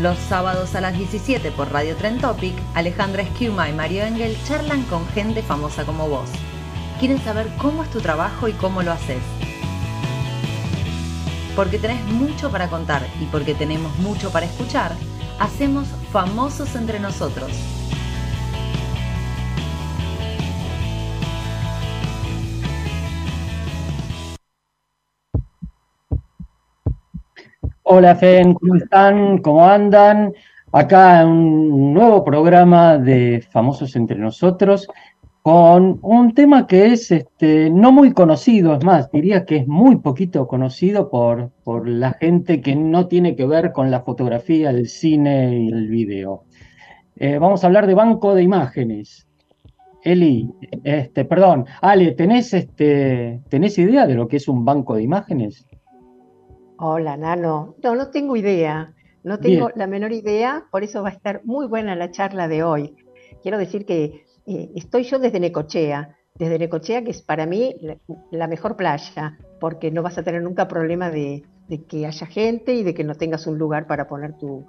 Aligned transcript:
los 0.00 0.18
sábados 0.18 0.74
a 0.74 0.80
las 0.80 0.96
17 0.96 1.50
por 1.50 1.72
Radio 1.72 1.94
Trend 1.96 2.20
Topic, 2.20 2.54
Alejandra 2.74 3.22
Esquiuma 3.22 3.68
y 3.68 3.72
Mario 3.72 4.04
Engel 4.04 4.36
charlan 4.44 4.82
con 4.84 5.06
gente 5.08 5.42
famosa 5.42 5.84
como 5.84 6.08
vos. 6.08 6.30
Quieren 6.98 7.18
saber 7.22 7.48
cómo 7.58 7.82
es 7.82 7.90
tu 7.90 8.00
trabajo 8.00 8.48
y 8.48 8.52
cómo 8.52 8.82
lo 8.82 8.92
haces. 8.92 9.22
Porque 11.54 11.78
tenés 11.78 12.02
mucho 12.06 12.50
para 12.50 12.68
contar 12.68 13.06
y 13.20 13.26
porque 13.26 13.54
tenemos 13.54 13.94
mucho 13.98 14.30
para 14.30 14.46
escuchar, 14.46 14.92
hacemos 15.38 15.88
Famosos 16.12 16.74
entre 16.74 16.98
nosotros 16.98 17.79
Hola, 27.82 28.14
Fen, 28.14 28.54
¿cómo 28.54 28.76
están? 28.76 29.38
¿Cómo 29.38 29.66
andan? 29.66 30.34
Acá 30.70 31.24
un 31.26 31.94
nuevo 31.94 32.22
programa 32.22 32.98
de 32.98 33.42
Famosos 33.50 33.96
entre 33.96 34.18
nosotros 34.18 34.86
con 35.42 35.98
un 36.02 36.34
tema 36.34 36.66
que 36.66 36.92
es 36.92 37.10
este, 37.10 37.70
no 37.70 37.90
muy 37.90 38.12
conocido, 38.12 38.74
es 38.74 38.84
más, 38.84 39.10
diría 39.10 39.46
que 39.46 39.56
es 39.56 39.66
muy 39.66 39.96
poquito 39.96 40.46
conocido 40.46 41.08
por, 41.08 41.50
por 41.64 41.88
la 41.88 42.12
gente 42.12 42.60
que 42.60 42.76
no 42.76 43.08
tiene 43.08 43.34
que 43.34 43.46
ver 43.46 43.72
con 43.72 43.90
la 43.90 44.02
fotografía, 44.02 44.70
el 44.70 44.86
cine 44.86 45.58
y 45.58 45.68
el 45.68 45.88
video. 45.88 46.44
Eh, 47.16 47.38
vamos 47.38 47.64
a 47.64 47.66
hablar 47.66 47.86
de 47.86 47.94
banco 47.94 48.34
de 48.34 48.42
imágenes. 48.42 49.26
Eli, 50.04 50.50
este, 50.84 51.24
perdón, 51.24 51.66
Ale, 51.80 52.12
¿tenés, 52.12 52.52
este, 52.52 53.40
¿tenés 53.48 53.78
idea 53.78 54.06
de 54.06 54.14
lo 54.14 54.28
que 54.28 54.36
es 54.36 54.48
un 54.48 54.64
banco 54.64 54.94
de 54.94 55.02
imágenes? 55.02 55.66
Hola, 56.82 57.14
Nano. 57.18 57.76
No, 57.82 57.94
no 57.94 58.08
tengo 58.08 58.36
idea. 58.36 58.94
No 59.22 59.38
tengo 59.38 59.68
la 59.76 59.86
menor 59.86 60.12
idea, 60.12 60.64
por 60.70 60.82
eso 60.82 61.02
va 61.02 61.10
a 61.10 61.12
estar 61.12 61.42
muy 61.44 61.66
buena 61.66 61.94
la 61.94 62.10
charla 62.10 62.48
de 62.48 62.62
hoy. 62.62 62.96
Quiero 63.42 63.58
decir 63.58 63.84
que 63.84 64.24
eh, 64.46 64.70
estoy 64.74 65.02
yo 65.02 65.18
desde 65.18 65.40
Necochea, 65.40 66.16
desde 66.36 66.58
Necochea, 66.58 67.04
que 67.04 67.10
es 67.10 67.20
para 67.20 67.44
mí 67.44 67.74
la 68.30 68.46
mejor 68.46 68.76
playa, 68.76 69.36
porque 69.60 69.90
no 69.90 70.02
vas 70.02 70.16
a 70.16 70.22
tener 70.22 70.42
nunca 70.42 70.68
problema 70.68 71.10
de, 71.10 71.42
de 71.70 71.84
que 71.84 72.04
haya 72.04 72.26
gente 72.26 72.74
y 72.74 72.82
de 72.82 72.92
que 72.94 73.04
no 73.04 73.14
tengas 73.14 73.46
un 73.46 73.56
lugar 73.56 73.86
para 73.86 74.08
poner 74.08 74.36
tu, 74.36 74.66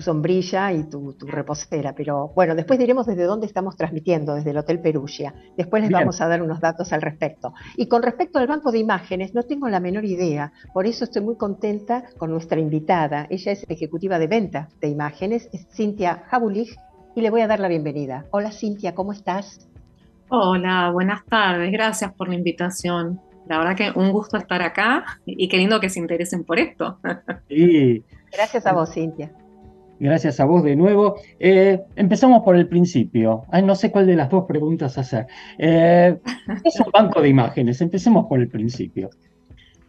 sombrilla 0.00 0.72
y 0.72 0.84
tu, 0.84 1.14
reposera. 1.20 1.94
Pero 1.94 2.32
bueno, 2.34 2.54
después 2.54 2.78
diremos 2.78 3.04
desde 3.06 3.24
dónde 3.24 3.46
estamos 3.46 3.76
transmitiendo, 3.76 4.34
desde 4.34 4.50
el 4.50 4.56
Hotel 4.56 4.80
Perugia. 4.80 5.34
Después 5.54 5.82
les 5.82 5.92
vamos 5.92 6.22
a 6.22 6.26
dar 6.26 6.42
unos 6.42 6.60
datos 6.60 6.94
al 6.94 7.02
respecto. 7.02 7.52
Y 7.76 7.88
con 7.88 8.02
respecto 8.02 8.38
al 8.38 8.46
banco 8.46 8.72
de 8.72 8.78
imágenes, 8.78 9.34
no 9.34 9.42
tengo 9.42 9.68
la 9.68 9.80
menor 9.80 10.06
idea. 10.06 10.50
Por 10.72 10.86
eso 10.86 11.04
estoy 11.04 11.20
muy 11.20 11.36
contenta 11.36 12.04
con 12.16 12.30
nuestra 12.30 12.58
invitada. 12.58 13.26
Ella 13.28 13.52
es 13.52 13.66
ejecutiva 13.68 14.18
de 14.18 14.26
venta 14.26 14.70
de 14.80 14.88
imágenes, 14.88 15.50
es 15.52 15.68
Cintia 15.76 16.24
Jabulich, 16.30 16.74
y 17.14 17.20
le 17.20 17.28
voy 17.28 17.42
a 17.42 17.46
dar 17.46 17.60
la 17.60 17.68
bienvenida. 17.68 18.24
Hola 18.30 18.50
Cintia, 18.50 18.94
¿cómo 18.94 19.12
estás? 19.12 19.68
Hola, 20.30 20.90
buenas 20.90 21.22
tardes. 21.26 21.70
Gracias 21.70 22.14
por 22.14 22.30
la 22.30 22.34
invitación. 22.34 23.20
La 23.48 23.58
verdad 23.58 23.76
que 23.76 23.98
un 23.98 24.10
gusto 24.10 24.36
estar 24.36 24.62
acá 24.62 25.04
y 25.26 25.48
qué 25.48 25.58
lindo 25.58 25.80
que 25.80 25.90
se 25.90 25.98
interesen 25.98 26.44
por 26.44 26.58
esto. 26.58 26.98
Sí. 27.48 28.02
Gracias 28.32 28.66
a 28.66 28.72
vos, 28.72 28.92
Cintia. 28.92 29.30
Gracias 30.00 30.40
a 30.40 30.44
vos 30.44 30.64
de 30.64 30.76
nuevo. 30.76 31.16
Eh, 31.38 31.80
empezamos 31.96 32.42
por 32.42 32.56
el 32.56 32.68
principio. 32.68 33.44
no 33.62 33.74
sé 33.74 33.90
cuál 33.90 34.06
de 34.06 34.16
las 34.16 34.30
dos 34.30 34.44
preguntas 34.46 34.98
hacer. 34.98 35.26
Eh, 35.58 36.18
es 36.64 36.80
un 36.80 36.90
banco 36.92 37.20
de 37.20 37.28
imágenes. 37.28 37.80
Empecemos 37.80 38.26
por 38.26 38.40
el 38.40 38.48
principio. 38.48 39.10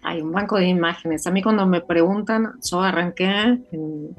Hay 0.03 0.21
un 0.21 0.31
banco 0.31 0.57
de 0.57 0.67
imágenes. 0.67 1.25
A 1.25 1.31
mí 1.31 1.41
cuando 1.41 1.65
me 1.65 1.81
preguntan, 1.81 2.53
yo 2.63 2.81
arranqué 2.81 3.59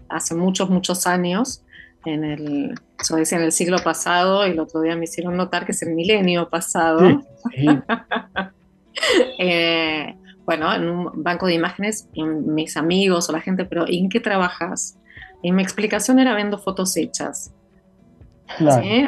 hace 0.08 0.34
muchos, 0.34 0.69
muchos 0.69 1.06
años, 1.06 1.62
en 2.04 2.25
el, 2.25 2.75
yo 3.08 3.16
decía 3.16 3.38
en 3.38 3.44
el 3.44 3.52
siglo 3.52 3.78
pasado, 3.78 4.46
y 4.46 4.50
el 4.50 4.58
otro 4.58 4.80
día 4.80 4.96
me 4.96 5.04
hicieron 5.04 5.36
notar 5.36 5.64
que 5.64 5.72
es 5.72 5.82
el 5.82 5.94
milenio 5.94 6.48
pasado. 6.48 7.22
Sí, 7.54 7.66
Eh, 9.38 10.16
bueno, 10.46 10.72
en 10.72 10.88
un 10.88 11.22
banco 11.22 11.46
de 11.46 11.54
imágenes, 11.54 12.08
mis 12.14 12.76
amigos 12.76 13.28
o 13.28 13.32
la 13.32 13.40
gente, 13.40 13.64
pero 13.64 13.84
¿en 13.86 14.08
qué 14.08 14.20
trabajas? 14.20 14.98
Y 15.42 15.52
mi 15.52 15.62
explicación 15.62 16.18
era 16.18 16.34
vendo 16.34 16.58
fotos 16.58 16.96
hechas. 16.96 17.52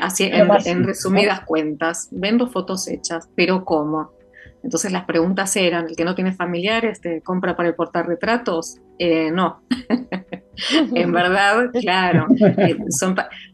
Así, 0.00 0.24
en, 0.24 0.84
resumidas 0.84 1.40
cuentas, 1.40 2.08
vendo 2.10 2.48
fotos 2.48 2.88
hechas, 2.88 3.28
pero 3.36 3.64
¿cómo? 3.64 4.10
Entonces 4.62 4.90
las 4.90 5.04
preguntas 5.04 5.54
eran, 5.56 5.86
¿el 5.86 5.96
que 5.96 6.04
no 6.04 6.14
tiene 6.14 6.32
familiares 6.32 7.00
te 7.00 7.22
compra 7.22 7.56
para 7.56 7.68
el 7.68 7.74
retratos? 8.06 8.76
Eh, 8.98 9.30
no. 9.30 9.62
en 10.94 11.12
verdad, 11.12 11.70
claro, 11.80 12.26
eh, 12.40 12.76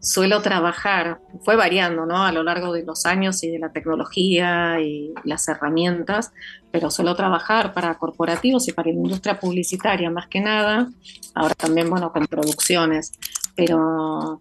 suelo 0.01 0.43
trabajar, 0.43 1.19
fue 1.45 1.57
variando 1.57 2.07
¿no? 2.07 2.25
a 2.25 2.33
lo 2.33 2.43
largo 2.43 2.73
de 2.73 2.85
los 2.85 3.07
años 3.07 3.43
y 3.43 3.51
de 3.51 3.59
la 3.59 3.71
tecnología 3.71 4.81
y 4.81 5.13
las 5.25 5.47
herramientas, 5.49 6.33
pero 6.71 6.91
suelo 6.91 7.15
trabajar 7.15 7.73
para 7.73 7.95
corporativos 7.95 8.69
y 8.69 8.73
para 8.73 8.91
la 8.91 8.97
industria 8.97 9.39
publicitaria 9.39 10.11
más 10.11 10.29
que 10.29 10.41
nada, 10.41 10.89
ahora 11.35 11.55
también, 11.55 11.89
bueno, 11.91 12.13
con 12.13 12.27
producciones, 12.27 13.13
pero 13.55 14.41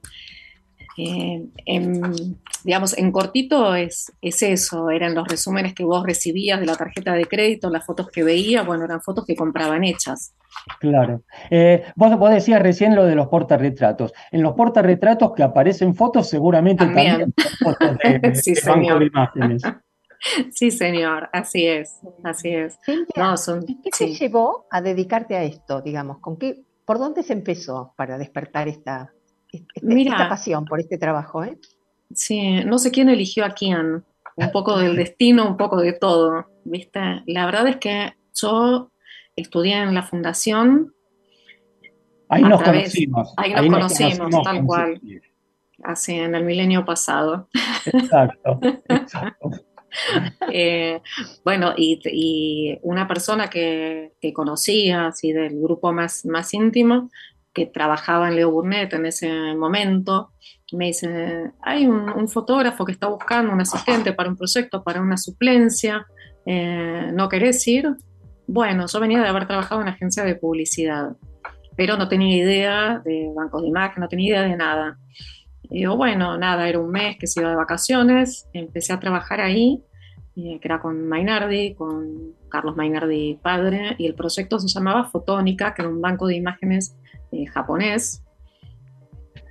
eh, 0.98 1.46
en, 1.66 2.38
digamos, 2.64 2.98
en 2.98 3.12
cortito 3.12 3.76
es, 3.76 4.12
es, 4.22 4.42
eso, 4.44 4.90
eran 4.90 5.16
los 5.16 5.28
resúmenes 5.28 5.74
que 5.74 5.84
vos 5.84 6.06
recibías 6.06 6.60
de 6.60 6.66
la 6.66 6.76
tarjeta 6.76 7.14
de 7.14 7.26
crédito, 7.26 7.70
las 7.70 7.86
fotos 7.86 8.10
que 8.10 8.24
veías, 8.24 8.66
bueno, 8.66 8.86
eran 8.86 9.02
fotos 9.02 9.26
que 9.26 9.36
compraban 9.36 9.84
hechas. 9.84 10.36
Claro. 10.80 11.24
Eh, 11.50 11.84
vos, 11.96 12.18
vos, 12.18 12.30
decías 12.30 12.62
recién 12.62 12.96
lo 12.96 13.06
de 13.06 13.16
los 13.16 13.28
portarretratos. 13.28 14.14
En 14.32 14.44
los 14.44 14.54
portarretratos 14.54 15.34
que 15.34 15.44
aparecen 15.44 15.96
fotos, 15.96 16.30
seguramente 16.30 16.86
también, 16.86 17.34
fotos 17.62 17.98
de, 17.98 18.36
sí, 18.36 18.56
señor. 18.56 19.00
de 19.00 19.06
imágenes. 19.06 19.64
Sí, 20.52 20.72
señor, 20.72 21.30
así 21.34 21.68
es, 21.68 22.00
así 22.24 22.48
es. 22.48 22.80
¿Qué 22.86 23.90
te 23.98 24.14
llevó 24.14 24.68
a 24.72 24.82
dedicarte 24.82 25.36
a 25.36 25.44
esto, 25.44 25.82
digamos? 25.82 26.20
¿Con 26.20 26.38
qué, 26.38 26.64
¿Por 26.86 26.98
dónde 26.98 27.24
se 27.24 27.34
empezó 27.34 27.94
para 27.98 28.18
despertar 28.18 28.70
esta, 28.70 29.12
esta, 29.54 30.30
pasión 30.30 30.66
por 30.66 30.80
este 30.80 30.98
trabajo, 30.98 31.44
¿eh? 31.44 31.58
Sí, 32.14 32.64
no 32.66 32.78
sé 32.80 32.92
quién 32.92 33.10
eligió 33.10 33.46
a 33.46 33.52
quién, 33.52 34.04
un 34.36 34.52
poco 34.52 34.78
del 34.78 34.96
destino, 34.96 35.48
un 35.48 35.58
poco 35.58 35.78
de 35.78 35.94
todo, 35.94 36.48
¿viste? 36.64 37.24
La 37.26 37.46
verdad 37.46 37.68
es 37.68 37.78
que 37.78 38.14
yo 38.34 38.92
estudié 39.36 39.78
en 39.78 39.94
la 39.94 40.04
fundación. 40.04 40.94
Ahí 42.30 42.44
nos 42.44 42.62
conocimos. 42.62 43.34
Ahí 43.38 43.54
nos, 43.54 43.66
conocimos, 43.68 44.44
tal 44.44 44.66
cual. 44.66 45.02
Así, 45.84 46.14
en 46.14 46.34
el 46.36 46.44
milenio 46.44 46.86
pasado. 46.86 47.50
Exacto, 47.86 48.60
exacto. 48.90 49.52
Eh, 50.52 51.02
bueno, 51.44 51.74
y, 51.78 52.80
una 52.82 53.08
persona 53.08 53.50
que, 53.50 54.14
que, 54.20 54.34
conocía, 54.34 55.08
así 55.08 55.32
del 55.32 55.60
grupo 55.62 55.94
más, 55.94 56.26
más 56.26 56.54
íntimo, 56.54 57.12
que 57.54 57.68
trabajaba 57.68 58.30
en 58.30 58.36
Leo 58.36 58.52
Burnett 58.52 58.94
en 58.94 59.06
ese 59.06 59.56
momento, 59.56 60.32
me 60.74 60.88
dice, 60.88 61.52
hay 61.62 61.86
un, 61.86 62.28
fotógrafo 62.28 62.86
que 62.86 62.94
está 62.94 63.08
buscando 63.08 63.54
un 63.54 63.62
asistente 63.62 64.14
para 64.14 64.30
un 64.30 64.36
proyecto, 64.36 64.84
para 64.84 65.02
una 65.02 65.18
suplencia, 65.18 66.06
eh, 66.46 67.12
¿no 67.14 67.30
querés 67.30 67.66
ir? 67.68 67.96
Bueno, 68.48 68.86
yo 68.88 69.00
venía 69.00 69.22
de 69.22 69.28
haber 69.28 69.48
trabajado 69.48 69.82
en 69.82 69.88
agencia 69.88 70.24
de 70.24 70.36
publicidad, 70.36 71.16
pero 71.76 71.98
no 71.98 72.08
tenía 72.08 72.36
idea 72.36 73.02
de 73.06 73.32
bancos 73.36 73.62
de 73.62 73.68
imagen, 73.68 74.02
no 74.02 74.08
tenía 74.08 74.30
idea 74.30 74.42
de 74.42 74.58
nada. 74.58 74.98
Y 75.64 75.80
digo, 75.80 75.96
bueno, 75.96 76.38
nada, 76.38 76.68
era 76.68 76.80
un 76.80 76.92
mes 76.92 77.18
que 77.18 77.28
se 77.28 77.40
iba 77.40 77.50
de 77.50 77.56
vacaciones, 77.56 78.50
empecé 78.54 78.94
a 78.94 79.00
trabajar 79.00 79.42
ahí, 79.42 79.84
eh, 80.36 80.60
que 80.60 80.68
era 80.68 80.82
con 80.82 81.08
Mainardi, 81.08 81.76
con 81.76 82.34
Carlos 82.50 82.76
Mainardi 82.76 83.40
padre, 83.42 83.96
y 83.98 84.08
el 84.08 84.16
proyecto 84.16 84.60
se 84.60 84.68
llamaba 84.68 85.06
Fotónica, 85.06 85.74
que 85.74 85.84
era 85.84 85.90
un 85.90 86.02
banco 86.02 86.28
de 86.28 86.36
imágenes 86.36 86.96
eh, 87.34 87.46
japonés, 87.48 88.24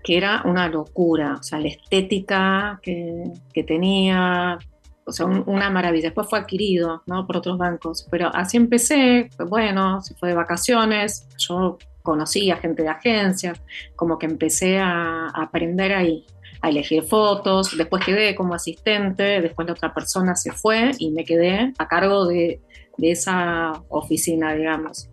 que 0.03 0.17
era 0.17 0.43
una 0.45 0.69
locura, 0.69 1.37
o 1.39 1.43
sea, 1.43 1.61
la 1.61 1.69
estética 1.69 2.81
que, 2.83 3.33
tenía, 3.67 4.59
o 5.05 5.13
sea, 5.13 5.27
una 5.27 5.71
maravilla. 5.71 6.09
Después 6.09 6.29
fue 6.29 6.41
adquirido, 6.41 7.03
¿no? 7.07 7.27
Por 7.27 7.37
otros 7.37 7.59
bancos. 7.59 8.07
Pero 8.11 8.31
así 8.35 8.57
empecé, 8.57 9.31
bueno, 9.49 10.01
se 10.01 10.15
fue 10.15 10.31
de 10.31 10.35
vacaciones, 10.35 11.29
yo 11.39 11.79
conocí 12.03 12.51
a 12.51 12.57
gente 12.57 12.83
de 12.83 12.89
agencias, 12.89 13.63
como 13.97 14.19
que 14.19 14.27
empecé 14.27 14.79
a, 14.79 15.29
aprender 15.29 15.93
ahí, 15.93 16.27
a 16.61 16.69
elegir 16.69 17.05
fotos, 17.05 17.77
después 17.77 18.05
quedé 18.05 18.35
como 18.35 18.55
asistente, 18.55 19.41
después 19.41 19.67
la 19.67 19.75
otra 19.75 19.95
persona 19.95 20.35
se 20.35 20.53
fue 20.53 20.93
y 20.99 21.11
me 21.11 21.25
quedé 21.25 21.73
a 21.79 21.89
cargo 21.89 22.27
de, 22.27 22.61
esa 22.99 23.73
oficina, 23.89 24.55
digamos. 24.55 25.09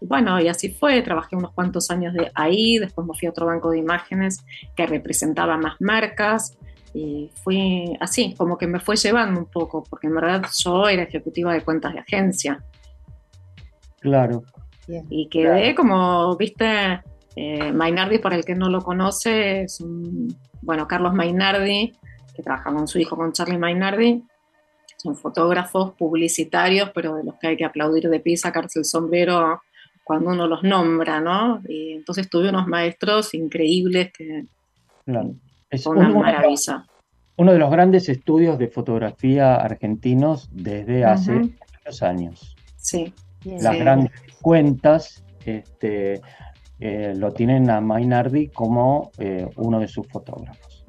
Y 0.00 0.06
bueno, 0.06 0.40
y 0.40 0.48
así 0.48 0.70
fue, 0.70 1.02
trabajé 1.02 1.36
unos 1.36 1.52
cuantos 1.52 1.90
años 1.90 2.14
de 2.14 2.30
ahí, 2.34 2.78
después 2.78 3.06
me 3.06 3.14
fui 3.18 3.26
a 3.26 3.30
otro 3.30 3.46
banco 3.46 3.70
de 3.70 3.78
imágenes 3.78 4.44
que 4.74 4.86
representaba 4.86 5.56
más 5.58 5.74
marcas, 5.80 6.56
y 6.92 7.30
fui 7.44 7.96
así, 8.00 8.34
como 8.36 8.58
que 8.58 8.66
me 8.66 8.80
fue 8.80 8.96
llevando 8.96 9.40
un 9.40 9.46
poco, 9.46 9.84
porque 9.88 10.08
en 10.08 10.14
verdad 10.14 10.44
yo 10.58 10.88
era 10.88 11.02
ejecutiva 11.02 11.52
de 11.52 11.62
cuentas 11.62 11.92
de 11.92 12.00
agencia. 12.00 12.64
Claro. 14.00 14.42
Y 15.08 15.28
quedé 15.28 15.74
como, 15.74 16.36
viste, 16.36 17.00
eh, 17.36 17.72
Mainardi, 17.72 18.18
para 18.18 18.36
el 18.36 18.44
que 18.44 18.56
no 18.56 18.68
lo 18.68 18.80
conoce, 18.80 19.62
es 19.62 19.80
un, 19.80 20.36
bueno, 20.62 20.88
Carlos 20.88 21.14
Mainardi, 21.14 21.92
que 22.34 22.42
trabaja 22.42 22.72
con 22.72 22.88
su 22.88 22.98
hijo, 22.98 23.16
con 23.16 23.32
Charlie 23.32 23.58
Mainardi, 23.58 24.24
son 24.96 25.16
fotógrafos 25.16 25.92
publicitarios, 25.92 26.90
pero 26.94 27.14
de 27.14 27.24
los 27.24 27.36
que 27.36 27.48
hay 27.48 27.56
que 27.56 27.64
aplaudir 27.64 28.08
de 28.08 28.20
pie, 28.20 28.36
sacarse 28.36 28.80
el 28.80 28.84
sombrero 28.84 29.62
cuando 30.10 30.30
uno 30.30 30.48
los 30.48 30.64
nombra, 30.64 31.20
¿no? 31.20 31.62
Y 31.68 31.92
entonces 31.92 32.28
tuve 32.28 32.48
unos 32.48 32.66
maestros 32.66 33.32
increíbles 33.34 34.12
que... 34.12 34.46
Claro 35.04 35.34
es 35.70 35.86
una 35.86 36.08
maravilla. 36.08 36.86
Uno 37.36 37.52
de 37.52 37.58
los 37.58 37.70
grandes 37.70 38.08
estudios 38.08 38.58
de 38.58 38.68
fotografía 38.68 39.54
argentinos 39.54 40.48
desde 40.52 41.04
hace 41.04 41.32
muchos 41.32 42.02
años. 42.02 42.56
Sí. 42.76 43.14
Las 43.44 43.78
grandes 43.78 44.12
cuentas 44.42 45.24
este, 45.46 46.20
eh, 46.80 47.14
lo 47.16 47.32
tienen 47.32 47.70
a 47.70 47.80
Mainardi 47.80 48.48
como 48.48 49.10
eh, 49.18 49.48
uno 49.56 49.80
de 49.80 49.88
sus 49.88 50.06
fotógrafos. 50.08 50.84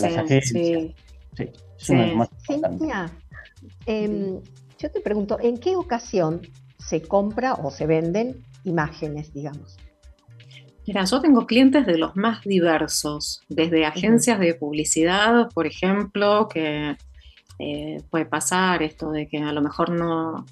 Las 0.00 0.16
agencias. 0.16 0.94
Sí. 1.36 1.52
es 1.78 1.90
uno 1.90 2.00
de 2.00 2.06
los 2.08 2.16
más 2.16 3.12
em, 3.86 4.40
yo 4.78 4.90
te 4.90 5.00
pregunto, 5.00 5.38
¿en 5.40 5.58
qué 5.58 5.76
ocasión 5.76 6.40
se 6.78 7.02
compra 7.02 7.54
o 7.54 7.70
se 7.70 7.86
venden 7.86 8.42
imágenes, 8.66 9.32
digamos? 9.32 9.76
Mira, 10.86 11.04
yo 11.04 11.20
tengo 11.20 11.46
clientes 11.46 11.84
de 11.84 11.98
los 11.98 12.14
más 12.14 12.42
diversos, 12.42 13.42
desde 13.48 13.84
agencias 13.84 14.38
de 14.38 14.54
publicidad, 14.54 15.48
por 15.52 15.66
ejemplo, 15.66 16.46
que 16.48 16.96
eh, 17.58 18.02
puede 18.08 18.26
pasar 18.26 18.82
esto 18.82 19.10
de 19.10 19.26
que 19.26 19.38
a 19.38 19.52
lo 19.52 19.62
mejor 19.62 19.90
no, 19.90 20.44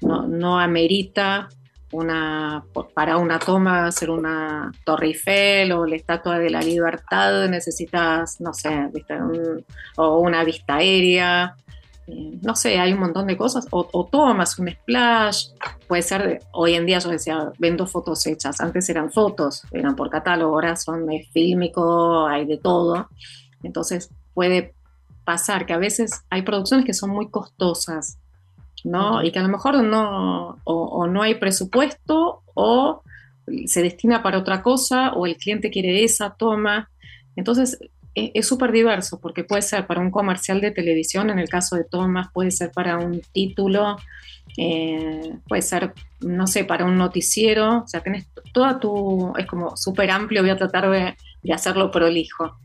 no, 0.00 0.60
amerita 0.60 1.48
una, 1.90 2.64
para 2.94 3.16
una 3.16 3.40
toma 3.40 3.86
hacer 3.86 4.10
una 4.10 4.70
Torre 4.84 5.08
Eiffel 5.08 5.72
o 5.72 5.84
la 5.84 5.96
Estatua 5.96 6.38
de 6.38 6.50
la 6.50 6.60
Libertad, 6.60 7.48
necesitas, 7.48 8.40
no 8.40 8.54
sé, 8.54 8.88
o 9.96 10.18
una 10.20 10.44
vista 10.44 10.76
aérea 10.76 11.56
eh, 12.10 12.38
no 12.42 12.54
sé, 12.54 12.78
hay 12.78 12.92
un 12.92 13.00
montón 13.00 13.26
de 13.26 13.36
cosas, 13.36 13.66
o, 13.70 14.08
tomas 14.10 14.58
un 14.58 14.70
splash, 14.70 15.48
puede 15.86 16.02
ser, 16.02 16.40
hoy 16.52 16.74
en 16.74 16.86
día 16.86 16.98
yo 16.98 17.10
decía, 17.10 17.52
vendo 17.58 17.86
fotos 17.86 18.26
hechas, 18.26 18.60
antes 18.60 18.88
eran 18.88 19.10
fotos, 19.10 19.62
eran 19.70 19.96
por 19.96 20.10
catálogo, 20.10 20.54
ahora 20.54 20.76
son 20.76 21.06
de 21.06 21.28
fílmico, 21.32 22.26
hay 22.26 22.46
de 22.46 22.58
todo, 22.58 23.08
entonces 23.62 24.10
puede 24.34 24.74
pasar 25.24 25.66
que 25.66 25.72
a 25.72 25.78
veces 25.78 26.24
hay 26.30 26.42
producciones 26.42 26.86
que 26.86 26.94
son 26.94 27.10
muy 27.10 27.30
costosas, 27.30 28.18
¿no? 28.82 29.22
Y 29.22 29.30
que 29.30 29.38
a 29.38 29.42
lo 29.42 29.48
mejor 29.48 29.82
no, 29.84 30.58
o 30.64 31.06
no 31.06 31.22
hay 31.22 31.34
presupuesto, 31.34 32.42
o 32.54 33.02
se 33.66 33.82
destina 33.82 34.22
para 34.22 34.38
otra 34.38 34.62
cosa, 34.62 35.12
o 35.12 35.26
el 35.26 35.36
cliente 35.36 35.70
quiere 35.70 36.04
esa 36.04 36.30
toma, 36.30 36.90
entonces 37.36 37.78
es 38.14 38.46
súper 38.46 38.72
diverso 38.72 39.20
porque 39.20 39.44
puede 39.44 39.62
ser 39.62 39.86
para 39.86 40.00
un 40.00 40.10
comercial 40.10 40.60
de 40.60 40.70
televisión, 40.70 41.30
en 41.30 41.38
el 41.38 41.48
caso 41.48 41.76
de 41.76 41.84
Thomas, 41.84 42.28
puede 42.32 42.50
ser 42.50 42.72
para 42.72 42.98
un 42.98 43.20
título, 43.32 43.96
eh, 44.56 45.32
puede 45.48 45.62
ser, 45.62 45.92
no 46.20 46.46
sé, 46.46 46.64
para 46.64 46.84
un 46.84 46.96
noticiero, 46.96 47.84
o 47.84 47.88
sea, 47.88 48.02
tenés 48.02 48.26
toda 48.52 48.80
tu, 48.80 49.32
es 49.36 49.46
como 49.46 49.76
súper 49.76 50.10
amplio, 50.10 50.42
voy 50.42 50.50
a 50.50 50.56
tratar 50.56 50.90
de, 50.90 51.16
hacerlo 51.52 51.90
prolijo. 51.90 52.56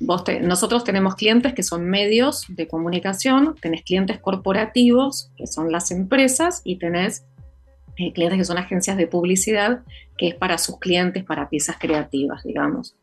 Vos 0.00 0.24
nosotros 0.40 0.84
tenemos 0.84 1.14
clientes 1.14 1.52
que 1.52 1.62
son 1.62 1.86
medios 1.86 2.44
de 2.48 2.68
comunicación, 2.68 3.54
tenés 3.60 3.82
clientes 3.82 4.18
corporativos, 4.18 5.30
que 5.36 5.46
son 5.46 5.72
las 5.72 5.90
empresas, 5.90 6.62
y 6.64 6.76
tenés 6.76 7.24
eh, 7.96 8.12
clientes 8.12 8.38
que 8.38 8.44
son 8.44 8.56
agencias 8.56 8.96
de 8.96 9.06
publicidad, 9.06 9.80
que 10.16 10.28
es 10.28 10.34
para 10.34 10.56
sus 10.58 10.78
clientes, 10.78 11.24
para 11.24 11.50
piezas 11.50 11.76
creativas, 11.78 12.42
digamos. 12.44 12.94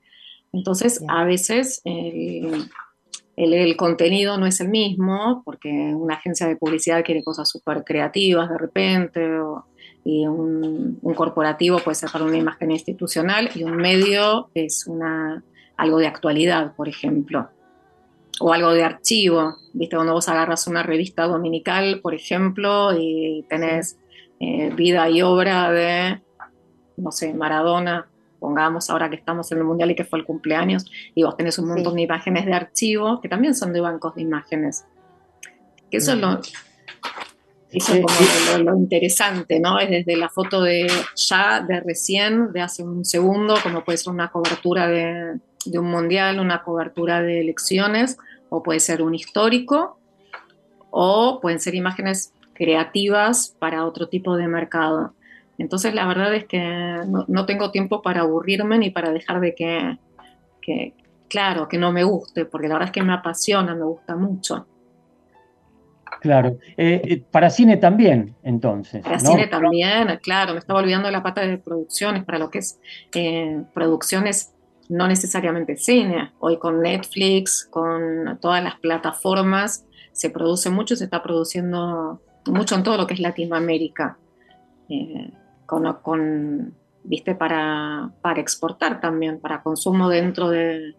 Entonces, 0.57 1.03
a 1.07 1.23
veces 1.23 1.81
el, 1.85 3.77
contenido 3.77 4.39
no 4.39 4.47
es 4.47 4.59
el 4.59 4.69
mismo, 4.69 5.43
porque 5.45 5.69
una 5.69 6.15
agencia 6.15 6.47
de 6.47 6.55
publicidad 6.55 7.03
quiere 7.05 7.23
cosas 7.23 7.47
súper 7.47 7.83
creativas 7.83 8.49
de 8.49 8.57
repente, 8.57 9.29
y 10.03 10.25
un, 10.25 10.99
corporativo 11.15 11.77
puede 11.77 11.93
ser 11.93 12.09
para 12.11 12.25
una 12.25 12.37
imagen 12.37 12.71
institucional, 12.71 13.51
y 13.53 13.63
un 13.63 13.77
medio 13.77 14.49
es 14.55 14.87
una, 14.87 15.43
algo 15.75 15.99
de 15.99 16.07
actualidad, 16.07 16.75
por 16.75 16.89
ejemplo, 16.89 17.49
o 18.39 18.51
algo 18.51 18.73
de 18.73 18.83
archivo. 18.83 19.57
¿Viste? 19.73 19.95
Cuando 19.95 20.13
vos 20.13 20.27
agarras 20.27 20.65
una 20.65 20.81
revista 20.81 21.27
dominical, 21.27 21.99
por 22.01 22.15
ejemplo, 22.15 22.97
y 22.97 23.45
tenés 23.47 23.99
eh, 24.39 24.71
vida 24.75 25.07
y 25.07 25.21
obra 25.21 25.71
de, 25.71 26.19
no 26.97 27.11
sé, 27.11 27.35
Maradona 27.35 28.07
pongamos 28.39 28.89
ahora 28.89 29.09
que 29.09 29.15
estamos 29.15 29.51
en 29.51 29.59
el 29.59 29.63
mundial 29.63 29.91
y 29.91 29.95
que 29.95 30.03
fue 30.03 30.19
el 30.19 30.25
cumpleaños, 30.25 30.85
y 31.15 31.23
vos 31.23 31.35
tenés 31.37 31.59
un 31.59 31.67
montón 31.67 31.95
de 31.95 32.01
imágenes 32.03 32.45
de 32.45 32.53
archivo 32.53 33.19
que 33.21 33.29
también 33.29 33.55
son 33.55 33.73
de 33.73 33.81
bancos 33.81 34.15
de 34.15 34.21
imágenes. 34.21 34.85
Que 35.89 35.97
eso 35.97 36.13
es 36.13 36.17
lo, 36.17 36.39
eso 37.71 37.93
es 37.93 38.01
como 38.01 38.63
lo, 38.63 38.77
interesante, 38.77 39.59
¿no? 39.59 39.79
Es 39.79 39.89
desde 39.89 40.15
la 40.15 40.29
foto 40.29 40.61
de 40.61 40.87
ya, 41.15 41.61
de 41.61 41.79
recién, 41.81 42.51
de 42.53 42.61
hace 42.61 42.83
un 42.83 43.03
segundo, 43.03 43.55
como 43.61 43.83
puede 43.83 43.97
ser 43.97 44.13
una 44.13 44.29
cobertura 44.29 44.87
de, 44.87 45.39
de 45.65 45.79
un 45.79 45.89
mundial, 45.89 46.39
una 46.39 46.63
cobertura 46.63 47.21
de 47.21 47.41
elecciones, 47.41 48.17
o 48.49 48.63
puede 48.63 48.79
ser 48.79 49.01
un 49.01 49.15
histórico, 49.15 49.99
o 50.91 51.39
pueden 51.41 51.59
ser 51.59 51.75
imágenes 51.75 52.33
creativas 52.53 53.55
para 53.59 53.85
otro 53.85 54.07
tipo 54.07 54.35
de 54.35 54.47
mercado. 54.47 55.13
Entonces 55.57 55.93
la 55.93 56.05
verdad 56.05 56.33
es 56.35 56.45
que 56.45 56.59
no, 57.27 57.45
tengo 57.45 57.71
tiempo 57.71 58.01
para 58.01 58.21
aburrirme 58.21 58.77
ni 58.77 58.89
para 58.91 59.11
dejar 59.11 59.39
de 59.39 59.55
que, 59.55 60.93
claro, 61.27 61.67
que 61.67 61.77
no 61.77 61.91
me 61.91 62.03
guste, 62.03 62.45
porque 62.45 62.67
la 62.67 62.75
verdad 62.75 62.89
es 62.89 62.93
que 62.93 63.03
me 63.03 63.13
apasiona, 63.13 63.73
me 63.73 63.85
gusta 63.85 64.15
mucho. 64.15 64.67
Claro, 66.21 66.57
eh, 66.77 67.01
eh, 67.03 67.23
para 67.31 67.49
cine 67.49 67.77
también, 67.77 68.35
entonces. 68.43 69.03
Para 69.03 69.19
cine 69.19 69.47
también, 69.47 70.19
claro, 70.21 70.53
me 70.53 70.59
estaba 70.59 70.79
olvidando 70.79 71.07
de 71.07 71.11
la 71.11 71.23
pata 71.23 71.41
de 71.41 71.57
producciones, 71.57 72.23
para 72.23 72.39
lo 72.39 72.49
que 72.49 72.59
es 72.59 72.79
eh, 73.13 73.63
producciones 73.73 74.53
no 74.89 75.07
necesariamente 75.07 75.75
cine. 75.75 76.31
Hoy 76.39 76.57
con 76.57 76.81
Netflix, 76.81 77.67
con 77.69 78.39
todas 78.41 78.63
las 78.63 78.79
plataformas, 78.79 79.85
se 80.11 80.29
produce 80.29 80.69
mucho, 80.69 80.95
se 80.95 81.03
está 81.03 81.21
produciendo 81.21 82.21
mucho 82.45 82.75
en 82.75 82.83
todo 82.83 82.97
lo 82.97 83.05
que 83.05 83.15
es 83.15 83.19
Latinoamérica 83.19 84.17
con, 85.67 86.73
viste, 87.03 87.35
para, 87.35 88.11
para, 88.21 88.41
exportar 88.41 88.99
también, 88.99 89.39
para 89.39 89.61
consumo 89.61 90.09
dentro 90.09 90.49
de, 90.49 90.95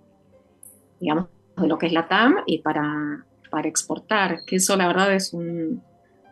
digamos, 1.00 1.26
de 1.56 1.66
lo 1.66 1.78
que 1.78 1.86
es 1.86 1.92
la 1.92 2.06
TAM 2.06 2.36
y 2.46 2.58
para, 2.58 3.26
para 3.50 3.68
exportar, 3.68 4.44
que 4.46 4.56
eso 4.56 4.76
la 4.76 4.86
verdad 4.86 5.12
es 5.12 5.32
un, 5.32 5.82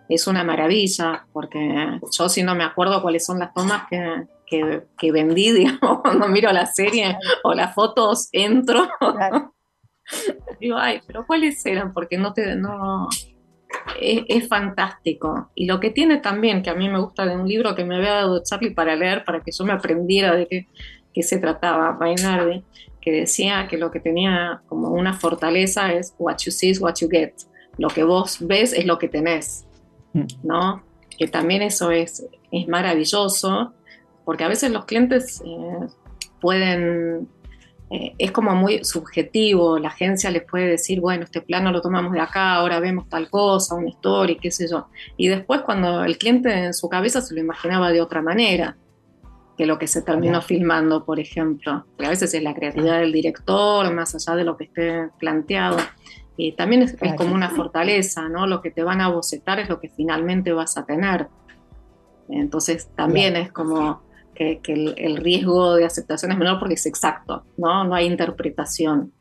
es 0.08 0.26
una 0.26 0.44
maravilla, 0.44 1.26
porque 1.32 1.98
yo 2.16 2.28
si 2.28 2.42
no 2.42 2.54
me 2.54 2.64
acuerdo 2.64 3.02
cuáles 3.02 3.26
son 3.26 3.38
las 3.38 3.52
tomas 3.52 3.88
que, 3.90 4.26
que, 4.96 5.12
vendí, 5.12 5.52
digamos, 5.58 6.00
cuando 6.02 6.28
miro 6.28 6.52
la 6.52 6.66
serie 6.66 7.18
o 7.42 7.54
las 7.54 7.74
fotos, 7.74 8.28
entro. 8.32 8.88
Digo, 10.60 10.76
ay, 10.76 11.00
pero 11.04 11.26
¿cuáles 11.26 11.64
eran? 11.66 11.92
Porque 11.92 12.16
no 12.16 12.32
te, 12.32 12.54
no, 12.54 13.08
es, 14.00 14.48
fantástico. 14.48 15.50
Y 15.54 15.66
lo 15.66 15.80
que 15.80 15.90
tiene 15.90 16.18
también, 16.18 16.62
que 16.62 16.70
a 16.70 16.74
mí 16.74 16.88
me 16.88 17.00
gusta 17.00 17.26
de 17.26 17.36
un 17.36 17.48
libro 17.48 17.74
que 17.74 17.84
me 17.84 17.96
había 17.96 18.12
dado 18.12 18.42
Charlie 18.42 18.74
para 18.74 18.96
leer, 18.96 19.24
para 19.24 19.40
que 19.40 19.52
yo 19.52 19.64
me 19.64 19.72
aprendiera 19.72 20.34
de 20.34 20.46
qué, 21.12 21.22
se 21.22 21.38
trataba, 21.38 21.92
Mainardi, 21.98 22.62
que 23.00 23.10
decía 23.10 23.66
que 23.68 23.78
lo 23.78 23.90
que 23.90 24.00
tenía 24.00 24.60
como 24.66 24.90
una 24.90 25.14
fortaleza 25.14 25.92
es 25.94 26.14
what 26.18 26.36
you 26.44 26.52
see 26.52 26.70
is 26.70 26.80
what 26.80 26.94
you 27.00 27.08
get. 27.08 27.32
Lo 27.78 27.88
que 27.88 28.04
vos 28.04 28.38
ves 28.40 28.72
es 28.72 28.84
lo 28.84 28.98
que 28.98 29.08
tenés, 29.08 29.66
mm. 30.12 30.24
¿no? 30.42 30.82
Que 31.16 31.26
también 31.26 31.62
eso 31.62 31.90
es, 31.90 32.26
es 32.52 32.68
maravilloso, 32.68 33.72
porque 34.24 34.44
a 34.44 34.48
veces 34.48 34.70
los 34.72 34.84
clientes 34.84 35.42
eh, 35.46 35.86
pueden 36.40 37.28
eh, 37.90 38.14
es 38.18 38.32
como 38.32 38.54
muy 38.54 38.84
subjetivo, 38.84 39.78
la 39.78 39.88
agencia 39.88 40.30
les 40.30 40.42
puede 40.42 40.66
decir, 40.66 41.00
bueno, 41.00 41.24
este 41.24 41.40
plano 41.40 41.70
lo 41.70 41.80
tomamos 41.80 42.12
de 42.12 42.20
acá, 42.20 42.54
ahora 42.54 42.80
vemos 42.80 43.08
tal 43.08 43.30
cosa, 43.30 43.76
una 43.76 43.90
story, 43.90 44.38
qué 44.38 44.50
sé 44.50 44.68
yo. 44.68 44.88
Y 45.16 45.28
después 45.28 45.60
cuando 45.62 46.04
el 46.04 46.18
cliente 46.18 46.52
en 46.52 46.74
su 46.74 46.88
cabeza 46.88 47.20
se 47.20 47.34
lo 47.34 47.40
imaginaba 47.40 47.92
de 47.92 48.00
otra 48.00 48.22
manera 48.22 48.76
que 49.56 49.66
lo 49.66 49.78
que 49.78 49.86
se 49.86 50.02
terminó 50.02 50.42
filmando, 50.42 51.04
por 51.04 51.18
ejemplo. 51.18 51.86
a 51.98 52.08
veces 52.08 52.34
es 52.34 52.42
la 52.42 52.54
creatividad 52.54 52.98
del 53.00 53.12
director, 53.12 53.92
más 53.94 54.14
allá 54.14 54.36
de 54.36 54.44
lo 54.44 54.56
que 54.56 54.64
esté 54.64 55.08
planteado. 55.18 55.78
Y 56.36 56.52
también 56.52 56.82
es, 56.82 56.96
como 57.16 57.34
una 57.34 57.48
fortaleza, 57.48 58.28
¿no? 58.28 58.46
Lo 58.46 58.60
que 58.60 58.70
te 58.70 58.82
van 58.82 59.00
a 59.00 59.08
bocetar 59.08 59.58
es 59.58 59.70
lo 59.70 59.80
que 59.80 59.88
finalmente 59.88 60.52
vas 60.52 60.76
a 60.76 60.84
tener. 60.84 61.28
Entonces 62.28 62.90
también 62.94 63.36
es 63.36 63.50
como 63.50 64.02
que, 64.36 64.60
el, 64.96 65.16
riesgo 65.16 65.74
de 65.74 65.84
aceptación 65.84 66.32
es 66.32 66.38
menor 66.38 66.58
porque 66.58 66.74
es 66.74 66.86
exacto, 66.86 67.44
¿no? 67.56 67.84
No 67.84 67.94
hay 67.94 68.06
interpretación. 68.06 69.12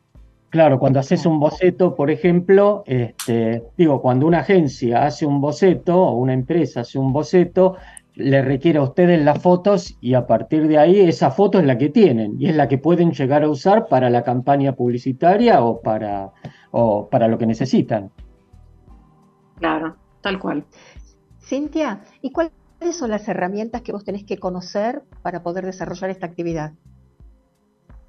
Claro, 0.50 0.78
cuando 0.78 1.00
haces 1.00 1.26
un 1.26 1.40
boceto, 1.40 1.94
por 1.94 2.10
ejemplo, 2.10 2.84
este, 2.86 3.64
digo, 3.76 4.00
cuando 4.00 4.26
una 4.26 4.40
agencia 4.40 5.04
hace 5.04 5.26
un 5.26 5.40
boceto 5.40 6.00
o 6.00 6.12
una 6.16 6.32
empresa 6.32 6.80
hace 6.80 6.98
un 6.98 7.12
boceto, 7.12 7.76
le 8.14 8.40
requiere 8.40 8.78
a 8.78 8.82
ustedes 8.82 9.22
las 9.22 9.42
fotos 9.42 9.98
y 10.00 10.14
a 10.14 10.26
partir 10.26 10.68
de 10.68 10.78
ahí 10.78 11.00
esa 11.00 11.30
foto 11.30 11.58
es 11.58 11.66
la 11.66 11.76
que 11.76 11.90
tienen 11.90 12.36
y 12.38 12.48
es 12.48 12.56
la 12.56 12.68
que 12.68 12.78
pueden 12.78 13.12
llegar 13.12 13.42
a 13.42 13.48
usar 13.48 13.88
para 13.88 14.08
la 14.08 14.22
campaña 14.22 14.72
publicitaria 14.72 15.62
o 15.62 15.82
para, 15.82 16.30
o 16.70 17.08
para 17.10 17.28
lo 17.28 17.36
que 17.36 17.46
necesitan. 17.46 18.10
Claro, 19.58 19.96
tal 20.22 20.38
cual. 20.38 20.64
Cintia, 21.40 22.00
¿y 22.22 22.30
cuál 22.30 22.50
¿Cuáles 22.86 23.00
son 23.00 23.10
las 23.10 23.26
herramientas 23.26 23.82
que 23.82 23.90
vos 23.90 24.04
tenés 24.04 24.22
que 24.22 24.38
conocer 24.38 25.02
para 25.22 25.42
poder 25.42 25.66
desarrollar 25.66 26.08
esta 26.08 26.26
actividad? 26.26 26.72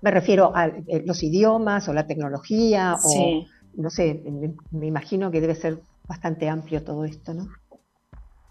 Me 0.03 0.11
refiero 0.11 0.55
a 0.55 0.67
eh, 0.67 1.01
los 1.03 1.23
idiomas 1.23 1.89
o 1.89 1.95
la 1.95 2.05
tecnología 2.05 2.95
o, 3.03 3.43
no 3.73 3.89
sé, 3.89 4.21
me, 4.69 4.85
imagino 4.85 5.31
que 5.31 5.41
debe 5.41 5.55
ser 5.55 5.79
bastante 6.07 6.47
amplio 6.47 6.83
todo 6.83 7.05
esto, 7.05 7.33
¿no? 7.33 7.47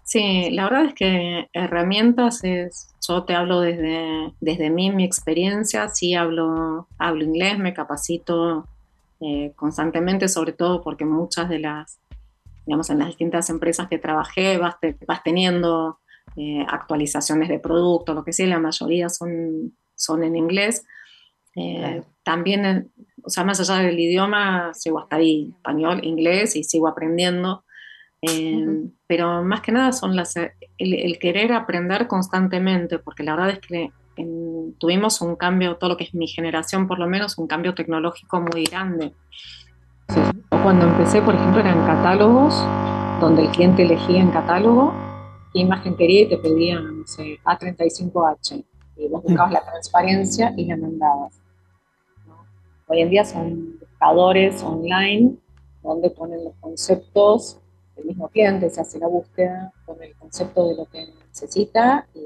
Sí, 0.03 0.49
la 0.51 0.65
verdad 0.65 0.87
es 0.87 0.93
que 0.95 1.47
herramientas 1.53 2.43
es, 2.43 2.93
yo 3.07 3.23
te 3.23 3.33
hablo 3.33 3.61
desde, 3.61 4.33
desde 4.41 4.69
mí, 4.69 4.91
mi 4.91 5.05
experiencia, 5.05 5.87
sí 5.87 6.13
hablo, 6.13 6.89
hablo 6.97 7.23
inglés, 7.23 7.57
me 7.57 7.73
capacito 7.73 8.67
eh, 9.21 9.53
constantemente, 9.55 10.27
sobre 10.27 10.51
todo 10.51 10.81
porque 10.83 11.05
muchas 11.05 11.47
de 11.47 11.59
las, 11.59 12.01
digamos, 12.65 12.89
en 12.89 12.99
las 12.99 13.07
distintas 13.07 13.49
empresas 13.49 13.87
que 13.87 13.97
trabajé 13.97 14.57
vas, 14.57 14.75
vas 15.07 15.23
teniendo 15.23 15.99
eh, 16.39 16.63
actualizaciones 16.69 17.49
de 17.49 17.57
producto, 17.57 18.13
lo 18.13 18.23
que 18.23 18.31
sea, 18.31 18.45
la 18.45 18.59
mayoría 18.59 19.09
son, 19.09 19.75
son 19.95 20.23
en 20.23 20.35
inglés. 20.35 20.85
Eh, 21.55 22.03
también, 22.21 22.91
o 23.23 23.29
sea, 23.31 23.43
más 23.43 23.59
allá 23.59 23.81
del 23.81 23.99
idioma, 23.99 24.71
sigo 24.75 24.99
hasta 24.99 25.15
ahí, 25.15 25.51
español, 25.55 26.01
inglés, 26.03 26.55
y 26.55 26.63
sigo 26.63 26.87
aprendiendo. 26.87 27.63
Eh, 28.21 28.87
pero 29.07 29.43
más 29.43 29.61
que 29.61 29.71
nada 29.71 29.91
son 29.93 30.15
las, 30.15 30.35
el, 30.77 31.17
querer 31.17 31.53
aprender 31.53 32.05
constantemente, 32.05 32.99
porque 32.99 33.23
la 33.23 33.35
verdad 33.35 33.49
es 33.49 33.59
que 33.59 33.91
tuvimos 34.77 35.21
un 35.21 35.37
cambio, 35.37 35.77
todo 35.77 35.89
lo 35.89 35.97
que 35.97 36.03
es 36.03 36.13
mi 36.13 36.27
generación 36.27 36.87
por 36.87 36.99
lo 36.99 37.07
menos, 37.07 37.39
un 37.39 37.47
cambio 37.47 37.73
tecnológico 37.73 38.41
muy 38.41 38.63
grande. 38.65 39.11
Cuando 40.49 40.85
empecé, 40.85 41.19
por 41.19 41.33
ejemplo, 41.33 41.61
eran 41.61 41.83
catálogos, 41.87 42.63
donde 43.19 43.41
el 43.41 43.49
cliente 43.49 43.81
elegía 43.81 44.21
en 44.21 44.29
catálogo 44.29 45.06
qué 45.57 45.61
imagen 45.61 45.97
quería 45.97 46.21
y 46.21 46.29
te 46.29 46.37
pedían, 46.37 46.99
no 46.99 47.07
sé, 47.07 47.39
A35H. 47.43 48.63
Y 48.97 49.07
vos 49.07 49.23
buscabas 49.23 49.51
la 49.51 49.65
transparencia 49.65 50.53
y 50.55 50.65
la 50.65 50.77
mandabas. 50.77 51.41
Hoy 52.87 53.01
en 53.01 53.09
día 53.09 53.25
son 53.25 53.79
buscadores 53.79 54.61
online 54.61 55.35
donde 55.81 56.11
ponen 56.11 56.43
los 56.43 56.53
conceptos 56.59 57.59
del 57.95 58.05
mismo 58.05 58.29
cliente, 58.29 58.69
se 58.69 58.81
hace 58.81 58.99
la 58.99 59.07
búsqueda 59.07 59.73
con 59.85 60.01
el 60.03 60.15
concepto 60.15 60.67
de 60.67 60.75
lo 60.75 60.85
que 60.85 61.07
necesita 61.27 62.07
y 62.13 62.21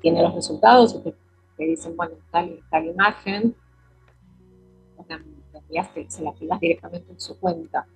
tiene 0.00 0.22
los 0.22 0.34
resultados 0.34 0.94
y 0.94 1.10
te, 1.10 1.64
dicen, 1.64 1.94
bueno, 1.96 2.14
tal, 2.30 2.62
imagen, 2.86 3.54
se 6.08 6.22
la 6.22 6.30
activas 6.30 6.60
directamente 6.60 7.12
en 7.12 7.20
su 7.20 7.38
cuenta. 7.38 7.86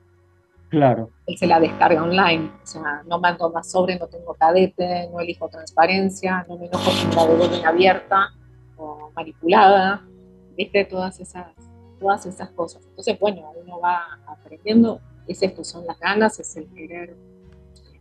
Claro. 0.72 1.10
Él 1.26 1.36
se 1.36 1.46
la 1.46 1.60
descarga 1.60 2.02
online. 2.02 2.50
O 2.62 2.66
sea, 2.66 3.02
no 3.06 3.20
mando 3.20 3.50
más 3.50 3.70
sobre, 3.70 3.98
no 3.98 4.06
tengo 4.06 4.32
cadete, 4.32 5.06
no 5.12 5.20
elijo 5.20 5.46
transparencia, 5.50 6.46
no 6.48 6.56
me 6.56 6.64
enojo 6.64 6.90
si 6.90 7.14
la 7.14 7.26
devuelven 7.26 7.66
abierta 7.66 8.30
o 8.78 9.10
manipulada. 9.14 10.02
¿Viste? 10.56 10.86
Todas 10.86 11.20
esas, 11.20 11.48
todas 12.00 12.24
esas 12.24 12.48
cosas. 12.52 12.82
Entonces, 12.86 13.20
bueno, 13.20 13.52
uno 13.62 13.80
va 13.80 14.18
aprendiendo. 14.26 15.02
Es 15.28 15.42
esto, 15.42 15.62
son 15.62 15.86
las 15.86 16.00
ganas, 16.00 16.40
es 16.40 16.56
el 16.56 16.66
querer 16.72 17.18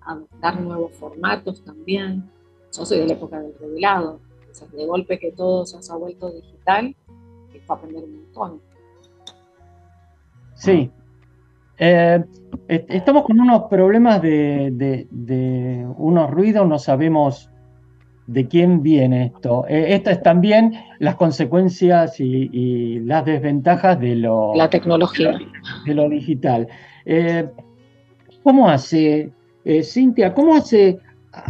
adoptar 0.06 0.62
nuevos 0.62 0.94
formatos 0.94 1.66
también. 1.66 2.32
Yo 2.74 2.86
soy 2.86 3.00
de 3.00 3.08
la 3.08 3.14
época 3.16 3.38
del 3.42 3.54
revelado. 3.60 4.22
Entonces, 4.40 4.72
de 4.72 4.86
golpe 4.86 5.20
que 5.20 5.34
todo 5.34 5.66
se 5.66 5.92
ha 5.92 5.96
vuelto 5.98 6.32
digital, 6.32 6.96
es 7.54 7.62
para 7.64 7.82
aprender 7.82 8.06
un 8.06 8.16
montón. 8.24 8.62
Sí, 10.54 10.90
eh, 11.84 12.24
estamos 12.68 13.24
con 13.24 13.40
unos 13.40 13.64
problemas 13.64 14.22
de, 14.22 15.88
unos 15.98 16.30
ruidos, 16.30 16.68
no 16.68 16.78
sabemos 16.78 17.50
de 18.28 18.48
quién 18.48 18.84
viene 18.84 19.26
esto. 19.26 19.66
Eh, 19.68 19.96
estas 19.96 20.18
es 20.18 20.24
también 20.24 20.76
las 21.00 21.16
consecuencias 21.16 22.20
y, 22.20 23.00
las 23.00 23.26
desventajas 23.26 24.00
de 24.00 24.16
lo, 24.16 24.54
La 24.54 24.70
tecnología. 24.70 25.40
De 25.84 25.96
lo 25.96 26.08
digital. 26.08 26.68
Eh, 27.04 27.50
¿Cómo 28.44 28.70
hace, 28.70 29.32
Cintia, 29.82 30.36
cómo 30.36 30.56
hace 30.56 31.00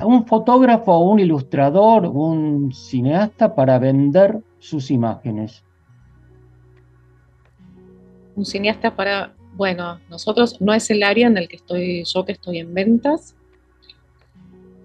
un 0.06 0.26
fotógrafo, 0.26 0.98
un 1.00 1.20
ilustrador, 1.20 2.06
un 2.06 2.72
cineasta 2.72 3.54
para 3.54 3.80
vender 3.80 4.40
sus 4.60 4.92
imágenes? 4.92 5.66
Un 8.38 8.46
cineasta 8.46 8.96
para 8.96 9.34
bueno, 9.54 10.00
nosotros 10.10 10.60
no 10.62 10.74
es 10.74 10.90
el 10.90 11.04
área 11.04 11.28
en 11.28 11.38
el 11.38 11.48
que 11.48 11.58
estoy 11.58 12.04
yo 12.04 12.26
que 12.26 12.34
estoy 12.34 12.60
en 12.60 12.74
ventas, 12.74 13.36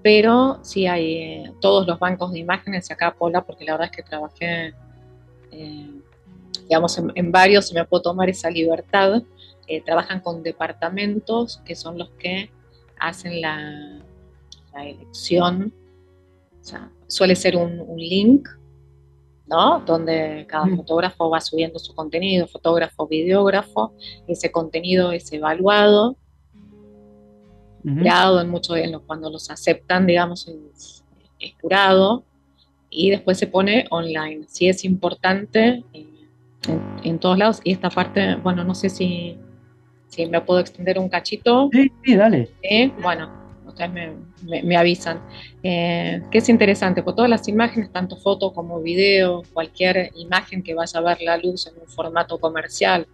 pero 0.03 0.59
sí 0.63 0.87
hay 0.87 1.17
eh, 1.17 1.53
todos 1.61 1.87
los 1.87 1.99
bancos 1.99 2.33
de 2.33 2.41
imágenes 2.41 2.91
acá 2.91 3.15
Pola, 3.15 3.45
porque 3.45 3.65
la 3.65 3.73
verdad 3.73 3.91
es 3.91 3.97
que 3.97 4.03
trabajé, 4.03 4.75
eh, 5.53 5.91
digamos, 6.63 6.99
en, 6.99 7.33
varios, 7.33 7.69
se 7.69 7.75
me 7.75 7.85
puedo 7.85 8.03
tomar 8.03 8.29
esa 8.29 8.51
libertad, 8.51 9.23
eh, 9.67 9.81
trabajan 9.83 10.21
con 10.21 10.43
departamentos 10.43 11.61
que 11.65 11.75
son 11.75 11.99
los 11.99 12.11
que 12.11 12.51
hacen 12.99 13.41
la, 13.41 14.03
elección, 14.75 15.73
o 16.61 16.65
sea, 16.65 16.91
suele 17.07 17.35
ser 17.35 17.57
un 17.57 17.97
link 17.97 18.47
¿no? 19.47 19.81
Donde 19.81 20.45
cada 20.49 20.67
mm. 20.67 20.77
fotógrafo 20.77 21.31
va 21.31 21.41
subiendo 21.41 21.79
su 21.79 21.95
contenido, 21.95 22.47
fotógrafo, 22.47 23.07
videógrafo, 23.07 23.93
ese 24.27 24.51
contenido 24.51 25.13
es 25.13 25.33
evaluado, 25.33 26.17
uh 27.85 28.41
en 28.41 28.51
mucho, 28.51 28.75
cuando 29.07 29.31
los 29.31 29.49
aceptan, 29.49 30.07
digamos, 30.07 30.49
es, 30.49 31.05
curado 31.61 32.25
y 32.91 33.11
después 33.11 33.39
se 33.39 33.47
pone 33.47 33.87
online. 33.91 34.45
Sí 34.49 34.69
es 34.69 34.85
importante 34.85 35.85
eh, 35.93 36.07
en, 37.05 37.19
todos 37.21 37.39
lados 37.39 37.61
y 37.63 37.73
esta 37.73 37.91
parte, 37.91 38.35
bueno, 38.37 38.65
no 38.65 38.75
sé 38.75 38.89
si, 38.89 39.39
si 40.09 40.27
me 40.27 40.41
puedo 40.41 40.59
extender 40.59 40.99
un 40.99 41.09
cachito. 41.09 41.69
Sí, 41.73 41.93
sí, 42.05 42.17
dale. 42.17 42.51
bueno, 43.01 43.46
ustedes 43.67 43.91
me, 44.43 44.77
avisan. 44.77 45.21
Eh, 45.63 46.23
que 46.31 46.39
es 46.39 46.49
interesante, 46.49 47.03
por 47.03 47.15
todas 47.15 47.31
las 47.31 47.49
imágenes, 47.49 47.93
tanto 47.93 48.17
foto 48.17 48.53
como 48.53 48.81
video, 48.81 49.43
cualquier 49.53 50.11
imagen 50.17 50.63
que 50.63 50.75
vaya 50.75 51.01
a 51.01 51.03
ver 51.03 51.21
la 51.23 51.37
luz 51.37 51.67
en 51.67 51.81
un 51.81 51.89
formato 51.89 52.39
comercial, 52.39 53.07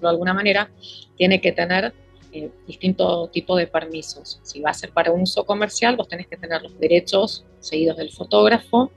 de 0.00 0.08
alguna 0.08 0.34
manera, 0.34 0.70
tiene 1.16 1.40
que 1.40 1.52
tener 1.52 1.92
eh, 2.32 2.50
distinto 2.66 3.28
tipo 3.28 3.56
de 3.56 3.66
permisos. 3.66 4.40
Si 4.42 4.60
va 4.60 4.70
a 4.70 4.74
ser 4.74 4.90
para 4.92 5.12
un 5.12 5.22
uso 5.22 5.44
comercial, 5.44 5.96
vos 5.96 6.08
tenés 6.08 6.26
que 6.26 6.36
tener 6.36 6.62
los 6.62 6.78
derechos 6.78 7.44
seguidos 7.60 7.96
del 7.96 8.10
fotógrafo, 8.10 8.90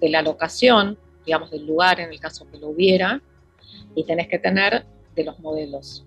de 0.00 0.08
la 0.08 0.22
locación, 0.22 0.98
digamos, 1.24 1.50
del 1.50 1.66
lugar 1.66 2.00
en 2.00 2.10
el 2.10 2.18
caso 2.18 2.46
que 2.50 2.58
lo 2.58 2.68
hubiera, 2.68 3.20
y 3.94 4.04
tenés 4.04 4.28
que 4.28 4.38
tener 4.38 4.84
de 5.14 5.24
los 5.24 5.38
modelos 5.40 6.04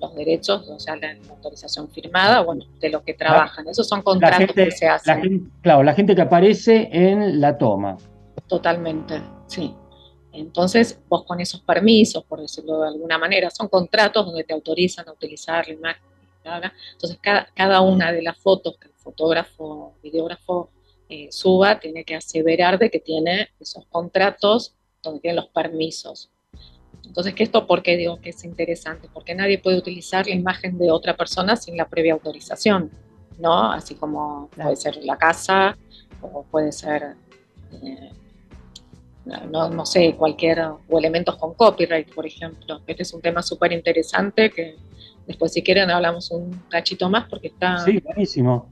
los 0.00 0.14
derechos, 0.14 0.68
o 0.68 0.78
sea, 0.78 0.96
la, 0.96 1.16
autorización 1.30 1.88
firmada, 1.90 2.40
bueno, 2.40 2.64
de 2.80 2.90
lo 2.90 3.02
que 3.02 3.14
trabajan. 3.14 3.68
Esos 3.68 3.88
son 3.88 4.02
contratos 4.02 4.54
que 4.54 4.70
se 4.70 4.88
hacen. 4.88 5.50
claro, 5.62 5.82
la 5.82 5.94
gente 5.94 6.14
que 6.14 6.22
aparece 6.22 6.88
en 6.92 7.40
la 7.40 7.56
toma. 7.58 7.96
Totalmente, 8.46 9.20
sí. 9.46 9.74
Entonces, 10.32 11.00
vos 11.08 11.24
con 11.24 11.40
esos 11.40 11.60
permisos, 11.60 12.24
por 12.24 12.40
decirlo 12.40 12.80
de 12.82 12.88
alguna 12.88 13.18
manera, 13.18 13.50
son 13.50 13.68
contratos 13.68 14.26
donde 14.26 14.44
te 14.44 14.54
autorizan 14.54 15.08
a 15.08 15.12
utilizar 15.12 15.66
la 15.66 15.74
imagen. 15.74 16.02
Entonces, 16.92 17.18
cada, 17.20 17.48
cada 17.54 17.80
una 17.80 18.12
de 18.12 18.22
las 18.22 18.38
fotos 18.38 18.78
que 18.78 18.88
el 18.88 18.94
fotógrafo, 18.94 19.94
videógrafo 20.02 20.70
eh, 21.08 21.28
suba, 21.30 21.78
tiene 21.78 22.04
que 22.04 22.14
aseverar 22.14 22.78
de 22.78 22.90
que 22.90 23.00
tiene 23.00 23.48
esos 23.60 23.84
contratos 23.86 24.74
donde 25.02 25.20
tienen 25.20 25.36
los 25.36 25.48
permisos. 25.48 26.30
Entonces, 27.04 27.34
¿qué 27.34 27.42
esto 27.42 27.66
por 27.66 27.82
qué 27.82 27.96
digo 27.96 28.20
que 28.20 28.30
es 28.30 28.44
interesante? 28.44 29.08
Porque 29.12 29.34
nadie 29.34 29.58
puede 29.58 29.78
utilizar 29.78 30.26
la 30.26 30.34
imagen 30.34 30.78
de 30.78 30.90
otra 30.90 31.16
persona 31.16 31.56
sin 31.56 31.76
la 31.76 31.88
previa 31.88 32.12
autorización, 32.12 32.90
¿no? 33.38 33.72
Así 33.72 33.94
como 33.94 34.48
puede 34.54 34.76
ser 34.76 34.96
la 35.04 35.16
casa 35.16 35.76
o 36.20 36.44
puede 36.44 36.72
ser, 36.72 37.14
eh, 37.82 38.10
no, 39.50 39.68
no, 39.68 39.86
sé, 39.86 40.14
cualquier, 40.16 40.60
o 40.60 40.98
elementos 40.98 41.36
con 41.36 41.54
copyright, 41.54 42.12
por 42.14 42.26
ejemplo. 42.26 42.80
Este 42.86 43.02
es 43.02 43.12
un 43.12 43.20
tema 43.20 43.42
súper 43.42 43.72
interesante 43.72 44.50
que 44.50 44.76
después 45.26 45.52
si 45.52 45.62
quieren 45.62 45.90
hablamos 45.90 46.30
un 46.30 46.62
cachito 46.68 47.08
más 47.10 47.28
porque 47.28 47.48
está... 47.48 47.78
Sí, 47.78 47.98
buenísimo. 48.00 48.70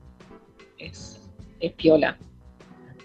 Es, 0.78 1.21
es 1.61 1.73
piola. 1.73 2.16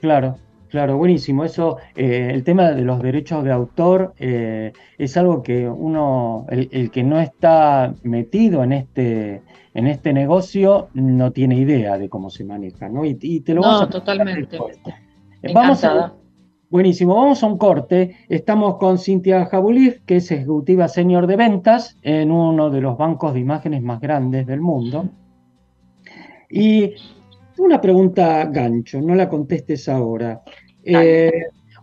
Claro. 0.02 0.38
Claro, 0.72 0.98
buenísimo. 0.98 1.44
Eso, 1.44 1.80
eh, 1.98 2.32
el 2.34 2.46
tema 2.46 2.72
de 2.72 2.84
los 2.84 3.02
derechos 3.02 3.44
de 3.44 3.52
autor 3.52 4.14
eh, 4.18 4.72
es 4.98 5.18
algo 5.18 5.44
que 5.44 5.68
uno, 5.68 6.46
el, 6.50 6.90
que 6.92 7.04
no 7.04 7.20
está 7.20 7.94
metido 8.04 8.64
en 8.64 8.72
este, 8.72 9.42
en 9.74 9.88
este 9.88 10.14
negocio, 10.14 10.88
no 10.94 11.32
tiene 11.32 11.56
idea 11.58 11.98
de 11.98 12.08
cómo 12.08 12.30
se 12.30 12.46
maneja, 12.46 12.88
¿no? 12.88 13.04
Y, 13.04 13.42
te 13.42 13.54
lo 13.54 13.62
no, 13.64 13.90
totalmente. 13.90 14.58
Vamos 15.54 15.84
a, 15.84 16.14
buenísimo, 16.70 17.16
vamos 17.16 17.44
a 17.44 17.48
un 17.48 17.58
corte. 17.58 18.16
Estamos 18.30 18.78
con 18.78 18.98
Cintia 18.98 19.48
Jabulif, 19.48 20.00
que 20.06 20.16
es 20.16 20.32
ejecutiva 20.32 20.88
senior 20.88 21.28
de 21.28 21.36
ventas 21.36 21.98
en 22.02 22.32
uno 22.32 22.70
de 22.70 22.80
los 22.80 22.98
bancos 22.98 23.34
de 23.34 23.42
imágenes 23.42 23.82
más 23.82 24.00
grandes 24.00 24.48
del 24.48 24.62
mundo. 24.62 25.10
Y 26.50 26.94
una 27.62 27.80
pregunta 27.80 28.46
gancho, 28.46 29.02
no 29.02 29.16
la 29.16 29.30
contestes 29.30 29.88
ahora. 29.88 30.42
Eh, 30.84 31.32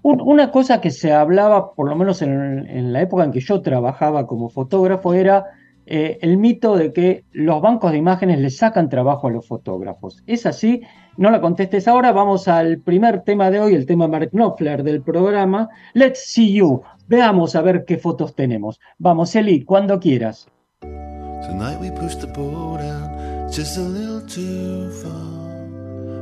una 0.03 0.51
cosa 0.51 0.81
que 0.81 0.91
se 0.91 1.13
hablaba, 1.13 1.75
por 1.75 1.89
lo 1.89 1.97
menos 1.97 2.23
en, 2.23 2.93
la 2.93 3.03
época 3.03 3.25
en 3.25 3.33
que 3.33 3.41
yo 3.41 3.61
trabajaba 3.61 4.27
como 4.27 4.49
fotógrafo, 4.49 5.13
era 5.13 5.45
eh, 5.87 6.19
el 6.23 6.39
mito 6.39 6.77
de 6.77 6.93
que 6.93 7.25
los 7.33 7.61
bancos 7.61 7.93
de 7.93 7.99
imágenes 7.99 8.39
le 8.39 8.51
sacan 8.51 8.89
trabajo 8.89 9.27
a 9.27 9.31
los 9.31 9.47
fotógrafos. 9.47 10.23
¿Es 10.27 10.47
así? 10.47 10.83
No 11.17 11.31
la 11.31 11.41
contestes 11.41 11.89
ahora. 11.89 12.13
Vamos 12.13 12.49
al 12.49 12.79
primer 12.79 13.23
tema 13.23 13.51
de 13.51 13.61
hoy, 13.61 13.75
el 13.75 13.87
tema 13.87 14.07
Mark 14.09 14.31
Knopfler 14.31 14.83
del 14.83 15.03
programa. 15.03 15.69
Let's 15.95 16.25
see 16.27 16.55
you. 16.55 16.83
Veamos 17.09 17.57
a 17.57 17.63
ver 17.63 17.85
qué 17.85 17.99
fotos 17.99 18.35
tenemos. 18.35 18.81
Vamos, 18.99 19.35
Eli, 19.35 19.65
cuando 19.65 19.99
quieras. 19.99 20.49
Tonight 20.81 21.81
we 21.81 21.91
the 21.91 22.27
boat 22.27 22.81
out 22.81 23.51
just 23.51 23.79
a 23.79 23.81
little 23.81 24.21
too 24.21 24.91
far. 25.03 25.39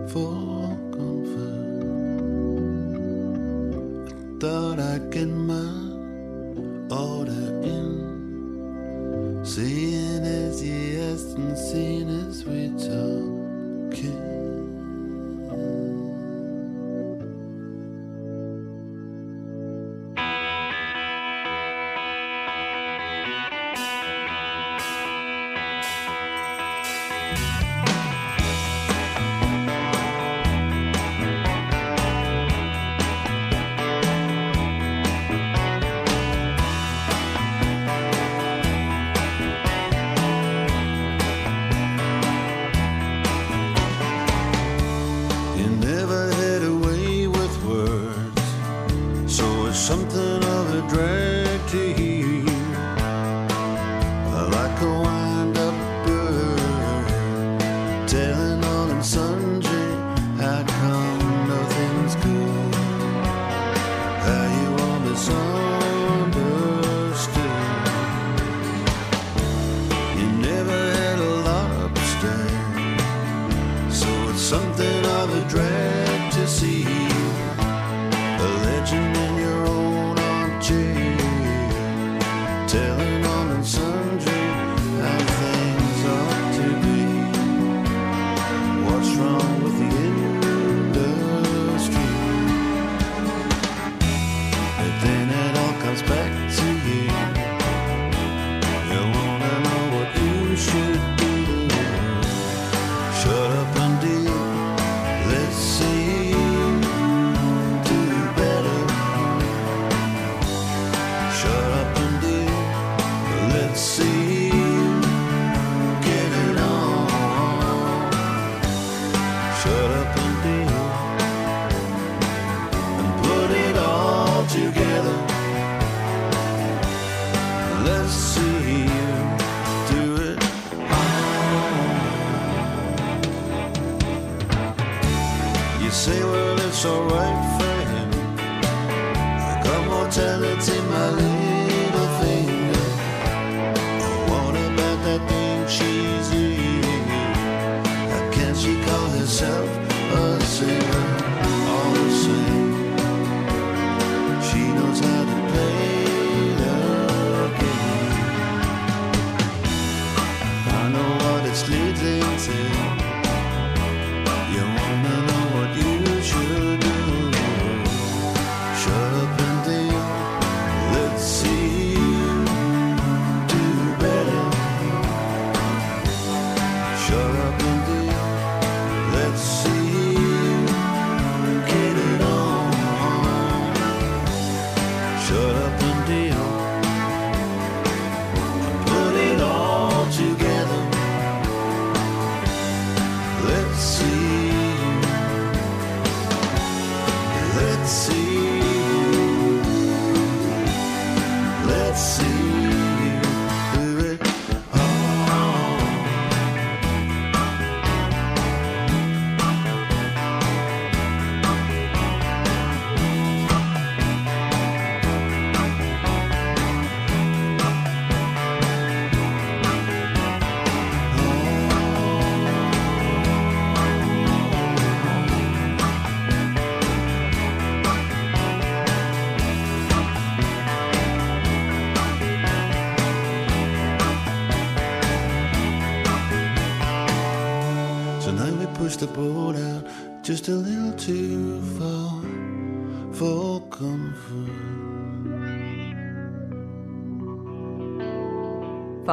for 0.09 0.46
thought 4.39 4.79
I'd 4.79 5.11
get 5.11 5.29
my 5.29 5.71
order 6.91 7.63
in, 7.63 9.41
seeing 9.45 10.25
as 10.25 10.63
yes 10.63 11.23
and 11.35 11.57
seeing 11.57 12.09
as 12.09 12.45
we 12.45 12.69
talking. 12.77 14.46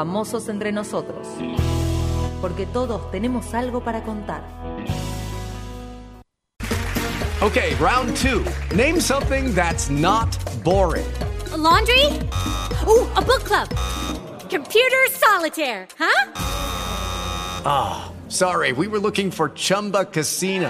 Famosos 0.03 0.49
entre 0.49 0.73
nosotros, 0.73 1.25
porque 2.41 2.65
todos 2.65 3.09
tenemos 3.09 3.53
algo 3.53 3.81
para 3.81 4.03
contar. 4.03 4.43
Okay, 7.41 7.73
round 7.75 8.13
two. 8.17 8.43
Name 8.75 8.99
something 8.99 9.55
that's 9.55 9.89
not 9.89 10.27
boring. 10.61 11.05
A 11.53 11.57
laundry? 11.57 12.07
Ooh, 12.85 13.07
a 13.15 13.21
book 13.21 13.45
club. 13.45 13.69
Computer 14.49 15.07
solitaire, 15.09 15.87
huh? 15.97 16.33
Ah, 17.65 18.11
oh, 18.11 18.29
sorry, 18.29 18.73
we 18.73 18.89
were 18.89 18.99
looking 18.99 19.31
for 19.31 19.51
Chumba 19.55 20.03
Casino. 20.03 20.69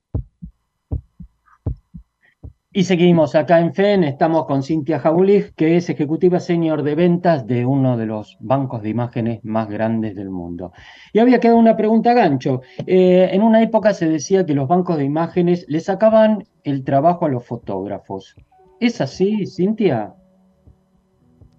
Y 2.73 2.85
seguimos 2.85 3.35
acá 3.35 3.59
en 3.59 3.73
FEN, 3.73 4.05
estamos 4.05 4.45
con 4.45 4.63
Cintia 4.63 4.97
Jaulich, 4.97 5.53
que 5.55 5.75
es 5.75 5.89
ejecutiva 5.89 6.39
senior 6.39 6.83
de 6.83 6.95
ventas 6.95 7.45
de 7.45 7.65
uno 7.65 7.97
de 7.97 8.05
los 8.05 8.37
bancos 8.39 8.81
de 8.81 8.87
imágenes 8.87 9.43
más 9.43 9.67
grandes 9.67 10.15
del 10.15 10.29
mundo. 10.29 10.71
Y 11.11 11.19
había 11.19 11.41
quedado 11.41 11.59
una 11.59 11.75
pregunta 11.75 12.13
gancho. 12.13 12.61
Eh, 12.87 13.27
en 13.33 13.43
una 13.43 13.61
época 13.61 13.93
se 13.93 14.07
decía 14.07 14.45
que 14.45 14.53
los 14.53 14.69
bancos 14.69 14.95
de 14.95 15.03
imágenes 15.03 15.65
le 15.67 15.81
sacaban 15.81 16.45
el 16.63 16.85
trabajo 16.85 17.25
a 17.25 17.29
los 17.29 17.45
fotógrafos. 17.45 18.37
¿Es 18.79 19.01
así, 19.01 19.45
Cintia? 19.47 20.15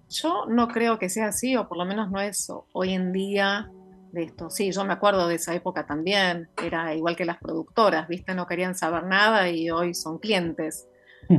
Yo 0.08 0.46
no 0.48 0.66
creo 0.68 0.98
que 0.98 1.10
sea 1.10 1.26
así, 1.26 1.56
o 1.56 1.68
por 1.68 1.76
lo 1.76 1.84
menos 1.84 2.10
no 2.10 2.22
es 2.22 2.50
hoy 2.72 2.94
en 2.94 3.12
día 3.12 3.70
de 4.12 4.22
esto. 4.22 4.48
Sí, 4.48 4.72
yo 4.72 4.82
me 4.86 4.94
acuerdo 4.94 5.28
de 5.28 5.34
esa 5.34 5.54
época 5.54 5.84
también, 5.84 6.48
era 6.64 6.94
igual 6.94 7.16
que 7.16 7.26
las 7.26 7.36
productoras, 7.36 8.08
¿viste? 8.08 8.34
No 8.34 8.46
querían 8.46 8.74
saber 8.74 9.04
nada 9.04 9.50
y 9.50 9.68
hoy 9.70 9.92
son 9.92 10.18
clientes. 10.18 10.88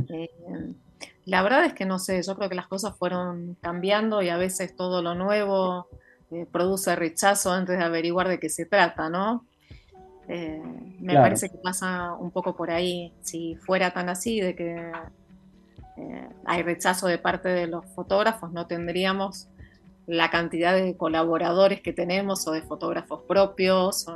Eh, 0.08 0.30
la 1.26 1.42
verdad 1.42 1.64
es 1.64 1.74
que 1.74 1.84
no 1.84 1.98
sé, 1.98 2.22
yo 2.22 2.36
creo 2.36 2.48
que 2.48 2.54
las 2.54 2.66
cosas 2.66 2.96
fueron 2.96 3.56
cambiando 3.60 4.22
y 4.22 4.28
a 4.28 4.36
veces 4.36 4.76
todo 4.76 5.02
lo 5.02 5.14
nuevo 5.14 5.88
eh, 6.30 6.46
produce 6.50 6.94
rechazo 6.96 7.52
antes 7.52 7.78
de 7.78 7.84
averiguar 7.84 8.28
de 8.28 8.38
qué 8.38 8.48
se 8.48 8.66
trata, 8.66 9.08
¿no? 9.08 9.46
Eh, 10.28 10.62
me 11.00 11.14
parece 11.14 11.50
que 11.50 11.58
pasa 11.58 12.14
un 12.14 12.30
poco 12.30 12.56
por 12.56 12.70
ahí. 12.70 13.12
Si 13.22 13.56
fuera 13.56 13.92
tan 13.92 14.08
así, 14.08 14.40
de 14.40 14.54
que 14.54 14.92
hay 16.44 16.62
rechazo 16.62 17.06
de 17.06 17.18
parte 17.18 17.48
de 17.48 17.66
los 17.66 17.84
fotógrafos, 17.94 18.52
no 18.52 18.66
tendríamos 18.66 19.48
la 20.06 20.30
cantidad 20.30 20.74
de 20.74 20.96
colaboradores 20.96 21.80
que 21.80 21.92
tenemos 21.92 22.46
o 22.48 22.52
de 22.52 22.62
fotógrafos 22.62 23.22
propios. 23.28 24.06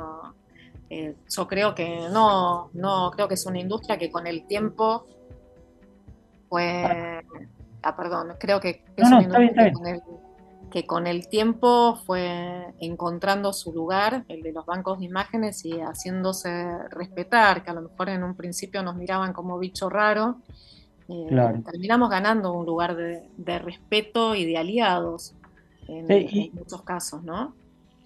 yo 0.89 1.47
creo 1.47 1.73
que 1.73 2.09
no, 2.11 2.69
no, 2.73 3.11
creo 3.11 3.27
que 3.27 3.35
es 3.35 3.45
una 3.45 3.59
industria 3.59 3.97
que 3.97 4.11
con 4.11 4.27
el 4.27 4.45
tiempo 4.45 5.05
fue, 6.49 7.23
ah, 7.83 7.95
perdón, 7.95 8.33
creo 8.39 8.59
que, 8.59 8.83
que, 10.71 10.85
con 10.85 11.07
el, 11.07 11.27
tiempo 11.29 11.95
fue 12.05 12.73
encontrando 12.79 13.53
su 13.53 13.71
lugar, 13.71 14.25
el 14.27 14.41
de 14.41 14.51
los 14.51 14.65
bancos 14.65 14.99
de 14.99 15.05
imágenes, 15.05 15.63
y 15.65 15.79
haciéndose 15.79 16.77
respetar, 16.89 17.63
que 17.63 17.71
a 17.71 17.73
lo 17.73 17.83
mejor 17.83 18.09
en 18.09 18.23
un 18.23 18.35
principio 18.35 18.83
nos 18.83 18.95
miraban 18.95 19.33
como 19.33 19.57
bicho 19.59 19.89
raro. 19.89 20.37
Eh, 21.07 21.27
terminamos 21.65 22.09
ganando 22.09 22.53
un 22.53 22.65
lugar 22.65 22.95
de, 22.95 23.59
respeto 23.59 24.35
y 24.35 24.45
de 24.45 24.57
aliados 24.57 25.33
en, 25.87 26.51
muchos 26.53 26.83
casos, 26.83 27.23
¿no? 27.23 27.55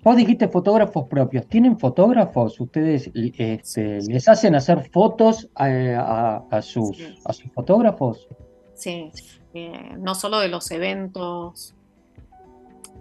Vos 0.03 0.17
dijiste 0.17 0.49
fotógrafos 0.49 1.07
propios. 1.07 1.47
¿Tienen 1.47 1.79
fotógrafos? 1.79 2.59
¿Ustedes 2.59 3.09
este, 3.13 4.01
les 4.01 4.27
hacen 4.27 4.53
hacer 4.53 4.89
fotos 4.91 5.49
a, 5.55 6.59
sus, 6.61 6.97
a 7.23 7.31
sus 7.31 7.49
fotógrafos? 7.53 8.27
Sí, 8.73 9.09
eh, 9.53 9.95
no 9.97 10.13
solo 10.13 10.39
de 10.39 10.49
los 10.49 10.69
eventos, 10.71 11.73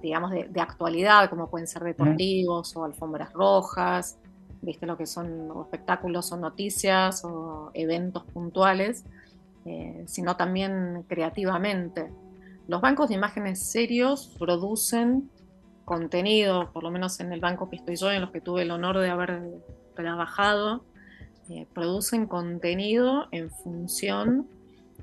digamos, 0.01 0.31
de, 0.31 0.61
actualidad, 0.61 1.29
como 1.29 1.51
pueden 1.51 1.67
ser 1.67 1.83
deportivos 1.83 2.77
o 2.77 2.85
alfombras 2.85 3.33
rojas, 3.33 4.19
viste 4.61 4.87
lo 4.87 4.97
que 4.97 5.07
son 5.07 5.51
espectáculos 5.61 6.31
o 6.31 6.37
noticias 6.37 7.25
o 7.25 7.73
eventos 7.75 8.23
puntuales, 8.27 9.05
eh, 9.65 10.05
sino 10.07 10.37
también 10.37 11.05
creativamente. 11.09 12.12
Los 12.69 12.81
bancos 12.81 13.09
de 13.09 13.17
imágenes 13.17 13.59
serios 13.59 14.37
producen 14.38 15.29
contenido, 15.85 16.71
por 16.73 16.83
lo 16.83 16.90
menos 16.90 17.21
en 17.21 17.33
el 17.33 17.40
banco 17.40 17.68
que 17.71 17.77
estoy 17.77 17.97
yo, 17.97 18.11
en 18.11 18.21
los 18.21 18.31
que 18.31 18.40
tuve 18.40 18.62
el 18.62 18.71
honor 18.71 18.99
de 18.99 19.11
haber 19.11 19.42
trabajado, 19.95 20.85
eh, 21.51 21.66
producen 21.75 22.27
contenido 22.27 23.29
en 23.33 23.51
función 23.51 24.47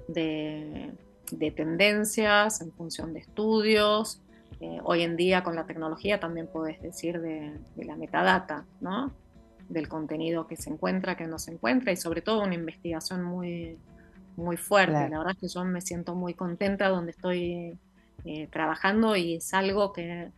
de, 0.08 0.92
tendencias, 1.56 2.62
en 2.62 2.72
función 2.72 3.14
de 3.14 3.20
estudios. 3.20 4.22
Eh, 4.62 4.80
hoy 4.84 5.04
en 5.04 5.16
día 5.16 5.44
con 5.44 5.56
la 5.56 5.66
tecnología 5.66 6.20
también 6.20 6.48
puedes 6.48 6.82
decir 6.82 7.22
de, 7.22 7.54
la 7.78 7.96
metadata, 7.96 8.66
¿no? 8.82 9.12
del 9.70 9.88
contenido 9.88 10.48
que 10.48 10.56
se 10.56 10.72
encuentra, 10.72 11.16
que 11.16 11.28
no 11.28 11.38
se 11.38 11.52
encuentra 11.52 11.92
y 11.92 11.98
sobre 11.98 12.22
todo 12.22 12.42
una 12.42 12.56
investigación 12.56 13.24
muy, 13.24 13.78
muy 14.36 14.58
fuerte. 14.58 15.10
La 15.10 15.20
verdad 15.20 15.34
es 15.34 15.38
que 15.38 15.48
yo 15.48 15.64
me 15.64 15.82
siento 15.82 16.16
muy 16.16 16.34
contenta 16.34 16.90
donde 16.90 17.12
estoy 17.12 17.78
eh, 18.26 18.48
trabajando 18.48 19.16
y 19.16 19.36
es 19.36 19.54
algo 19.54 19.94
que, 19.94 20.32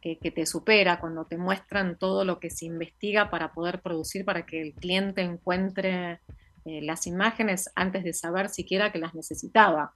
que, 0.00 0.16
te 0.16 0.46
supera 0.46 1.00
cuando 1.00 1.24
te 1.24 1.36
muestran 1.36 1.98
todo 1.98 2.24
lo 2.24 2.38
que 2.38 2.50
se 2.50 2.66
investiga 2.66 3.30
para 3.30 3.52
poder 3.52 3.80
producir, 3.80 4.24
para 4.24 4.46
que 4.46 4.62
el 4.62 4.74
cliente 4.74 5.22
encuentre 5.22 6.20
eh, 6.64 6.82
las 6.82 7.06
imágenes 7.06 7.70
antes 7.74 8.04
de 8.04 8.12
saber 8.12 8.48
siquiera 8.48 8.92
que 8.92 8.98
las 8.98 9.14
necesitaba. 9.14 9.94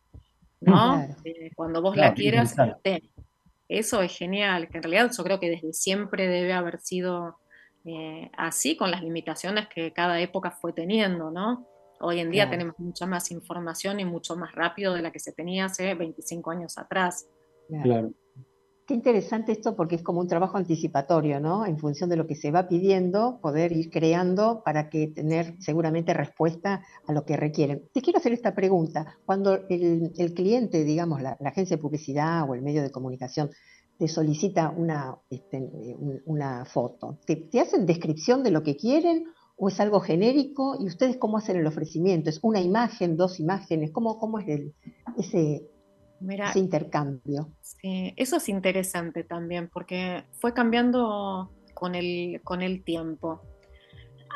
¿no? 0.60 1.02
Eh, 1.24 1.50
cuando 1.54 1.82
vos 1.82 1.96
la 1.96 2.14
quieras, 2.14 2.54
eso 3.68 4.02
es 4.02 4.16
genial, 4.16 4.68
que 4.68 4.78
en 4.78 4.82
realidad 4.82 5.10
yo 5.16 5.24
creo 5.24 5.40
que 5.40 5.50
desde 5.50 5.72
siempre 5.72 6.28
debe 6.28 6.52
haber 6.52 6.80
sido 6.80 7.38
eh, 7.84 8.30
así, 8.36 8.76
con 8.76 8.90
las 8.90 9.02
limitaciones 9.02 9.66
que 9.68 9.92
cada 9.92 10.20
época 10.20 10.50
fue 10.50 10.72
teniendo, 10.72 11.30
¿no? 11.30 11.66
Hoy 12.00 12.20
en 12.20 12.30
día 12.30 12.50
tenemos 12.50 12.78
mucha 12.78 13.06
más 13.06 13.30
información 13.30 14.00
y 14.00 14.04
mucho 14.04 14.36
más 14.36 14.54
rápido 14.54 14.92
de 14.94 15.02
la 15.02 15.12
que 15.12 15.20
se 15.20 15.32
tenía 15.32 15.66
hace 15.66 15.94
25 15.94 16.50
años 16.50 16.76
atrás. 16.76 17.26
Claro. 17.82 18.12
Qué 18.86 18.94
interesante 18.94 19.52
esto 19.52 19.76
porque 19.76 19.94
es 19.94 20.02
como 20.02 20.20
un 20.20 20.26
trabajo 20.26 20.56
anticipatorio, 20.56 21.38
¿no? 21.38 21.64
En 21.64 21.78
función 21.78 22.10
de 22.10 22.16
lo 22.16 22.26
que 22.26 22.34
se 22.34 22.50
va 22.50 22.66
pidiendo, 22.66 23.38
poder 23.40 23.70
ir 23.70 23.90
creando 23.90 24.62
para 24.64 24.90
que 24.90 25.06
tener 25.06 25.54
seguramente 25.60 26.12
respuesta 26.12 26.82
a 27.06 27.12
lo 27.12 27.24
que 27.24 27.36
requieren. 27.36 27.88
Te 27.92 28.02
quiero 28.02 28.18
hacer 28.18 28.32
esta 28.32 28.56
pregunta. 28.56 29.18
Cuando 29.24 29.60
el, 29.68 30.34
cliente, 30.34 30.82
digamos, 30.82 31.22
la, 31.22 31.38
agencia 31.44 31.76
de 31.76 31.82
publicidad 31.82 32.48
o 32.48 32.54
el 32.54 32.62
medio 32.62 32.82
de 32.82 32.90
comunicación, 32.90 33.50
te 33.98 34.08
solicita 34.08 34.74
una, 34.76 35.16
este, 35.30 35.60
una 36.24 36.64
foto, 36.64 37.18
¿te, 37.24 37.48
hacen 37.60 37.86
descripción 37.86 38.42
de 38.42 38.50
lo 38.50 38.64
que 38.64 38.76
quieren 38.76 39.26
o 39.54 39.68
es 39.68 39.78
algo 39.78 40.00
genérico? 40.00 40.76
¿Y 40.80 40.86
ustedes 40.86 41.18
cómo 41.18 41.38
hacen 41.38 41.56
el 41.56 41.66
ofrecimiento? 41.68 42.30
¿Es 42.30 42.40
una 42.42 42.60
imagen, 42.60 43.16
dos 43.16 43.38
imágenes? 43.38 43.92
¿Cómo, 43.92 44.18
cómo 44.18 44.40
es 44.40 44.48
el, 44.48 44.74
ese, 45.16 45.70
ese 46.30 46.58
intercambio. 46.58 47.50
Sí, 47.60 48.14
eso 48.16 48.36
es 48.36 48.48
interesante 48.48 49.24
también 49.24 49.68
porque 49.72 50.24
fue 50.40 50.54
cambiando 50.54 51.52
con 51.74 51.94
el, 51.94 52.40
con 52.44 52.62
el 52.62 52.84
tiempo. 52.84 53.42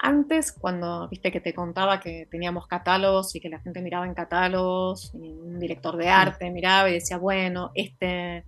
Antes, 0.03 0.53
cuando 0.53 1.09
viste 1.09 1.33
que 1.33 1.41
te 1.41 1.55
contaba 1.55 2.01
que 2.01 2.27
teníamos 2.31 2.67
catálogos 2.67 3.35
y 3.35 3.41
que 3.41 3.49
la 3.49 3.61
gente 3.61 3.81
miraba 3.81 4.07
en 4.07 4.15
catálogos, 4.15 5.13
y 5.15 5.33
un 5.33 5.59
director 5.59 5.97
de 5.97 6.09
arte 6.09 6.51
miraba 6.51 6.91
y 6.91 6.95
decía, 6.95 7.17
bueno, 7.17 7.71
este, 7.75 8.45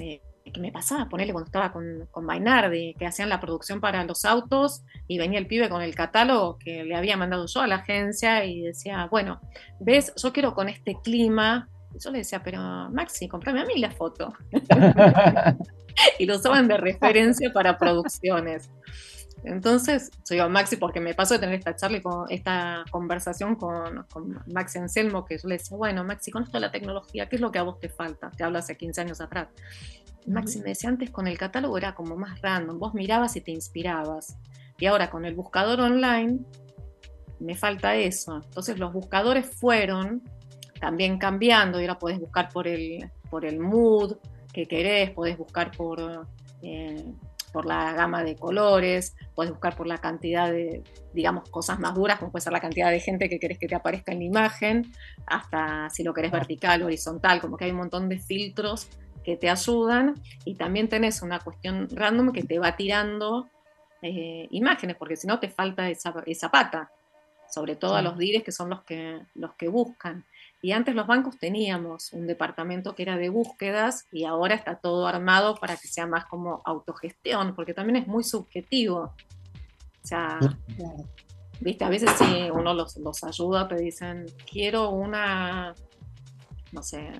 eh, 0.00 0.20
que 0.52 0.60
me 0.60 0.72
pasaba, 0.72 1.08
ponerle 1.08 1.32
cuando 1.32 1.46
estaba 1.46 1.72
con, 1.72 2.06
con 2.10 2.26
Bainardi, 2.26 2.94
que 2.98 3.06
hacían 3.06 3.28
la 3.28 3.40
producción 3.40 3.80
para 3.80 4.04
los 4.04 4.24
autos 4.24 4.82
y 5.08 5.18
venía 5.18 5.38
el 5.38 5.46
pibe 5.46 5.68
con 5.68 5.82
el 5.82 5.94
catálogo 5.94 6.58
que 6.58 6.84
le 6.84 6.94
había 6.94 7.16
mandado 7.16 7.46
yo 7.46 7.60
a 7.60 7.66
la 7.66 7.76
agencia 7.76 8.44
y 8.44 8.60
decía, 8.60 9.08
bueno, 9.10 9.40
ves, 9.80 10.12
yo 10.16 10.32
quiero 10.32 10.54
con 10.54 10.68
este 10.68 10.96
clima. 11.02 11.68
Yo 11.98 12.10
le 12.10 12.18
decía, 12.18 12.42
pero 12.42 12.60
Maxi, 12.90 13.28
comprame 13.28 13.60
a 13.60 13.64
mí 13.64 13.78
la 13.78 13.90
foto. 13.90 14.32
y 16.18 16.26
lo 16.26 16.36
usaban 16.36 16.68
de 16.68 16.76
referencia 16.76 17.52
para 17.52 17.78
producciones. 17.78 18.70
Entonces, 19.44 20.10
yo 20.28 20.34
digo 20.34 20.48
Maxi 20.48 20.76
porque 20.76 21.00
me 21.00 21.14
pasó 21.14 21.34
de 21.34 21.40
tener 21.40 21.56
esta 21.56 21.74
charla 21.74 21.98
y 21.98 22.00
con 22.00 22.30
esta 22.30 22.84
conversación 22.90 23.56
con, 23.56 24.04
con, 24.12 24.40
Maxi 24.52 24.78
Anselmo, 24.78 25.24
que 25.24 25.36
yo 25.36 25.48
le 25.48 25.58
decía, 25.58 25.76
bueno, 25.76 26.04
Maxi, 26.04 26.30
con 26.30 26.44
esto 26.44 26.58
de 26.58 26.60
la 26.60 26.70
tecnología, 26.70 27.28
¿qué 27.28 27.36
es 27.36 27.42
lo 27.42 27.50
que 27.50 27.58
a 27.58 27.62
vos 27.62 27.80
te 27.80 27.88
falta? 27.88 28.30
Te 28.30 28.44
hablo 28.44 28.58
hace 28.58 28.76
15 28.76 29.00
años 29.00 29.20
atrás. 29.20 29.48
Maxi 30.26 30.60
me 30.60 30.70
decía, 30.70 30.90
antes 30.90 31.10
con 31.10 31.26
el 31.26 31.36
catálogo 31.36 31.76
era 31.76 31.94
como 31.94 32.16
más 32.16 32.40
random, 32.40 32.78
vos 32.78 32.94
mirabas 32.94 33.34
y 33.34 33.40
te 33.40 33.50
inspirabas. 33.50 34.38
Y 34.78 34.86
ahora 34.86 35.10
con 35.10 35.24
el 35.24 35.34
buscador 35.34 35.80
online, 35.80 36.40
me 37.40 37.56
falta 37.56 37.96
eso. 37.96 38.40
Entonces 38.44 38.78
los 38.78 38.92
buscadores 38.92 39.46
fueron 39.46 40.22
también 40.82 41.16
cambiando 41.16 41.78
y 41.78 41.84
ahora 41.84 42.00
podés 42.00 42.18
buscar 42.18 42.48
por 42.48 42.66
el, 42.66 43.08
por 43.30 43.44
el 43.44 43.60
mood 43.60 44.16
que 44.52 44.66
querés, 44.66 45.10
podés 45.10 45.38
buscar 45.38 45.70
por... 45.70 46.26
Eh, 46.60 47.04
por 47.52 47.66
la 47.66 47.92
gama 47.92 48.24
de 48.24 48.34
colores, 48.34 49.14
puedes 49.34 49.52
buscar 49.52 49.76
por 49.76 49.86
la 49.86 49.98
cantidad 49.98 50.50
de, 50.50 50.82
digamos, 51.12 51.50
cosas 51.50 51.78
más 51.78 51.94
duras, 51.94 52.18
como 52.18 52.32
puede 52.32 52.42
ser 52.42 52.54
la 52.54 52.62
cantidad 52.62 52.90
de 52.90 52.98
gente 52.98 53.28
que 53.28 53.38
querés 53.38 53.58
que 53.58 53.68
te 53.68 53.74
aparezca 53.74 54.10
en 54.10 54.20
la 54.20 54.24
imagen, 54.24 54.90
hasta 55.26 55.90
si 55.90 56.02
lo 56.02 56.14
querés 56.14 56.32
vertical, 56.32 56.82
horizontal, 56.82 57.42
como 57.42 57.58
que 57.58 57.66
hay 57.66 57.72
un 57.72 57.76
montón 57.76 58.08
de 58.08 58.18
filtros 58.18 58.88
que 59.22 59.36
te 59.36 59.50
ayudan 59.50 60.14
y 60.46 60.54
también 60.54 60.88
tenés 60.88 61.20
una 61.20 61.40
cuestión 61.40 61.88
random 61.90 62.32
que 62.32 62.42
te 62.42 62.58
va 62.58 62.74
tirando 62.74 63.50
eh, 64.00 64.48
imágenes, 64.50 64.96
porque 64.96 65.16
si 65.16 65.26
no 65.26 65.38
te 65.38 65.50
falta 65.50 65.90
esa, 65.90 66.14
esa 66.24 66.50
pata, 66.50 66.90
sobre 67.52 67.76
todo 67.76 67.96
a 67.96 68.02
los 68.02 68.16
DIRES 68.16 68.42
que 68.42 68.52
son 68.52 68.70
los 68.70 68.82
que, 68.82 69.20
los 69.34 69.54
que 69.56 69.68
buscan. 69.68 70.24
Y 70.64 70.70
antes 70.70 70.94
los 70.94 71.08
bancos 71.08 71.38
teníamos 71.38 72.12
un 72.12 72.28
departamento 72.28 72.94
que 72.94 73.02
era 73.02 73.16
de 73.16 73.28
búsquedas 73.30 74.06
y 74.12 74.24
ahora 74.24 74.54
está 74.54 74.76
todo 74.76 75.08
armado 75.08 75.56
para 75.56 75.76
que 75.76 75.88
sea 75.88 76.06
más 76.06 76.24
como 76.26 76.62
autogestión, 76.64 77.56
porque 77.56 77.74
también 77.74 77.96
es 77.96 78.06
muy 78.06 78.22
subjetivo. 78.22 79.12
O 80.04 80.06
sea, 80.06 80.38
viste, 81.60 81.84
a 81.84 81.88
veces 81.88 82.12
si 82.12 82.48
uno 82.52 82.74
los, 82.74 82.96
los 82.98 83.24
ayuda, 83.24 83.66
te 83.66 83.74
dicen, 83.74 84.26
quiero 84.48 84.90
una, 84.90 85.74
no 86.70 86.82
sé, 86.84 87.10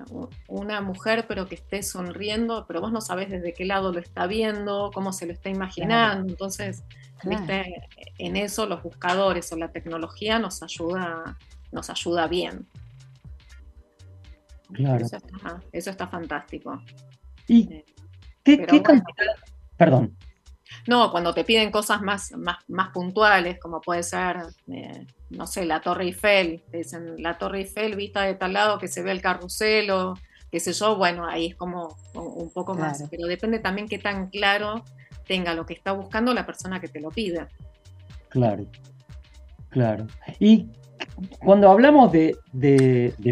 una 0.47 0.79
mujer 0.79 1.25
pero 1.27 1.45
que 1.45 1.55
esté 1.55 1.83
sonriendo, 1.83 2.63
pero 2.65 2.79
vos 2.79 2.93
no 2.93 3.01
sabes 3.01 3.29
desde 3.29 3.53
qué 3.53 3.65
lado 3.65 3.91
lo 3.91 3.99
está 3.99 4.25
viendo, 4.25 4.89
cómo 4.93 5.11
se 5.11 5.25
lo 5.25 5.33
está 5.33 5.49
imaginando. 5.49 6.31
Entonces, 6.31 6.85
viste, 7.25 7.89
en 8.19 8.37
eso 8.37 8.67
los 8.67 8.81
buscadores 8.83 9.51
o 9.51 9.57
la 9.57 9.73
tecnología 9.73 10.39
nos 10.39 10.63
ayuda, 10.63 11.37
nos 11.73 11.89
ayuda 11.89 12.27
bien. 12.27 12.65
Claro. 14.73 15.05
Eso 15.71 15.89
está, 15.91 16.07
fantástico. 16.07 16.81
¿Y 17.47 17.83
qué, 18.43 18.65
cantidad? 18.65 19.35
Perdón. 19.77 20.17
No, 20.87 21.11
cuando 21.11 21.33
te 21.33 21.43
piden 21.43 21.71
cosas 21.71 22.01
más, 22.01 22.31
más, 22.33 22.57
más 22.67 22.89
puntuales, 22.89 23.59
como 23.59 23.79
puede 23.79 24.03
ser, 24.03 24.37
eh, 24.71 25.05
no 25.29 25.45
sé, 25.47 25.65
la 25.65 25.81
Torre 25.81 26.05
Eiffel, 26.05 26.63
te 26.71 26.77
dicen 26.77 27.21
la 27.21 27.37
Torre 27.37 27.59
Eiffel 27.59 27.95
vista 27.95 28.23
de 28.23 28.33
tal 28.33 28.53
lado 28.53 28.79
que 28.79 28.87
se 28.87 29.03
ve 29.03 29.11
el 29.11 29.21
carrusel 29.21 29.91
o 29.91 30.15
qué 30.51 30.59
sé 30.59 30.73
yo, 30.73 30.95
bueno, 30.95 31.25
ahí 31.27 31.47
es 31.47 31.55
como 31.55 31.95
un 32.13 32.51
poco 32.51 32.75
más, 32.75 33.03
pero 33.09 33.27
depende 33.27 33.59
también 33.59 33.87
qué 33.87 33.97
tan 33.97 34.29
claro 34.29 34.83
tenga 35.25 35.53
lo 35.53 35.65
que 35.65 35.73
está 35.73 35.91
buscando 35.93 36.33
la 36.33 36.45
persona 36.45 36.79
que 36.79 36.87
te 36.87 36.99
lo 36.99 37.09
pide. 37.09 37.47
Claro, 38.29 38.65
claro. 39.69 40.07
¿Y 40.39 40.67
cuando 41.39 41.69
hablamos 41.69 42.11
de, 42.11 42.37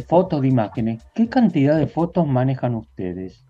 fotos, 0.07 0.41
de 0.41 0.47
imágenes, 0.47 1.03
¿qué 1.13 1.27
cantidad 1.29 1.77
de 1.77 1.87
fotos 1.87 2.27
manejan 2.27 2.75
ustedes? 2.75 3.43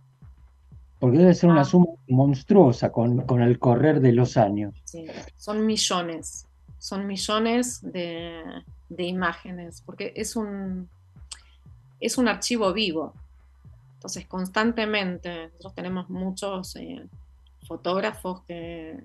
Porque 1.00 1.18
debe 1.18 1.34
ser 1.34 1.50
una 1.50 1.62
ah. 1.62 1.66
suma 1.66 1.88
monstruosa 2.08 2.92
con, 2.92 3.42
el 3.42 3.60
correr 3.60 4.02
de 4.02 4.12
los 4.12 4.38
años. 4.38 4.74
Sí, 4.86 5.08
son 5.36 5.66
millones, 5.66 6.48
son 6.78 7.08
millones 7.08 7.82
de, 7.82 8.64
imágenes, 8.98 9.82
porque 9.82 10.14
es 10.16 10.36
un, 10.36 10.90
es 12.00 12.18
un 12.18 12.28
archivo 12.28 12.72
vivo. 12.72 13.14
Entonces, 13.96 14.26
constantemente, 14.28 15.48
nosotros 15.48 15.76
tenemos 15.76 16.10
muchos 16.10 16.76
eh, 16.76 17.04
fotógrafos 17.68 18.42
que, 18.44 19.00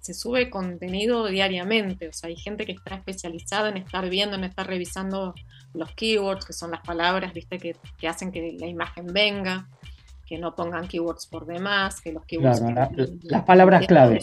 se, 0.00 0.14
sube 0.14 0.50
contenido 0.50 1.26
diariamente, 1.26 2.08
o 2.08 2.12
sea, 2.12 2.28
hay 2.28 2.36
gente 2.36 2.66
que 2.66 2.72
está 2.72 2.94
especializada 2.94 3.68
en 3.68 3.78
estar 3.78 4.08
viendo, 4.08 4.36
en 4.36 4.44
estar 4.44 4.66
revisando 4.66 5.34
los 5.74 5.92
keywords, 5.92 6.44
que 6.44 6.52
son 6.52 6.70
las 6.70 6.80
palabras, 6.80 7.32
viste, 7.32 7.58
que, 7.58 7.76
hacen 8.08 8.32
que 8.32 8.56
la 8.58 8.66
imagen 8.66 9.06
venga, 9.06 9.68
que 10.26 10.38
no 10.38 10.54
pongan 10.54 10.86
keywords 10.86 11.26
por 11.26 11.46
demás, 11.46 12.00
que 12.00 12.12
los 12.12 12.24
keywords... 12.24 12.62
las 13.22 13.44
palabras 13.44 13.86
clave. 13.86 14.20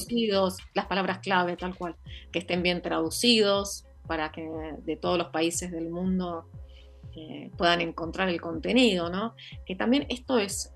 Las 0.73 0.85
palabras 0.85 1.19
clave, 1.19 1.57
tal 1.57 1.75
cual, 1.75 1.95
que 2.31 2.39
estén 2.39 2.61
bien 2.63 2.81
traducidos 2.81 3.85
para 4.05 4.31
que 4.31 4.47
de 4.85 4.95
todos 4.95 5.17
los 5.17 5.27
países 5.29 5.71
del 5.71 5.89
mundo 5.89 6.49
eh, 7.15 7.51
puedan 7.57 7.81
encontrar 7.81 8.29
el 8.29 8.39
contenido, 8.39 9.09
¿no? 9.09 9.35
Que 9.65 9.75
también 9.75 10.05
esto 10.09 10.37
es 10.37 10.73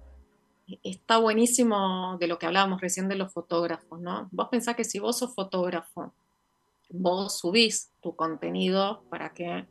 está 0.83 1.17
buenísimo 1.17 2.17
de 2.19 2.27
lo 2.27 2.37
que 2.39 2.45
hablábamos 2.45 2.81
recién 2.81 3.07
de 3.07 3.15
los 3.15 3.33
fotógrafos, 3.33 3.99
¿no? 3.99 4.29
Vos 4.31 4.47
pensás 4.49 4.75
que 4.75 4.83
si 4.83 4.99
vos 4.99 5.17
sos 5.17 5.33
fotógrafo, 5.33 6.13
vos 6.89 7.39
subís 7.39 7.91
tu 8.01 8.15
contenido 8.15 9.03
para 9.09 9.33
que 9.33 9.65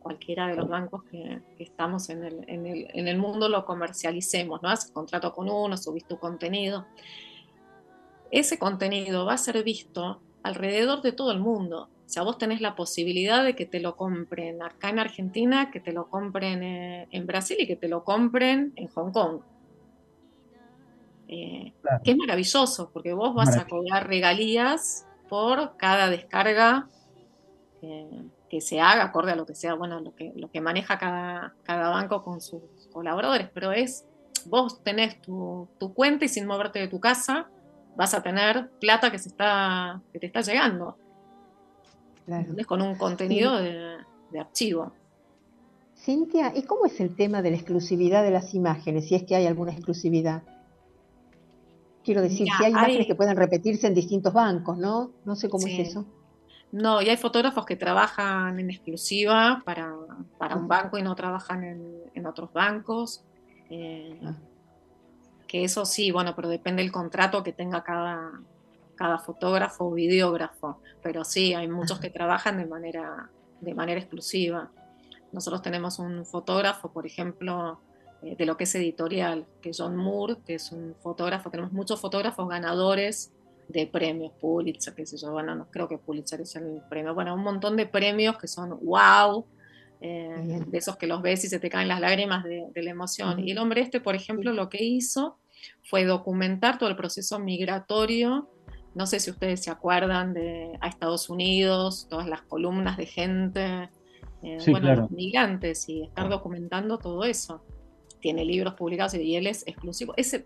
cualquiera 0.00 0.46
de 0.46 0.54
los 0.54 0.68
bancos 0.68 1.02
que, 1.04 1.40
estamos 1.58 2.10
en 2.10 2.22
el, 2.22 2.44
en, 2.46 3.08
el, 3.08 3.18
mundo 3.18 3.48
lo 3.48 3.64
comercialicemos, 3.64 4.62
¿no? 4.62 4.68
Haces 4.68 4.92
contrato 4.92 5.32
con 5.32 5.48
uno, 5.50 5.76
subís 5.76 6.04
tu 6.04 6.18
contenido. 6.18 6.86
Ese 8.30 8.58
contenido 8.58 9.24
va 9.26 9.34
a 9.34 9.38
ser 9.38 9.62
visto 9.64 10.20
alrededor 10.44 11.02
de 11.02 11.10
todo 11.10 11.32
el 11.32 11.40
mundo. 11.40 11.88
O 12.06 12.08
sea, 12.08 12.22
vos 12.22 12.38
tenés 12.38 12.60
la 12.60 12.76
posibilidad 12.76 13.44
de 13.44 13.56
que 13.56 13.66
te 13.66 13.80
lo 13.80 13.96
compren 13.96 14.62
acá 14.62 14.90
en 14.90 15.00
Argentina, 15.00 15.72
que 15.72 15.80
te 15.80 15.92
lo 15.92 16.08
compren 16.08 16.62
eh, 16.62 17.08
en 17.10 17.26
Brasil 17.26 17.56
y 17.58 17.66
que 17.66 17.74
te 17.74 17.88
lo 17.88 18.04
compren 18.04 18.72
en 18.76 18.86
Hong 18.86 19.10
Kong. 19.10 19.40
Eh, 21.28 21.72
que 22.04 22.12
es 22.12 22.16
maravilloso, 22.16 22.90
porque 22.92 23.12
vos 23.12 23.34
vas 23.34 23.56
a 23.56 23.66
cobrar 23.66 24.06
regalías 24.06 25.06
por 25.28 25.76
cada 25.76 26.08
descarga 26.08 26.88
eh, 27.82 28.28
que 28.48 28.60
se 28.60 28.80
haga, 28.80 29.04
acorde 29.04 29.32
a 29.32 29.36
lo 29.36 29.44
que 29.44 29.56
sea, 29.56 29.74
bueno, 29.74 30.00
lo 30.00 30.14
que, 30.14 30.32
lo 30.36 30.50
que 30.50 30.60
maneja 30.60 30.98
cada, 30.98 31.54
cada 31.64 31.90
banco 31.90 32.22
con 32.22 32.40
sus 32.40 32.62
colaboradores, 32.92 33.48
pero 33.52 33.72
es, 33.72 34.06
vos 34.46 34.82
tenés 34.84 35.20
tu, 35.20 35.68
cuenta 35.94 36.24
y 36.26 36.28
sin 36.28 36.46
moverte 36.46 36.78
de 36.78 36.86
tu 36.86 37.00
casa, 37.00 37.48
vas 37.96 38.14
a 38.14 38.22
tener 38.22 38.70
plata 38.78 39.10
que, 39.10 39.18
se 39.18 39.30
está, 39.30 40.00
que 40.12 40.20
te 40.20 40.26
está 40.26 40.42
llegando. 40.42 40.96
Con 42.66 42.82
un 42.82 42.96
contenido 42.96 43.56
de, 43.56 43.98
de 44.30 44.40
archivo. 44.40 44.92
Cintia, 45.96 46.52
¿y 46.54 46.62
cómo 46.62 46.86
es 46.86 47.00
el 47.00 47.16
tema 47.16 47.42
de 47.42 47.50
la 47.50 47.56
exclusividad 47.56 48.22
de 48.22 48.30
las 48.30 48.54
imágenes, 48.54 49.08
si 49.08 49.16
es 49.16 49.24
que 49.24 49.34
hay 49.34 49.46
alguna 49.46 49.72
exclusividad? 49.72 50.42
Quiero 52.06 52.22
decir, 52.22 52.46
si 52.56 52.64
hay 52.64 52.70
imágenes 52.70 53.04
que 53.08 53.16
pueden 53.16 53.36
repetirse 53.36 53.88
en 53.88 53.92
distintos 53.92 54.32
bancos, 54.32 54.78
¿no? 54.78 55.10
No 55.24 55.34
sé 55.34 55.48
cómo 55.48 55.66
es 55.66 55.88
eso. 55.88 56.06
No, 56.70 57.02
y 57.02 57.08
hay 57.08 57.16
fotógrafos 57.16 57.66
que 57.66 57.74
trabajan 57.74 58.60
en 58.60 58.70
exclusiva 58.70 59.60
para, 59.64 59.92
un 59.92 60.68
banco 60.68 60.98
y 60.98 61.02
no 61.02 61.16
trabajan 61.16 61.64
en, 62.14 62.26
otros 62.26 62.52
bancos. 62.52 63.24
Eh, 63.70 64.20
ah. 64.24 64.36
Que 65.48 65.64
eso 65.64 65.84
sí, 65.84 66.12
bueno, 66.12 66.36
pero 66.36 66.48
depende 66.48 66.84
del 66.84 66.92
contrato 66.92 67.42
que 67.42 67.52
tenga 67.52 67.82
cada, 67.82 68.40
cada 68.94 69.18
fotógrafo 69.18 69.86
o 69.86 69.92
videógrafo. 69.92 70.80
Pero 71.02 71.24
sí, 71.24 71.54
hay 71.54 71.66
muchos 71.66 71.98
que 71.98 72.10
trabajan 72.10 72.58
de 72.58 72.66
manera, 72.66 73.30
de 73.60 73.74
manera 73.74 73.98
exclusiva. 73.98 74.70
Nosotros 75.32 75.60
tenemos 75.60 75.98
un 75.98 76.24
fotógrafo, 76.24 76.92
por 76.92 77.04
ejemplo, 77.04 77.80
de 78.22 78.46
lo 78.46 78.56
que 78.56 78.64
es 78.64 78.74
editorial, 78.74 79.46
que 79.60 79.70
John 79.76 79.96
Moore, 79.96 80.36
que 80.44 80.54
es 80.54 80.72
un 80.72 80.94
fotógrafo, 81.00 81.50
tenemos 81.50 81.72
muchos 81.72 82.00
fotógrafos 82.00 82.48
ganadores 82.48 83.32
de 83.68 83.86
premios, 83.86 84.32
Pulitzer, 84.40 84.94
qué 84.94 85.06
sé 85.06 85.16
yo, 85.16 85.32
bueno, 85.32 85.54
no 85.54 85.70
creo 85.70 85.88
que 85.88 85.98
Pulitzer 85.98 86.40
es 86.40 86.56
el 86.56 86.80
premio, 86.88 87.14
bueno, 87.14 87.34
un 87.34 87.42
montón 87.42 87.76
de 87.76 87.86
premios 87.86 88.38
que 88.38 88.48
son 88.48 88.78
wow, 88.82 89.44
eh, 90.00 90.62
de 90.66 90.78
esos 90.78 90.96
que 90.96 91.06
los 91.06 91.22
ves 91.22 91.44
y 91.44 91.48
se 91.48 91.58
te 91.58 91.68
caen 91.68 91.88
las 91.88 92.00
lágrimas 92.00 92.44
de, 92.44 92.70
la 92.74 92.90
emoción. 92.90 93.40
Y 93.46 93.52
el 93.52 93.58
hombre 93.58 93.80
este, 93.80 94.00
por 94.00 94.14
ejemplo, 94.14 94.52
lo 94.52 94.68
que 94.68 94.84
hizo 94.84 95.38
fue 95.82 96.04
documentar 96.04 96.78
todo 96.78 96.88
el 96.88 96.96
proceso 96.96 97.38
migratorio. 97.38 98.48
No 98.94 99.06
sé 99.06 99.20
si 99.20 99.30
ustedes 99.30 99.62
se 99.64 99.70
acuerdan 99.70 100.32
de 100.32 100.78
a 100.80 100.88
Estados 100.88 101.28
Unidos, 101.28 102.06
todas 102.08 102.28
las 102.28 102.42
columnas 102.42 102.96
de 102.96 103.06
gente, 103.06 103.90
eh, 104.42 104.58
bueno, 104.68 104.94
los 104.94 105.10
migrantes 105.10 105.88
y 105.88 106.02
estar 106.02 106.28
documentando 106.28 106.98
todo 106.98 107.24
eso 107.24 107.62
tiene 108.20 108.44
libros 108.44 108.74
publicados 108.74 109.14
y 109.14 109.36
él 109.36 109.46
es 109.46 109.66
exclusivo. 109.66 110.14
Ese, 110.16 110.44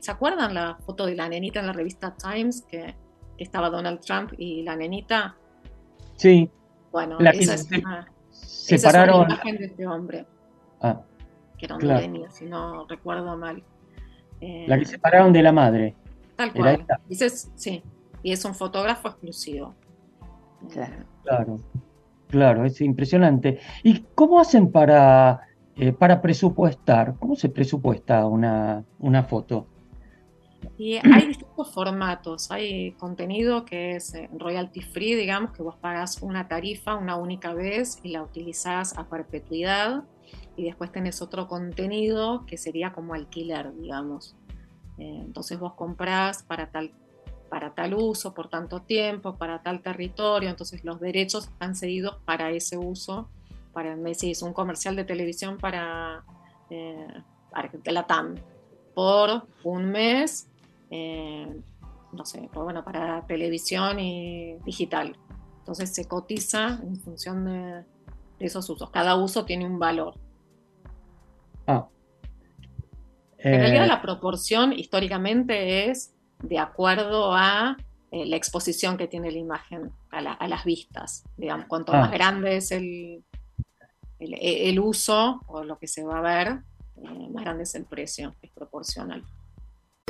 ¿Se 0.00 0.10
acuerdan 0.10 0.54
la 0.54 0.76
foto 0.84 1.06
de 1.06 1.14
la 1.14 1.28
nenita 1.28 1.60
en 1.60 1.66
la 1.66 1.72
revista 1.72 2.14
Times 2.14 2.62
que, 2.62 2.94
estaba 3.38 3.70
Donald 3.70 4.00
Trump 4.00 4.34
y 4.36 4.62
la 4.62 4.76
nenita? 4.76 5.34
Sí. 6.16 6.50
Bueno, 6.92 7.18
esa, 7.20 7.54
es 7.54 7.70
una, 7.70 8.12
separaron... 8.30 9.30
imagen 9.30 9.56
de 9.56 9.64
este 9.64 9.86
hombre. 9.86 10.26
Ah, 10.82 11.00
que 11.56 11.64
era 11.64 11.76
un 11.76 12.30
si 12.30 12.44
no 12.44 12.86
recuerdo 12.86 13.36
mal. 13.38 13.62
la 14.40 14.78
que 14.78 14.84
separaron 14.84 15.32
de 15.32 15.42
la 15.42 15.52
madre. 15.52 15.94
Tal 16.36 16.52
cual. 16.52 16.86
Dices, 17.08 17.50
sí, 17.54 17.82
y 18.22 18.32
es 18.32 18.44
un 18.44 18.54
fotógrafo 18.54 19.08
exclusivo. 19.08 19.74
Claro. 20.70 21.04
Claro, 21.24 21.60
claro, 22.28 22.64
es 22.66 22.80
impresionante. 22.82 23.60
¿Y 23.82 24.00
cómo 24.14 24.40
hacen 24.40 24.70
para, 24.70 25.40
eh, 25.82 25.94
para 25.94 26.20
presupuestar? 26.20 27.14
¿Cómo 27.18 27.36
se 27.36 27.48
presupuesta 27.48 28.26
una, 28.26 28.84
una 28.98 29.22
foto? 29.22 29.66
Y 30.76 30.96
hay 30.96 31.28
distintos 31.28 31.72
formatos. 31.72 32.50
Hay 32.50 32.92
contenido 32.92 33.64
que 33.64 33.96
es 33.96 34.14
eh, 34.14 34.28
royalty 34.38 34.82
free, 34.82 35.14
digamos, 35.14 35.52
que 35.52 35.62
vos 35.62 35.76
pagas 35.76 36.20
una 36.20 36.48
tarifa 36.48 36.96
una 36.96 37.16
única 37.16 37.54
vez 37.54 37.98
y 38.02 38.10
la 38.10 38.22
utilizás 38.22 38.98
a 38.98 39.08
perpetuidad. 39.08 40.04
Y 40.54 40.64
después 40.64 40.92
tenés 40.92 41.22
otro 41.22 41.48
contenido 41.48 42.44
que 42.44 42.58
sería 42.58 42.92
como 42.92 43.14
alquiler, 43.14 43.74
digamos. 43.74 44.36
Eh, 44.98 45.22
entonces 45.24 45.58
vos 45.58 45.72
comprás 45.72 46.42
para 46.42 46.70
tal 46.70 46.92
para 47.48 47.74
tal 47.74 47.94
uso 47.94 48.34
por 48.34 48.48
tanto 48.50 48.82
tiempo, 48.82 49.36
para 49.36 49.62
tal 49.62 49.80
territorio, 49.80 50.50
entonces 50.50 50.84
los 50.84 51.00
derechos 51.00 51.48
están 51.48 51.74
cedidos 51.74 52.18
para 52.26 52.50
ese 52.50 52.76
uso, 52.76 53.28
para, 53.72 53.96
me 53.96 54.10
decís, 54.10 54.42
un 54.42 54.52
comercial 54.52 54.96
de 54.96 55.04
televisión 55.04 55.58
para, 55.58 56.24
eh, 56.70 57.22
la 57.84 58.06
TAM, 58.06 58.36
por 58.94 59.46
un 59.64 59.90
mes, 59.90 60.48
eh, 60.90 61.46
no 62.12 62.24
sé, 62.24 62.48
bueno, 62.52 62.84
para 62.84 63.26
televisión 63.26 63.98
y 63.98 64.56
digital. 64.64 65.16
Entonces 65.58 65.94
se 65.94 66.06
cotiza 66.06 66.80
en 66.82 66.96
función 66.96 67.44
de, 67.44 67.84
esos 68.40 68.68
usos. 68.70 68.90
Cada 68.90 69.16
uso 69.16 69.44
tiene 69.44 69.66
un 69.66 69.78
valor. 69.78 70.14
Ah. 71.66 71.86
En 73.38 73.60
realidad 73.60 73.84
eh, 73.84 73.88
la 73.88 74.02
proporción 74.02 74.72
históricamente 74.72 75.90
es 75.90 76.14
de 76.42 76.58
acuerdo 76.58 77.34
a 77.34 77.76
eh, 78.10 78.26
la 78.26 78.36
exposición 78.36 78.96
que 78.96 79.06
tiene 79.06 79.30
la 79.30 79.38
imagen 79.38 79.92
a, 80.10 80.48
las 80.48 80.64
vistas. 80.64 81.24
Digamos, 81.36 81.66
cuanto 81.66 81.92
más 81.92 82.08
ah. 82.08 82.12
grande 82.12 82.56
es 82.56 82.72
el, 82.72 83.22
el, 84.20 84.78
uso 84.78 85.40
o 85.46 85.64
lo 85.64 85.78
que 85.78 85.86
se 85.86 86.02
va 86.02 86.18
a 86.18 86.22
ver, 86.22 86.48
eh, 86.96 87.28
más 87.32 87.44
grande 87.44 87.64
es 87.64 87.74
el 87.74 87.84
precio, 87.84 88.34
es 88.42 88.50
proporcional. 88.50 89.24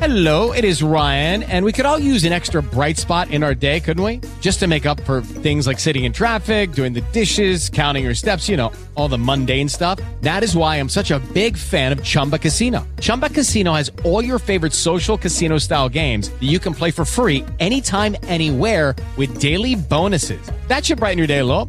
Hello, 0.01 0.53
it 0.53 0.65
is 0.65 0.83
Ryan, 0.83 1.43
and 1.43 1.63
we 1.63 1.73
could 1.73 1.85
all 1.85 1.99
use 1.99 2.25
an 2.25 2.33
extra 2.33 2.63
bright 2.63 2.97
spot 2.97 3.31
in 3.31 3.43
our 3.43 3.55
day, 3.55 3.81
couldn't 3.81 4.03
we? 4.03 4.21
Just 4.41 4.59
to 4.61 4.67
make 4.67 4.87
up 4.87 4.99
for 5.03 5.21
things 5.21 5.67
like 5.67 5.79
sitting 5.79 6.05
in 6.05 6.13
traffic, 6.15 6.73
doing 6.73 6.95
the 6.95 7.03
dishes, 7.13 7.69
counting 7.69 8.03
your 8.03 8.15
steps, 8.15 8.49
you 8.49 8.57
know, 8.57 8.73
all 8.95 9.09
the 9.09 9.19
mundane 9.19 9.69
stuff. 9.69 10.01
That 10.23 10.43
is 10.43 10.57
why 10.57 10.77
I'm 10.77 10.89
such 10.89 11.11
a 11.11 11.19
big 11.35 11.55
fan 11.55 11.93
of 11.93 12.03
Chumba 12.03 12.39
Casino. 12.39 12.87
Chumba 12.99 13.29
Casino 13.29 13.75
has 13.75 13.93
all 14.03 14.25
your 14.25 14.39
favorite 14.39 14.73
social 14.73 15.19
casino 15.19 15.59
style 15.59 15.91
games 15.91 16.31
that 16.31 16.49
you 16.49 16.59
can 16.59 16.73
play 16.73 16.91
for 16.91 17.05
free 17.05 17.45
anytime, 17.59 18.17
anywhere 18.23 18.97
with 19.19 19.39
daily 19.39 19.75
bonuses. 19.75 20.51
That 20.69 20.83
should 20.83 20.97
brighten 20.97 21.19
your 21.19 21.27
day 21.27 21.41
a 21.41 21.45
little. 21.45 21.69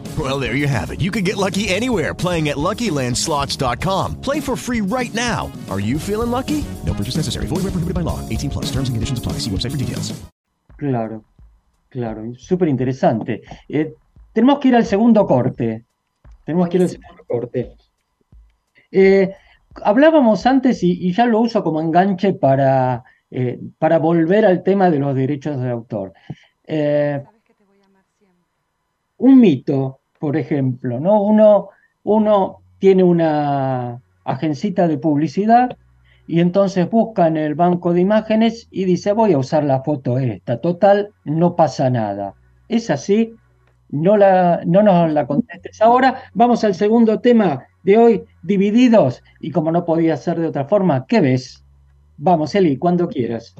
Well, 0.17 0.39
there 0.39 0.55
you 0.55 0.67
have 0.67 0.91
it. 0.91 0.99
You 0.99 1.11
can 1.11 1.23
get 1.23 1.37
lucky 1.37 1.69
anywhere 1.69 2.13
playing 2.13 2.49
at 2.49 2.57
LuckyLandSlots.com. 2.57 4.19
Play 4.19 4.41
for 4.41 4.57
free 4.57 4.81
right 4.81 5.13
now. 5.13 5.49
Are 5.69 5.79
you 5.79 5.97
feeling 5.97 6.31
lucky? 6.31 6.65
No 6.85 6.93
purchase 6.93 7.15
necessary. 7.15 7.47
Void 7.47 7.63
where 7.63 7.71
prohibited 7.71 7.95
by 7.95 8.01
law. 8.01 8.19
18 8.27 8.49
plus. 8.49 8.65
Terms 8.65 8.89
and 8.89 8.95
conditions 8.97 9.19
apply. 9.19 9.39
See 9.39 9.49
website 9.49 9.71
for 9.71 9.77
details. 9.77 10.11
Claro, 10.77 11.23
claro. 11.89 12.33
Súper 12.35 12.67
interesante. 12.67 13.41
Eh, 13.69 13.93
tenemos 14.33 14.59
que 14.59 14.69
ir 14.69 14.75
al 14.75 14.85
segundo 14.85 15.25
corte. 15.25 15.85
Tenemos 16.45 16.67
que 16.69 16.77
ir 16.77 16.83
al 16.83 16.89
segundo 16.89 17.23
corte. 17.27 17.75
Eh, 18.91 19.33
hablábamos 19.83 20.45
antes 20.45 20.83
y, 20.83 21.13
ya 21.13 21.25
lo 21.25 21.39
uso 21.39 21.63
como 21.63 21.79
enganche 21.79 22.33
para, 22.33 23.03
eh, 23.29 23.59
para 23.77 23.99
volver 23.99 24.45
al 24.45 24.63
tema 24.63 24.89
de 24.89 24.99
los 24.99 25.15
derechos 25.15 25.61
de 25.61 25.69
autor. 25.69 26.13
Eh, 26.65 27.23
un 29.17 29.39
mito, 29.39 30.00
por 30.21 30.37
ejemplo, 30.37 30.99
¿no? 30.99 31.19
Uno, 31.23 31.69
uno 32.03 32.59
tiene 32.77 33.03
una 33.03 33.99
agencita 34.23 34.87
de 34.87 34.99
publicidad 34.99 35.75
y 36.27 36.41
entonces 36.41 36.87
busca 36.91 37.25
en 37.25 37.37
el 37.37 37.55
banco 37.55 37.91
de 37.91 38.01
imágenes 38.01 38.67
y 38.69 38.85
dice 38.85 39.13
voy 39.13 39.33
a 39.33 39.39
usar 39.39 39.63
la 39.63 39.81
foto 39.81 40.19
esta, 40.19 40.61
total, 40.61 41.09
no 41.25 41.55
pasa 41.55 41.89
nada. 41.89 42.35
¿Es 42.69 42.91
así? 42.91 43.33
No, 43.89 44.15
la, 44.15 44.61
no 44.63 44.83
nos 44.83 45.11
la 45.11 45.25
contestes 45.25 45.81
ahora. 45.81 46.21
Vamos 46.35 46.63
al 46.63 46.75
segundo 46.75 47.19
tema 47.19 47.65
de 47.81 47.97
hoy, 47.97 48.23
divididos, 48.43 49.23
y 49.39 49.49
como 49.49 49.71
no 49.71 49.85
podía 49.85 50.15
ser 50.17 50.39
de 50.39 50.47
otra 50.47 50.65
forma, 50.65 51.07
¿qué 51.07 51.19
ves? 51.19 51.65
Vamos, 52.17 52.53
Eli, 52.53 52.77
cuando 52.77 53.09
quieras. 53.09 53.55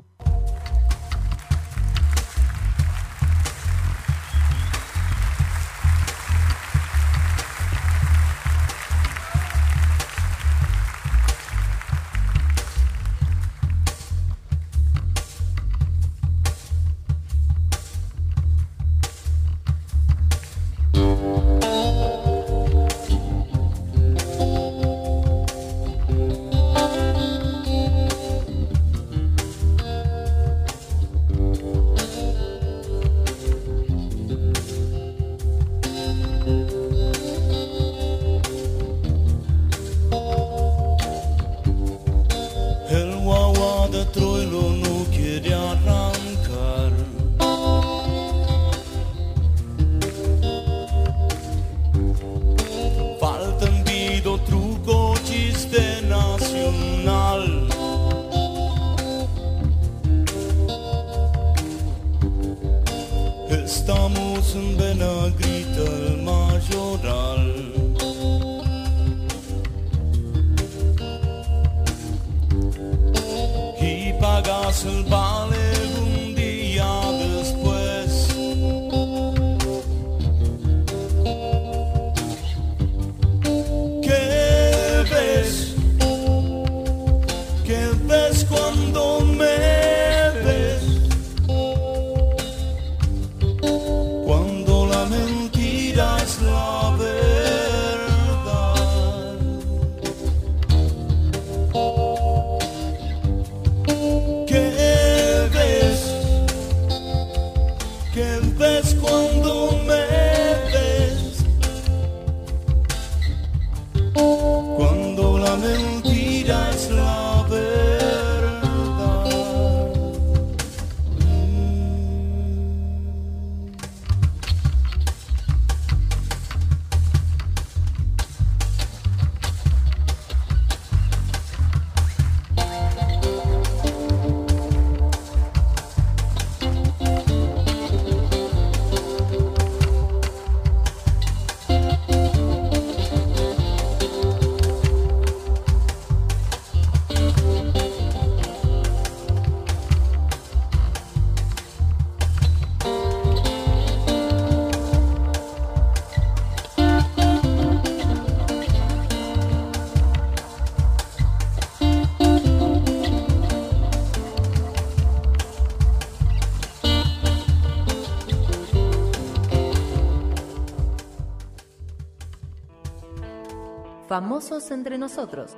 Famosos 174.11 174.71
entre 174.71 174.97
nosotros, 174.97 175.55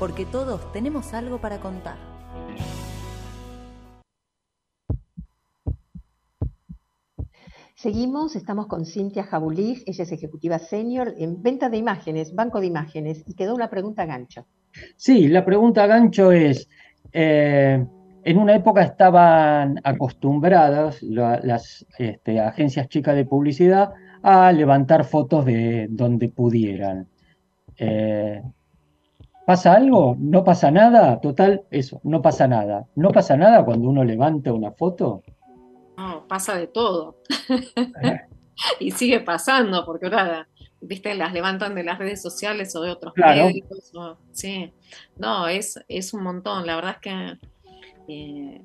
porque 0.00 0.26
todos 0.26 0.72
tenemos 0.72 1.14
algo 1.14 1.40
para 1.40 1.60
contar. 1.60 1.94
Seguimos, 7.76 8.34
estamos 8.34 8.66
con 8.66 8.84
Cintia 8.84 9.22
Jabulig, 9.22 9.84
ella 9.86 10.02
es 10.02 10.10
ejecutiva 10.10 10.58
senior 10.58 11.14
en 11.18 11.40
venta 11.40 11.70
de 11.70 11.76
imágenes, 11.76 12.34
banco 12.34 12.58
de 12.58 12.66
imágenes, 12.66 13.22
y 13.28 13.34
quedó 13.34 13.54
una 13.54 13.70
pregunta 13.70 14.06
gancho. 14.06 14.44
Sí, 14.96 15.28
la 15.28 15.44
pregunta 15.44 15.86
gancho 15.86 16.32
es, 16.32 16.68
eh, 17.12 17.86
en 18.24 18.38
una 18.38 18.56
época 18.56 18.82
estaban 18.82 19.80
acostumbradas 19.84 21.00
las 21.00 21.86
este, 21.96 22.40
agencias 22.40 22.88
chicas 22.88 23.14
de 23.14 23.24
publicidad 23.24 23.92
a 24.20 24.50
levantar 24.50 25.04
fotos 25.04 25.44
de 25.44 25.86
donde 25.88 26.28
pudieran. 26.28 27.06
Eh, 27.78 28.42
¿Pasa 29.46 29.74
algo? 29.74 30.16
¿No 30.18 30.42
pasa 30.42 30.72
nada? 30.72 31.20
Total, 31.20 31.62
eso, 31.70 32.00
no 32.02 32.20
pasa 32.20 32.48
nada. 32.48 32.86
¿No 32.96 33.10
pasa 33.10 33.36
nada 33.36 33.64
cuando 33.64 33.88
uno 33.88 34.02
levanta 34.02 34.52
una 34.52 34.72
foto? 34.72 35.22
No, 35.96 36.26
pasa 36.26 36.58
de 36.58 36.66
todo. 36.66 37.18
y 38.80 38.90
sigue 38.90 39.20
pasando, 39.20 39.86
porque 39.86 40.06
ahora, 40.06 40.48
viste, 40.80 41.14
las 41.14 41.32
levantan 41.32 41.76
de 41.76 41.84
las 41.84 41.98
redes 41.98 42.20
sociales 42.20 42.74
o 42.74 42.82
de 42.82 42.90
otros 42.90 43.12
medios. 43.16 43.52
sí, 44.32 44.72
no, 45.16 45.46
es, 45.46 45.78
es 45.86 46.12
un 46.12 46.24
montón. 46.24 46.66
La 46.66 46.74
verdad 46.74 46.96
es 46.96 47.00
que 47.00 47.38
eh, 48.08 48.62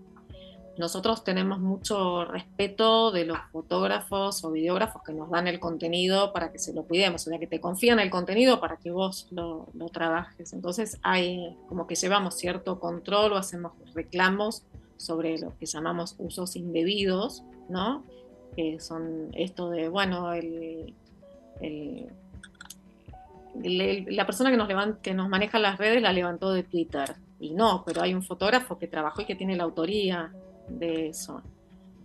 nosotros 0.82 1.24
tenemos 1.24 1.60
mucho 1.60 2.26
respeto 2.26 3.12
de 3.12 3.26
los 3.26 3.38
fotógrafos 3.52 4.44
o 4.44 4.52
videógrafos 4.52 5.04
que 5.04 5.14
nos 5.14 5.30
dan 5.30 5.48
el 5.48 5.60
contenido 5.60 6.34
para 6.34 6.52
que 6.52 6.58
se 6.58 6.74
lo 6.74 6.86
cuidemos, 6.86 7.28
o 7.28 7.30
sea, 7.30 7.38
que 7.38 7.46
te 7.46 7.62
confían 7.62 8.00
el 8.00 8.10
contenido 8.10 8.60
para 8.60 8.78
que 8.78 8.90
vos 8.90 9.28
lo, 9.30 9.68
trabajes. 9.94 10.54
Entonces 10.54 10.98
hay 11.04 11.56
como 11.70 11.86
que 11.86 11.94
llevamos 11.94 12.36
cierto 12.36 12.80
control 12.80 13.34
o 13.34 13.38
hacemos 13.38 13.74
reclamos 13.94 14.64
sobre 14.98 15.38
lo 15.38 15.56
que 15.60 15.68
llamamos 15.68 16.16
usos 16.18 16.56
indebidos, 16.56 17.44
¿no? 17.70 18.04
Que 18.56 18.80
son 18.80 19.30
esto 19.34 19.70
de, 19.70 19.88
bueno, 19.88 20.34
el, 20.34 20.96
la 23.64 24.26
persona 24.26 24.50
que 24.50 24.58
nos, 24.58 24.98
que 24.98 25.14
nos 25.14 25.30
maneja 25.30 25.60
las 25.60 25.78
redes 25.78 26.02
la 26.02 26.12
levantó 26.12 26.52
de 26.52 26.64
Twitter. 26.64 27.16
Y 27.40 27.52
no, 27.52 27.84
pero 27.86 28.02
hay 28.02 28.16
un 28.16 28.24
fotógrafo 28.24 28.80
que 28.80 28.88
trabajó 28.88 29.22
y 29.22 29.26
que 29.26 29.36
tiene 29.36 29.56
la 29.56 29.64
autoría 29.64 30.32
de 30.68 31.10
eso. 31.10 31.42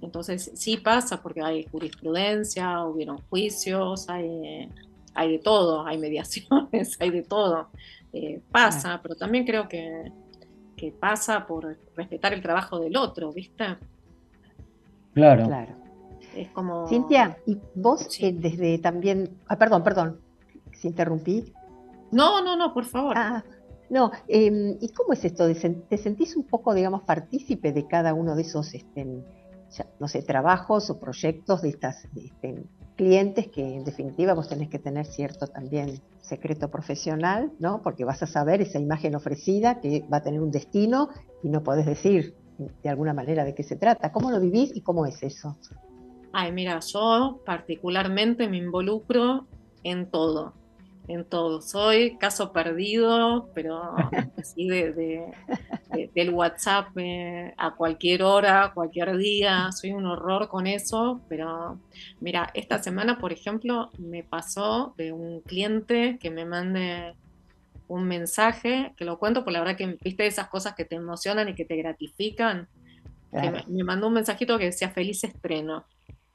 Entonces 0.03 0.51
sí 0.55 0.77
pasa 0.77 1.23
porque 1.23 1.43
hay 1.43 1.67
jurisprudencia, 1.71 2.85
hubieron 2.85 3.19
juicios, 3.29 4.09
hay, 4.09 4.71
hay 5.15 5.33
de 5.33 5.39
todo, 5.39 5.87
hay 5.87 5.99
mediaciones, 6.07 6.97
hay 7.01 7.11
de 7.11 7.23
todo. 7.23 7.69
Eh, 8.13 8.41
pasa, 8.51 9.01
pero 9.03 9.15
también 9.15 9.45
creo 9.45 9.69
que 9.69 10.13
que 10.77 10.93
pasa 10.93 11.47
por 11.47 11.77
respetar 11.97 12.35
el 12.35 12.43
trabajo 12.43 12.79
del 12.79 12.97
otro, 12.97 13.33
¿viste? 13.33 13.65
Claro. 15.15 15.47
Claro. 15.47 15.75
Es 16.35 16.51
como... 16.51 16.87
Cintia, 16.87 17.39
¿y 17.47 17.59
vos 17.75 18.07
eh, 18.21 18.33
desde 18.33 18.79
también... 18.79 19.39
Ah, 19.49 19.57
perdón, 19.57 19.83
perdón, 19.83 20.21
si 20.73 20.89
interrumpí. 20.89 21.53
No, 22.13 22.43
no, 22.43 22.57
no, 22.57 22.75
por 22.75 22.85
favor. 22.85 23.17
Ah, 23.17 23.43
no, 23.91 24.11
em, 24.29 24.77
¿y 24.81 24.89
cómo 24.91 25.13
es 25.13 25.25
esto? 25.25 25.47
¿Te 25.47 25.99
sentís 25.99 26.37
un 26.37 26.45
poco, 26.45 26.75
digamos, 26.75 27.03
partícipe 27.03 27.73
de 27.73 27.87
cada 27.87 28.15
uno 28.15 28.35
de 28.35 28.43
esos, 28.43 28.75
este, 28.75 29.07
no 30.01 30.09
sé, 30.09 30.23
trabajos 30.23 30.91
o 30.91 30.99
proyectos 30.99 31.63
de 31.63 31.69
estas 31.69 32.09
este, 32.17 32.65
clientes 32.97 33.49
que 33.49 33.77
en 33.77 33.85
definitiva 33.85 34.35
vos 34.35 34.49
tenés 34.49 34.69
que 34.69 34.79
tener 34.79 35.07
cierto 35.07 35.47
también 35.47 36.01
secreto 36.21 36.71
profesional, 36.71 37.53
¿no? 37.59 37.83
Porque 37.83 38.05
vas 38.05 38.23
a 38.23 38.27
saber 38.27 38.61
esa 38.61 38.81
imagen 38.81 39.15
ofrecida 39.15 39.81
que 39.81 40.05
va 40.13 40.19
a 40.19 40.23
tener 40.23 40.41
un 40.41 40.51
destino 40.51 41.11
y 41.43 41.49
no 41.51 41.63
podés 41.63 41.87
decir 41.87 42.35
de 42.83 42.89
alguna 42.89 43.13
manera 43.13 43.45
de 43.45 43.55
qué 43.55 43.63
se 43.63 43.77
trata. 43.77 44.13
¿Cómo 44.13 44.31
lo 44.31 44.41
vivís 44.41 44.75
y 44.75 44.81
cómo 44.81 45.07
es 45.07 45.23
eso? 45.23 45.57
Ay, 46.33 46.53
mira, 46.53 46.81
yo 46.81 47.41
particularmente 47.45 48.49
me 48.49 48.57
involucro 48.57 49.47
en 49.85 50.11
todo 50.11 50.55
en 51.09 51.25
todo. 51.25 51.63
Soy 51.63 52.17
caso 52.19 52.53
perdido, 52.53 53.51
pero 53.55 53.95
así 54.39 54.69
de, 54.69 55.33
del 56.15 56.31
WhatsApp 56.31 56.89
eh, 56.97 57.55
a 57.57 57.75
cualquier 57.75 58.23
hora, 58.23 58.73
cualquier 58.75 59.17
día. 59.17 59.71
Soy 59.73 59.93
un 59.93 60.07
horror 60.07 60.49
con 60.49 60.67
eso, 60.67 61.21
pero 61.29 61.79
mira, 62.21 62.51
esta 62.55 62.83
semana, 62.83 63.19
por 63.19 63.33
ejemplo, 63.33 63.91
me 63.99 64.25
pasó 64.25 64.95
de 64.97 65.13
un 65.13 65.41
cliente 65.41 66.19
que 66.21 66.31
me 66.31 66.45
mande 66.45 67.15
un 67.89 68.05
mensaje, 68.05 68.93
que 68.97 69.05
lo 69.05 69.19
cuento, 69.19 69.45
por 69.45 69.53
la 69.53 69.61
verdad 69.61 69.77
que 69.77 69.97
viste 70.03 70.27
esas 70.27 70.49
cosas 70.49 70.75
que 70.75 70.85
te 70.85 70.97
emocionan 70.97 71.49
y 71.49 71.55
que 71.55 71.65
te 71.65 71.77
gratifican. 71.77 72.69
me, 73.33 73.85
mandó 73.85 74.09
un 74.09 74.15
mensajito 74.15 74.59
que 74.59 74.67
decía 74.67 74.91
feliz 74.91 75.23
estreno 75.23 75.85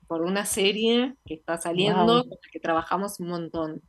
por 0.07 0.23
una 0.23 0.45
serie 0.45 1.15
que 1.25 1.33
está 1.35 1.57
saliendo, 1.57 2.23
con 2.23 2.31
la 2.31 2.51
que 2.51 2.59
trabajamos 2.59 3.19
un 3.21 3.27
montón 3.27 3.81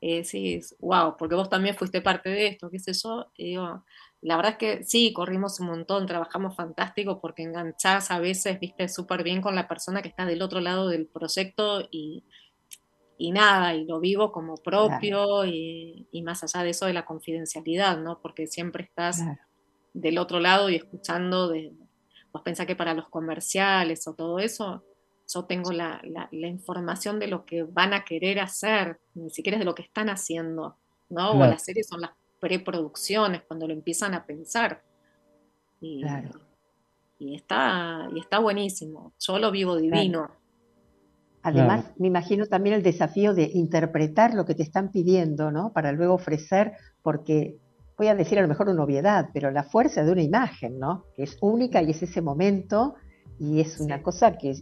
eh, 0.00 0.24
sí, 0.24 0.60
wow, 0.78 1.16
porque 1.18 1.34
vos 1.34 1.48
también 1.48 1.76
fuiste 1.76 2.02
parte 2.02 2.28
de 2.28 2.48
esto, 2.48 2.70
qué 2.70 2.78
sé 2.78 2.92
yo. 2.92 3.30
digo, 3.36 3.84
la 4.20 4.36
verdad 4.36 4.52
es 4.52 4.58
que 4.58 4.84
sí, 4.84 5.12
corrimos 5.12 5.60
un 5.60 5.68
montón, 5.68 6.06
trabajamos 6.06 6.56
fantástico 6.56 7.20
porque 7.20 7.42
enganchás 7.42 8.10
a 8.10 8.18
veces, 8.18 8.58
viste, 8.60 8.88
súper 8.88 9.22
bien 9.22 9.40
con 9.40 9.54
la 9.54 9.68
persona 9.68 10.02
que 10.02 10.08
está 10.08 10.26
del 10.26 10.42
otro 10.42 10.60
lado 10.60 10.88
del 10.88 11.06
proyecto 11.06 11.86
y, 11.90 12.24
y 13.18 13.32
nada, 13.32 13.74
y 13.74 13.84
lo 13.84 14.00
vivo 14.00 14.32
como 14.32 14.56
propio 14.56 15.44
y, 15.46 16.08
más 16.24 16.42
allá 16.42 16.64
de 16.64 16.70
eso 16.70 16.86
de 16.86 16.92
la 16.92 17.04
confidencialidad, 17.04 17.98
¿no? 17.98 18.20
Porque 18.20 18.46
siempre 18.46 18.84
estás 18.84 19.22
del 19.94 20.18
otro 20.18 20.40
lado 20.40 20.68
y 20.68 20.76
escuchando 20.76 21.48
de, 21.48 21.72
vos 22.32 22.42
pensás 22.42 22.66
que 22.66 22.76
para 22.76 22.94
los 22.94 23.08
comerciales 23.08 24.06
o 24.08 24.14
todo 24.14 24.38
eso, 24.38 24.82
yo 25.28 25.44
tengo 25.44 25.72
la, 25.72 26.00
información 26.30 27.18
de 27.18 27.26
lo 27.26 27.44
que 27.44 27.64
van 27.64 27.94
a 27.94 28.04
querer 28.04 28.38
hacer, 28.40 29.00
ni 29.14 29.30
siquiera 29.30 29.56
es 29.56 29.60
de 29.60 29.64
lo 29.64 29.74
que 29.74 29.82
están 29.82 30.08
haciendo, 30.08 30.76
¿no? 31.08 31.32
O 31.32 31.38
las 31.38 31.64
series 31.64 31.88
son 31.88 32.00
las 32.00 32.10
preproducciones, 32.40 33.42
cuando 33.46 33.66
lo 33.66 33.72
empiezan 33.72 34.14
a 34.14 34.24
pensar. 34.24 34.82
Y, 35.80 36.04
y, 37.18 37.34
está, 37.34 38.08
y 38.14 38.20
está 38.20 38.38
buenísimo, 38.38 39.12
yo 39.18 39.38
lo 39.38 39.50
vivo 39.50 39.76
divino. 39.76 40.30
Además, 41.42 41.92
me 41.96 42.08
imagino 42.08 42.46
también 42.46 42.74
el 42.74 42.82
desafío 42.82 43.32
de 43.32 43.48
interpretar 43.54 44.34
lo 44.34 44.44
que 44.44 44.56
te 44.56 44.64
están 44.64 44.90
pidiendo, 44.90 45.52
¿no? 45.52 45.72
Para 45.72 45.92
luego 45.92 46.14
ofrecer, 46.14 46.72
porque 47.02 47.56
voy 47.96 48.08
a 48.08 48.16
decir 48.16 48.38
a 48.38 48.42
lo 48.42 48.48
mejor 48.48 48.68
una 48.68 48.82
obviedad, 48.82 49.30
pero 49.32 49.52
la 49.52 49.62
fuerza 49.62 50.04
de 50.04 50.10
una 50.10 50.22
imagen, 50.22 50.80
¿no? 50.80 51.04
Que 51.14 51.22
es 51.22 51.38
única 51.40 51.82
y 51.82 51.90
es 51.90 52.02
ese 52.02 52.20
momento 52.20 52.96
y 53.38 53.60
es 53.60 53.78
una 53.80 54.02
cosa 54.02 54.36
que 54.38 54.56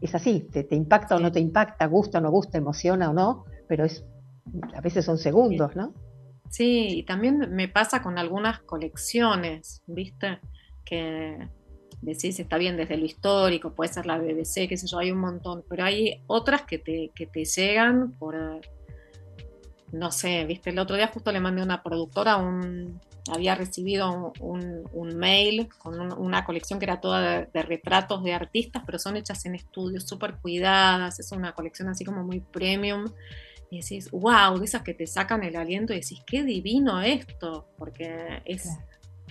es 0.00 0.14
así, 0.14 0.48
te, 0.50 0.66
impacta 0.74 1.16
o 1.16 1.20
no 1.20 1.30
te 1.30 1.40
impacta, 1.40 1.86
gusta 1.86 2.18
o 2.18 2.20
no 2.20 2.30
gusta, 2.30 2.58
emociona 2.58 3.10
o 3.10 3.12
no, 3.12 3.44
pero 3.68 3.84
es 3.84 4.04
a 4.74 4.80
veces 4.80 5.04
son 5.04 5.18
segundos, 5.18 5.76
¿no? 5.76 5.94
Sí, 6.48 6.98
y 6.98 7.02
también 7.04 7.54
me 7.54 7.68
pasa 7.68 8.02
con 8.02 8.18
algunas 8.18 8.60
colecciones, 8.60 9.82
¿viste? 9.86 10.40
Que 10.84 11.48
decís, 12.00 12.40
está 12.40 12.56
bien 12.56 12.76
desde 12.76 12.96
lo 12.96 13.04
histórico, 13.04 13.74
puede 13.74 13.92
ser 13.92 14.06
la 14.06 14.18
BBC, 14.18 14.68
qué 14.68 14.76
sé 14.76 14.86
yo, 14.86 14.98
hay 14.98 15.12
un 15.12 15.20
montón, 15.20 15.64
pero 15.68 15.84
hay 15.84 16.22
otras 16.26 16.62
que 16.62 16.78
te, 16.78 17.12
que 17.14 17.26
te 17.26 17.44
llegan 17.44 18.12
por, 18.18 18.60
no 19.92 20.12
sé, 20.12 20.44
¿viste? 20.44 20.70
El 20.70 20.78
otro 20.78 20.96
día 20.96 21.08
justo 21.08 21.32
le 21.32 21.40
mandé 21.40 21.62
a 21.62 21.64
una 21.64 21.82
productora 21.82 22.36
un, 22.36 23.00
había 23.30 23.54
recibido 23.54 24.32
un, 24.40 25.16
mail 25.16 25.68
con 25.78 26.12
una 26.18 26.44
colección 26.44 26.78
que 26.78 26.86
era 26.86 27.00
toda 27.00 27.46
de, 27.46 27.62
retratos 27.62 28.22
de 28.22 28.32
artistas, 28.32 28.82
pero 28.86 28.98
son 28.98 29.16
hechas 29.16 29.44
en 29.44 29.54
estudios 29.54 30.04
súper 30.04 30.36
cuidadas, 30.36 31.20
es 31.20 31.32
una 31.32 31.52
colección 31.52 31.88
así 31.88 32.04
como 32.04 32.24
muy 32.24 32.40
premium. 32.40 33.06
Y 33.70 33.80
decís, 33.82 34.10
wow, 34.10 34.58
de 34.58 34.64
esas 34.64 34.82
que 34.82 34.94
te 34.94 35.06
sacan 35.06 35.44
el 35.44 35.54
aliento 35.54 35.92
y 35.92 36.00
decís, 36.00 36.22
qué 36.26 36.42
divino 36.42 37.00
esto, 37.00 37.68
porque 37.78 38.42
es 38.44 38.68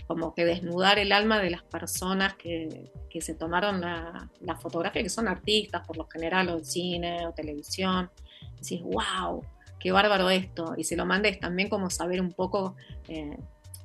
como 0.08 0.34
que 0.34 0.46
desnudar 0.46 0.98
el 0.98 1.12
alma 1.12 1.40
de 1.40 1.50
las 1.50 1.64
personas 1.64 2.36
que, 2.36 2.90
se 3.20 3.36
tomaron 3.36 3.82
la, 3.82 4.56
fotografía, 4.62 5.04
que 5.04 5.10
son 5.10 5.28
artistas 5.28 5.86
por 5.86 5.98
lo 5.98 6.08
general, 6.08 6.50
o 6.50 6.64
cine 6.64 7.28
o 7.28 7.34
televisión. 7.34 8.10
decís, 8.62 8.82
wow, 8.82 9.44
qué 9.80 9.92
bárbaro 9.92 10.30
esto. 10.30 10.74
Y 10.78 10.84
se 10.84 10.96
lo 10.96 11.06
mandes 11.06 11.40
también 11.40 11.70
como 11.70 11.90
saber 11.90 12.22
un 12.22 12.34
poco 12.34 12.76
eh, 13.08 13.38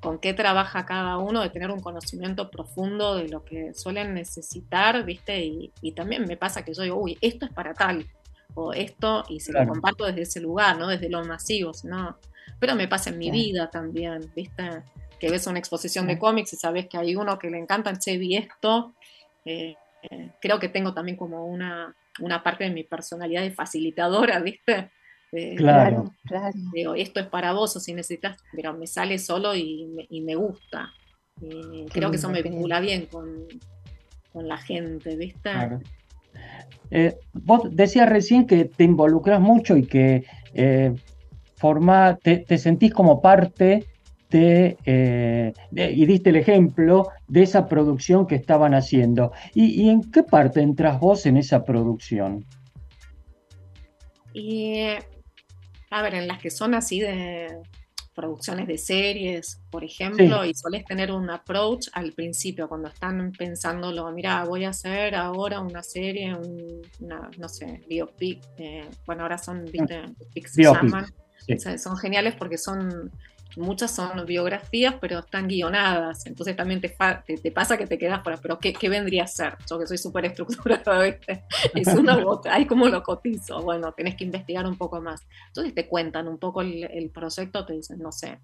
con 0.05 0.19
qué 0.19 0.35
trabaja 0.35 0.85
cada 0.85 1.17
uno, 1.17 1.41
de 1.41 1.49
tener 1.49 1.71
un 1.71 1.81
conocimiento 1.81 2.51
profundo 2.51 3.17
de 3.17 3.29
lo 3.29 3.43
que 3.43 3.73
suelen 3.73 4.13
necesitar, 4.13 5.03
¿viste? 5.05 5.43
Y, 5.43 5.93
también 5.93 6.27
me 6.27 6.37
pasa 6.37 6.63
que 6.63 6.75
yo 6.75 6.83
digo, 6.83 6.97
uy, 6.97 7.17
esto 7.23 7.47
es 7.47 7.53
para 7.53 7.73
tal, 7.73 8.07
o 8.55 8.75
esto, 8.75 9.25
y 9.31 9.41
se 9.41 9.53
lo 9.53 9.67
comparto 9.67 10.05
desde 10.05 10.23
ese 10.23 10.41
lugar, 10.41 10.79
¿no? 10.79 10.89
Desde 10.89 11.09
los 11.09 11.27
masivos, 11.27 11.85
¿no? 11.85 12.19
Pero 12.61 12.75
me 12.75 12.87
pasa 12.87 13.11
en 13.11 13.19
mi 13.19 13.31
vida 13.31 13.71
también, 13.71 14.31
¿viste? 14.37 14.83
Que 15.19 15.31
ves 15.31 15.47
una 15.47 15.59
exposición 15.59 16.07
de 16.07 16.19
cómics 16.19 16.53
y 16.53 16.57
sabes 16.57 16.87
que 16.87 16.99
hay 16.99 17.17
uno 17.17 17.39
que 17.39 17.49
le 17.49 17.59
encanta, 17.59 17.99
che, 17.99 18.19
vi 18.19 18.37
esto. 18.37 18.95
Eh, 19.47 19.75
eh, 20.03 20.31
creo 20.39 20.59
que 20.59 20.69
tengo 20.69 20.93
también 20.93 21.17
como 21.17 21.47
una, 21.47 21.97
una 22.21 22.43
parte 22.43 22.65
de 22.65 22.71
mi 22.71 22.85
personalidad 22.85 23.41
de 23.41 23.53
facilitadora, 23.53 24.39
¿viste? 24.41 24.91
Claro, 25.57 26.13
claro. 26.25 26.55
Digo, 26.73 26.95
esto 26.95 27.21
es 27.21 27.27
para 27.27 27.53
vos 27.53 27.77
o 27.77 27.81
si 27.81 27.93
necesitas, 27.93 28.37
pero 28.53 28.75
me 28.75 28.87
sale 28.87 29.19
solo 29.19 29.55
y 29.55 30.23
me, 30.25 30.35
gusta. 30.35 30.93
creo 31.93 32.11
que 32.11 32.17
eso 32.17 32.29
me 32.31 32.43
vincula 32.43 32.81
bien 32.81 33.07
con, 33.07 33.47
la 34.35 34.59
gente, 34.59 35.17
¿viste? 35.17 35.51
Eh, 36.91 37.17
vos 37.33 37.63
decías 37.71 38.09
recién 38.09 38.47
que 38.47 38.65
te 38.65 38.85
involucras 38.85 39.41
mucho 39.41 39.77
y 39.77 39.87
que 39.87 40.25
eh, 40.55 40.93
forma, 41.57 42.19
te, 42.23 42.59
sentís 42.59 42.93
como 42.93 43.21
parte 43.23 43.87
eh, 44.37 45.53
de, 45.71 45.93
y 45.93 46.07
diste 46.07 46.31
el 46.31 46.37
ejemplo 46.37 47.09
de 47.29 47.43
esa 47.43 47.69
producción 47.69 48.27
que 48.27 48.35
estaban 48.35 48.75
haciendo. 48.75 49.33
¿Y, 49.55 49.89
en 49.89 50.11
qué 50.11 50.23
parte 50.25 50.61
entras 50.61 50.99
vos 50.99 51.27
en 51.27 51.37
esa 51.37 51.65
producción? 51.65 52.45
Y, 54.33 54.87
a 55.95 56.03
ver, 56.03 56.17
en 56.17 56.27
las 56.27 56.41
que 56.41 56.51
son 56.51 56.75
así 56.75 56.99
de 56.99 57.63
producciones 58.17 58.67
de 58.67 58.79
series, 58.79 59.61
por 59.71 59.85
ejemplo, 59.85 60.45
y 60.45 60.53
sueles 60.53 60.85
tener 60.85 61.13
un 61.13 61.31
approach 61.31 61.87
al 61.93 62.13
principio, 62.13 62.69
cuando 62.69 62.89
están 62.89 63.31
pensándolo, 63.31 64.11
mira, 64.11 64.45
voy 64.45 64.65
a 64.65 64.71
hacer 64.71 65.15
ahora 65.15 65.61
una 65.61 65.85
serie, 65.85 66.35
una, 67.01 67.31
no 67.39 67.49
sé, 67.49 67.85
biopic, 67.89 68.43
eh, 68.57 68.89
bueno, 69.07 69.23
ahora 69.23 69.39
son, 69.39 69.65
viste, 69.67 70.03
se 70.47 70.63
llaman, 70.63 71.07
son 71.79 71.97
geniales 71.97 72.35
porque 72.37 72.59
son 72.59 73.13
muchas 73.57 73.95
son 73.95 74.25
biografías, 74.27 74.95
pero 75.01 75.21
están 75.21 75.49
guionadas, 75.49 76.27
entonces 76.27 76.57
también 76.57 76.81
te, 76.81 76.95
te, 77.37 77.51
pasa 77.53 77.77
que 77.77 77.87
te 77.87 77.99
quedas 77.99 78.23
fuera, 78.23 78.39
pero 78.41 78.59
¿qué, 78.59 78.73
¿qué, 78.73 78.89
vendría 78.89 79.25
a 79.25 79.27
ser? 79.27 79.57
Yo 79.69 79.79
que 79.79 79.87
soy 79.87 79.99
súper 79.99 80.25
estructurada, 80.27 81.03
¿viste? 81.05 81.45
Es 81.75 81.89
una 81.89 82.17
bota, 82.17 82.55
ahí 82.55 82.67
como 82.67 82.89
lo 82.89 83.03
cotizo, 83.03 83.63
bueno, 83.63 83.93
tenés 83.93 84.17
que 84.17 84.25
investigar 84.25 84.67
un 84.67 84.77
poco 84.77 85.01
más. 85.01 85.23
Entonces 85.49 85.75
te 85.75 85.87
cuentan 85.87 86.29
un 86.29 86.39
poco 86.39 86.63
el, 86.63 87.11
proyecto, 87.13 87.65
te 87.65 87.75
dicen, 87.75 87.99
no 87.99 88.13
sé, 88.13 88.39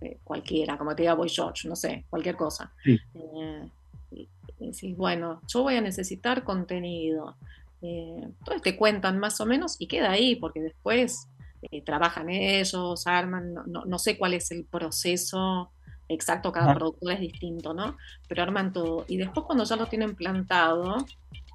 eh, 0.00 0.18
cualquiera, 0.22 0.78
como 0.78 0.94
te 0.94 1.02
diga 1.02 1.14
Boy 1.14 1.28
George, 1.28 1.68
no 1.68 1.76
sé, 1.76 2.04
cualquier 2.08 2.36
cosa. 2.36 2.72
Eh, 2.84 3.68
y, 4.12 4.28
decís, 4.58 4.96
bueno, 4.96 5.40
yo 5.48 5.62
voy 5.62 5.76
a 5.76 5.80
necesitar 5.80 6.44
contenido. 6.44 7.36
Eh, 7.82 8.20
entonces 8.22 8.62
te 8.62 8.76
cuentan 8.76 9.18
más 9.18 9.40
o 9.40 9.46
menos 9.46 9.76
y 9.78 9.86
queda 9.86 10.10
ahí, 10.10 10.36
porque 10.36 10.60
después 10.60 11.28
eh, 11.62 11.82
trabajan 11.82 12.28
ellos, 12.30 13.06
arman, 13.06 13.54
no, 13.66 13.98
sé 13.98 14.18
cuál 14.18 14.34
es 14.34 14.50
el 14.50 14.64
proceso 14.64 15.72
exacto, 16.08 16.52
cada 16.52 16.74
productor 16.74 17.12
es 17.12 17.20
distinto, 17.20 17.74
¿no? 17.74 17.96
Pero 18.28 18.42
arman 18.42 18.72
todo. 18.72 19.04
Y 19.08 19.16
después 19.16 19.44
cuando 19.46 19.64
ya 19.64 19.76
lo 19.76 19.86
tienen 19.86 20.14
plantado, 20.14 20.98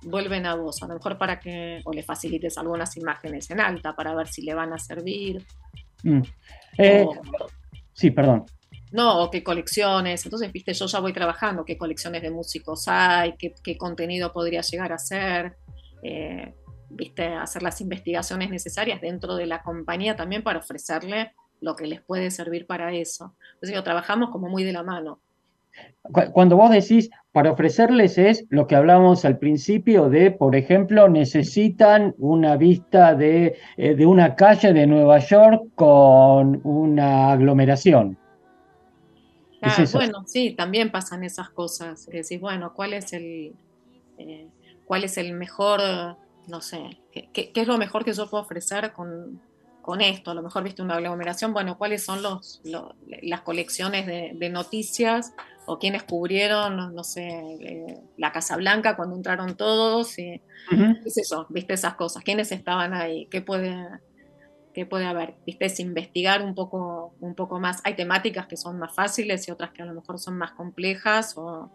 vuelven 0.04 0.46
a 0.46 0.56
vos, 0.56 0.82
a 0.84 0.88
lo 0.88 0.96
mejor 0.96 1.18
para 1.18 1.40
que 1.40 1.82
o 1.86 1.94
le 1.94 2.04
facilites 2.04 2.58
algunas 2.58 2.98
imágenes 2.98 3.50
en 3.52 3.62
alta 3.62 3.96
para 3.96 4.16
ver 4.16 4.28
si 4.28 4.42
le 4.42 4.54
van 4.54 4.74
a 4.74 4.80
servir. 4.80 5.46
Mm. 6.04 6.22
Eh, 6.78 7.06
sí, 7.94 8.12
perdón. 8.12 8.46
No, 8.92 9.24
o 9.24 9.32
qué 9.32 9.42
colecciones. 9.42 10.26
Entonces, 10.26 10.52
viste, 10.52 10.74
yo 10.74 10.86
ya 10.86 11.00
voy 11.00 11.14
trabajando 11.14 11.64
qué 11.64 11.78
colecciones 11.78 12.22
de 12.22 12.30
músicos 12.30 12.88
hay, 12.88 13.36
qué, 13.38 13.54
qué 13.64 13.78
contenido 13.78 14.34
podría 14.34 14.62
llegar 14.62 14.92
a 14.92 14.98
ser. 14.98 15.56
Eh, 16.04 16.54
viste, 16.96 17.28
hacer 17.28 17.64
las 17.64 17.82
investigaciones 17.82 18.50
necesarias 18.50 19.02
dentro 19.02 19.36
de 19.36 19.46
la 19.46 19.62
compañía 19.62 20.16
también 20.16 20.44
para 20.44 20.60
ofrecerle 20.60 21.34
lo 21.62 21.76
que 21.76 21.88
les 21.88 22.02
puede 22.02 22.32
servir 22.32 22.66
para 22.66 22.92
eso. 22.94 23.34
Entonces, 23.54 23.84
trabajamos 23.84 24.30
como 24.30 24.50
muy 24.50 24.64
de 24.64 24.74
la 24.74 24.84
mano. 24.84 25.20
Cuando 26.34 26.58
vos 26.58 26.70
decís 26.70 27.10
para 27.32 27.52
ofrecerles 27.52 28.18
es 28.18 28.46
lo 28.50 28.68
que 28.68 28.76
hablábamos 28.76 29.24
al 29.24 29.38
principio 29.38 30.10
de, 30.10 30.32
por 30.32 30.56
ejemplo, 30.56 31.08
necesitan 31.08 32.14
una 32.18 32.58
vista 32.58 33.16
de, 33.16 33.56
eh, 33.78 33.96
de 33.96 34.06
una 34.06 34.36
calle 34.36 34.74
de 34.74 34.86
Nueva 34.86 35.20
York 35.20 35.64
con 35.76 36.60
una 36.66 37.32
aglomeración. 37.32 38.18
Ah, 39.62 39.86
bueno, 39.94 40.24
sí, 40.26 40.56
también 40.58 40.92
pasan 40.92 41.24
esas 41.24 41.52
cosas. 41.52 42.08
Es 42.08 42.14
decir, 42.14 42.40
bueno, 42.40 42.74
¿cuál 42.74 42.94
es 42.94 43.14
el, 43.14 43.54
eh, 44.18 44.48
cuál 44.86 45.04
es 45.04 45.18
el 45.18 45.34
mejor 45.34 45.80
no 46.52 46.62
sé, 46.62 47.02
¿qué, 47.12 47.52
es 47.56 47.68
lo 47.68 47.78
mejor 47.78 48.04
que 48.04 48.14
yo 48.14 48.30
puedo 48.30 48.44
ofrecer 48.44 48.92
con, 48.92 49.42
esto? 50.02 50.32
A 50.32 50.34
lo 50.34 50.44
mejor 50.44 50.64
viste 50.64 50.82
una 50.82 50.96
aglomeración, 50.96 51.54
bueno, 51.54 51.78
¿cuáles 51.78 52.04
son 52.04 52.22
los, 52.22 52.62
las 53.22 53.42
colecciones 53.42 54.06
de, 54.06 54.50
noticias 54.50 55.34
o 55.66 55.80
quiénes 55.80 56.04
cubrieron, 56.04 56.94
no, 56.94 57.04
sé, 57.04 57.30
eh, 57.62 58.00
la 58.18 58.32
Casa 58.34 58.58
Blanca 58.58 58.98
cuando 58.98 59.16
entraron 59.16 59.56
todos? 59.56 60.20
Y, 60.20 60.42
¿Qué 60.70 61.00
es 61.06 61.18
eso? 61.18 61.48
¿Viste 61.50 61.74
esas 61.74 61.96
cosas? 61.96 62.24
¿Quiénes 62.24 62.52
estaban 62.52 62.94
ahí? 62.94 63.28
¿Qué 63.32 63.42
puede, 63.42 63.88
qué 64.74 64.86
puede 64.86 65.06
haber? 65.06 65.36
¿Viste? 65.46 65.66
Es 65.66 65.80
investigar 65.80 66.44
un 66.44 66.54
poco, 66.54 67.16
un 67.22 67.34
poco 67.34 67.60
más. 67.60 67.80
Hay 67.86 67.96
temáticas 67.96 68.48
que 68.48 68.58
son 68.58 68.78
más 68.78 68.94
fáciles 68.94 69.48
y 69.48 69.52
otras 69.52 69.72
que 69.72 69.84
a 69.84 69.86
lo 69.86 69.94
mejor 69.94 70.20
son 70.20 70.38
más 70.38 70.52
complejas 70.52 71.38
o 71.38 71.72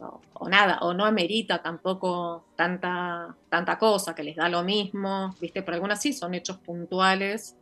o, 0.00 0.48
nada, 0.48 0.78
o 0.82 0.94
no 0.94 1.04
amerita 1.04 1.62
tampoco 1.62 2.44
tanta, 2.56 3.36
tanta 3.48 3.78
cosa, 3.78 4.14
que 4.14 4.22
les 4.22 4.36
da 4.36 4.48
lo 4.48 4.62
mismo, 4.62 5.34
¿viste? 5.40 5.62
Pero 5.62 5.76
algunas 5.76 6.00
sí 6.00 6.12
son 6.12 6.34
hechos 6.34 6.58
puntuales 6.58 7.56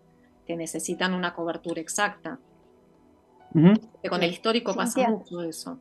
que 0.46 0.56
necesitan 0.56 1.14
una 1.14 1.34
cobertura 1.34 1.80
exacta. 1.80 2.38
Con 3.52 4.22
el 4.22 4.30
histórico 4.30 4.74
pasa 4.74 5.08
mucho 5.08 5.42
eso. 5.42 5.78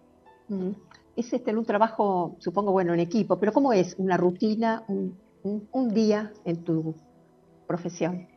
Es 1.15 1.31
este, 1.33 1.55
un 1.55 1.65
trabajo, 1.65 2.35
supongo, 2.39 2.71
bueno, 2.71 2.93
en 2.93 2.99
equipo, 2.99 3.39
pero 3.39 3.53
¿cómo 3.53 3.73
es 3.73 3.95
una 3.97 4.17
rutina, 4.17 4.83
un, 4.87 5.93
día 5.93 6.31
en 6.45 6.63
tu 6.63 6.95
profesión? 7.67 8.27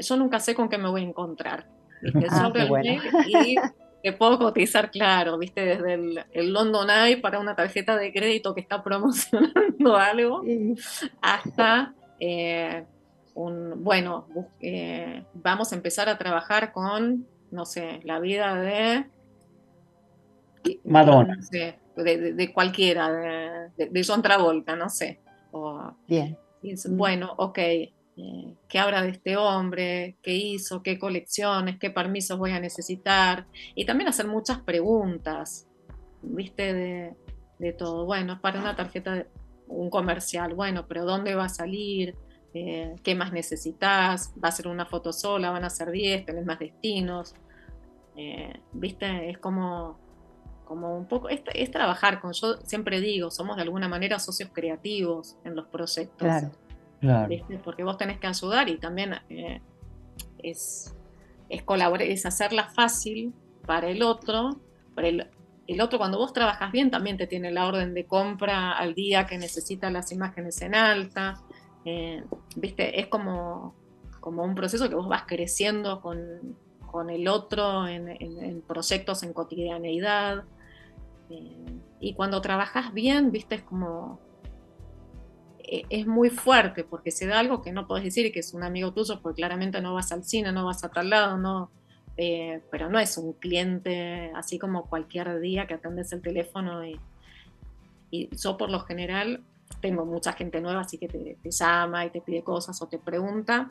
yo 0.00 0.16
nunca 0.16 0.38
sé 0.38 0.54
con 0.54 0.68
qué 0.68 0.78
me 0.78 0.88
voy 0.88 1.02
a 1.02 1.04
encontrar. 1.04 1.66
Ah, 2.30 2.50
y 3.26 3.56
te 4.02 4.12
puedo 4.12 4.38
cotizar, 4.38 4.90
claro, 4.90 5.38
viste, 5.38 5.64
desde 5.64 5.94
el, 6.32 6.52
London 6.52 6.88
Eye 6.90 7.18
para 7.18 7.38
una 7.38 7.54
tarjeta 7.54 7.96
de 7.96 8.12
crédito 8.12 8.54
que 8.54 8.60
está 8.60 8.82
promocionando 8.84 9.96
algo, 9.96 10.42
hasta 11.20 11.94
eh, 12.18 12.84
un, 13.34 13.82
bueno, 13.82 14.26
eh, 14.60 15.24
vamos 15.34 15.72
a 15.72 15.76
empezar 15.76 16.08
a 16.08 16.18
trabajar 16.18 16.72
con, 16.72 17.26
no 17.50 17.64
sé, 17.64 18.00
la 18.04 18.20
vida 18.20 18.54
de... 18.60 19.06
Madonna. 20.84 21.38
de, 21.96 22.52
cualquiera, 22.52 23.70
de, 23.76 23.86
de, 23.88 24.04
John 24.06 24.20
Travolta, 24.20 24.76
no 24.76 24.90
sé. 24.90 25.20
Bien. 26.06 26.38
bueno, 26.90 27.32
ok, 27.38 27.58
eh, 28.16 28.54
qué 28.68 28.78
habrá 28.78 29.02
de 29.02 29.10
este 29.10 29.36
hombre, 29.36 30.16
qué 30.22 30.34
hizo, 30.34 30.82
qué 30.82 30.98
colecciones, 30.98 31.78
qué 31.78 31.90
permisos 31.90 32.38
voy 32.38 32.52
a 32.52 32.60
necesitar, 32.60 33.46
y 33.74 33.84
también 33.84 34.08
hacer 34.08 34.26
muchas 34.26 34.60
preguntas, 34.60 35.68
viste, 36.22 36.74
de, 37.58 37.72
todo. 37.74 38.06
Bueno, 38.06 38.40
para 38.40 38.58
una 38.58 38.74
tarjeta, 38.74 39.14
de, 39.14 39.26
un 39.68 39.90
comercial, 39.90 40.54
bueno, 40.54 40.86
pero 40.88 41.04
¿dónde 41.04 41.34
va 41.34 41.44
a 41.44 41.48
salir? 41.48 42.16
Eh, 42.52 42.96
¿Qué 43.04 43.14
más 43.14 43.32
necesitas? 43.32 44.32
¿Va 44.42 44.48
a 44.48 44.52
ser 44.52 44.66
una 44.66 44.86
foto 44.86 45.12
sola? 45.12 45.50
¿Van 45.50 45.64
a 45.64 45.70
ser 45.70 45.90
10? 45.90 46.26
¿Tenés 46.26 46.44
más 46.44 46.58
destinos? 46.58 47.34
Eh, 48.16 48.52
viste, 48.72 49.30
es 49.30 49.38
como, 49.38 49.98
como 50.64 50.96
un 50.96 51.06
poco, 51.06 51.28
es, 51.28 51.70
trabajar 51.70 52.20
con, 52.20 52.32
yo 52.32 52.56
siempre 52.64 53.00
digo, 53.00 53.30
somos 53.30 53.56
de 53.56 53.62
alguna 53.62 53.88
manera 53.88 54.18
socios 54.18 54.50
creativos 54.52 55.36
en 55.44 55.54
los 55.54 55.66
proyectos. 55.68 56.18
Claro. 56.18 56.50
Porque 57.64 57.82
vos 57.82 57.96
tenés 57.96 58.18
que 58.18 58.26
ayudar 58.26 58.68
y 58.68 58.78
también 58.78 59.14
eh, 59.28 59.60
es, 60.38 60.94
es 61.48 61.62
colaborar, 61.62 62.06
es 62.06 62.26
hacerla 62.26 62.68
fácil 62.68 63.32
para 63.66 63.88
el 63.88 64.02
otro. 64.02 64.60
Para 64.94 65.08
el, 65.08 65.80
otro, 65.80 65.98
cuando 65.98 66.18
vos 66.18 66.32
trabajas 66.32 66.72
bien, 66.72 66.90
también 66.90 67.16
te 67.16 67.26
tiene 67.26 67.50
la 67.50 67.66
orden 67.66 67.94
de 67.94 68.04
compra 68.06 68.72
al 68.72 68.94
día 68.94 69.26
que 69.26 69.38
necesita 69.38 69.90
las 69.90 70.12
imágenes 70.12 70.60
en 70.62 70.74
alta. 70.74 71.40
Eh, 71.84 72.22
¿Viste? 72.56 73.00
Es 73.00 73.06
como, 73.06 73.74
como 74.20 74.44
un 74.44 74.54
proceso 74.54 74.88
que 74.88 74.94
vos 74.94 75.08
vas 75.08 75.22
creciendo 75.26 76.00
con, 76.00 76.18
con 76.90 77.08
el 77.08 77.28
otro 77.28 77.86
en, 77.86 78.62
proyectos 78.66 79.22
en 79.22 79.32
cotidianeidad. 79.32 80.44
Eh, 81.30 81.80
y 82.00 82.14
cuando 82.14 82.40
trabajas 82.40 82.92
bien, 82.92 83.30
viste, 83.30 83.54
es 83.56 83.62
como 83.62 84.18
es 85.70 86.06
muy 86.06 86.30
fuerte 86.30 86.82
porque 86.82 87.12
se 87.12 87.26
da 87.26 87.38
algo 87.38 87.62
que 87.62 87.72
no 87.72 87.86
podés 87.86 88.04
decir 88.04 88.32
que 88.32 88.40
es 88.40 88.54
un 88.54 88.64
amigo 88.64 88.92
tuyo 88.92 89.20
porque 89.22 89.36
claramente 89.36 89.80
no 89.80 89.94
vas 89.94 90.10
al 90.10 90.24
cine, 90.24 90.50
no 90.50 90.64
vas 90.64 90.82
a 90.82 90.90
tal 90.90 91.10
lado, 91.10 91.38
no, 91.38 91.70
eh, 92.16 92.60
pero 92.70 92.90
no 92.90 92.98
es 92.98 93.16
un 93.16 93.34
cliente 93.34 94.32
así 94.34 94.58
como 94.58 94.88
cualquier 94.88 95.38
día 95.38 95.66
que 95.66 95.74
atendes 95.74 96.12
el 96.12 96.22
teléfono 96.22 96.84
y, 96.84 96.98
yo 98.12 98.56
por 98.56 98.70
lo 98.70 98.80
general 98.80 99.44
tengo 99.80 100.04
mucha 100.04 100.32
gente 100.32 100.60
nueva 100.60 100.80
así 100.80 100.98
que 100.98 101.06
te, 101.06 101.38
llama 101.44 102.04
y 102.04 102.10
te 102.10 102.20
pide 102.20 102.42
cosas 102.42 102.82
o 102.82 102.88
te 102.88 102.98
pregunta. 102.98 103.70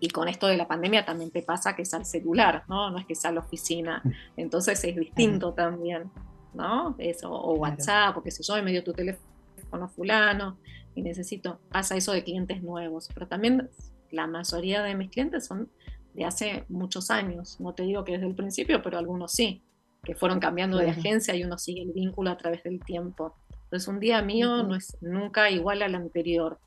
Y 0.00 0.08
con 0.08 0.26
esto 0.26 0.48
de 0.48 0.56
la 0.56 0.66
pandemia 0.66 1.04
también 1.04 1.30
te 1.30 1.42
pasa 1.42 1.76
que 1.76 1.82
es 1.82 1.94
al 1.94 2.04
celular, 2.04 2.64
¿no? 2.68 2.90
No 2.90 2.98
es 2.98 3.06
que 3.06 3.14
sea 3.14 3.30
a 3.30 3.34
la 3.34 3.40
oficina, 3.40 4.02
entonces 4.36 4.82
es 4.82 4.96
distinto 4.96 5.52
también, 5.52 6.10
¿no? 6.54 6.96
Eso, 6.98 7.30
o 7.30 7.54
WhatsApp, 7.54 8.16
o 8.16 8.22
qué 8.24 8.32
sé 8.32 8.42
yo, 8.42 8.60
medio 8.64 8.82
tu 8.82 8.92
teléfono 8.92 9.36
teléfono 9.66 9.88
fulano 9.88 10.58
y 10.96 11.02
necesito, 11.02 11.60
pasa 11.70 11.94
eso 11.94 12.10
de 12.12 12.24
clientes 12.24 12.62
nuevos, 12.62 13.08
pero 13.14 13.28
también 13.28 13.68
la 14.10 14.26
mayoría 14.26 14.82
de 14.82 14.96
mis 14.96 15.10
clientes 15.10 15.46
son 15.46 15.68
de 16.14 16.24
hace 16.24 16.64
muchos 16.68 17.10
años, 17.10 17.60
no 17.60 17.74
te 17.74 17.82
digo 17.82 18.02
que 18.02 18.12
desde 18.12 18.26
el 18.26 18.34
principio, 18.34 18.82
pero 18.82 18.98
algunos 18.98 19.32
sí, 19.32 19.62
que 20.02 20.14
fueron 20.14 20.40
cambiando 20.40 20.78
de 20.78 20.90
agencia 20.90 21.34
y 21.36 21.44
uno 21.44 21.58
sigue 21.58 21.82
el 21.82 21.92
vínculo 21.92 22.30
a 22.30 22.36
través 22.38 22.62
del 22.62 22.80
tiempo. 22.82 23.34
Entonces 23.64 23.88
un 23.88 24.00
día 24.00 24.22
mío 24.22 24.62
no 24.62 24.74
es 24.74 24.96
nunca 25.02 25.50
igual 25.50 25.82
al 25.82 25.94
anterior. 25.94 26.58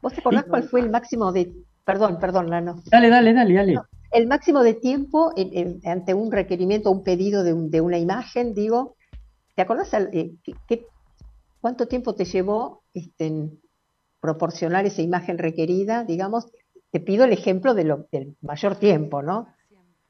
¿Vos 0.00 0.12
te 0.12 0.20
acordás 0.20 0.46
cuál 0.46 0.64
fue 0.64 0.80
el 0.80 0.90
máximo 0.90 1.30
de... 1.30 1.52
Perdón, 1.84 2.18
perdón, 2.18 2.50
Lano. 2.50 2.82
Dale, 2.86 3.10
dale, 3.10 3.32
dale, 3.32 3.54
dale. 3.54 3.78
el 4.10 4.26
máximo 4.26 4.62
de 4.62 4.74
tiempo 4.74 5.32
ante 5.84 6.14
un 6.14 6.32
requerimiento, 6.32 6.90
un 6.90 7.04
pedido 7.04 7.44
de, 7.44 7.54
de 7.54 7.80
una 7.80 7.98
imagen, 7.98 8.54
digo, 8.54 8.96
¿te 9.54 9.62
acordás 9.62 9.92
eh, 9.94 10.32
cuánto 11.62 11.86
tiempo 11.86 12.14
te 12.14 12.26
llevó 12.26 12.82
este, 12.92 13.48
proporcionar 14.20 14.84
esa 14.84 15.00
imagen 15.00 15.38
requerida? 15.38 16.04
Digamos, 16.04 16.48
te 16.90 17.00
pido 17.00 17.24
el 17.24 17.32
ejemplo 17.32 17.72
de 17.72 17.84
lo, 17.84 18.08
del 18.12 18.36
mayor 18.42 18.76
tiempo, 18.76 19.22
¿no? 19.22 19.46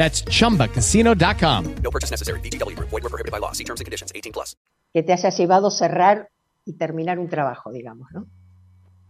That's 0.00 0.24
chumbacasino.com. 0.24 1.74
No 1.82 1.90
purchase 1.90 2.10
necessary. 2.10 2.40
BGW. 2.40 2.74
Void 2.78 3.02
were 3.02 3.10
prohibited 3.10 3.30
by 3.30 3.38
law. 3.38 3.52
See 3.52 3.64
terms 3.64 3.80
and 3.80 3.84
conditions. 3.84 4.10
18 4.14 4.32
plus. 4.32 4.56
Que 4.94 5.02
te 5.02 5.12
haya 5.12 5.28
llevado 5.28 5.70
cerrar 5.70 6.30
y 6.64 6.72
terminar 6.72 7.18
un 7.18 7.28
trabajo, 7.28 7.70
digamos, 7.70 8.10
¿no? 8.12 8.26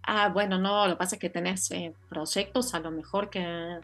Ah, 0.03 0.31
bueno, 0.31 0.59
no, 0.59 0.89
lo 0.89 0.95
que 0.95 0.99
pasa 0.99 1.15
es 1.15 1.21
que 1.21 1.31
tenés 1.31 1.71
eh, 1.71 1.95
proyectos 2.09 2.75
a 2.75 2.81
lo 2.81 2.91
mejor 2.91 3.31
que, 3.31 3.79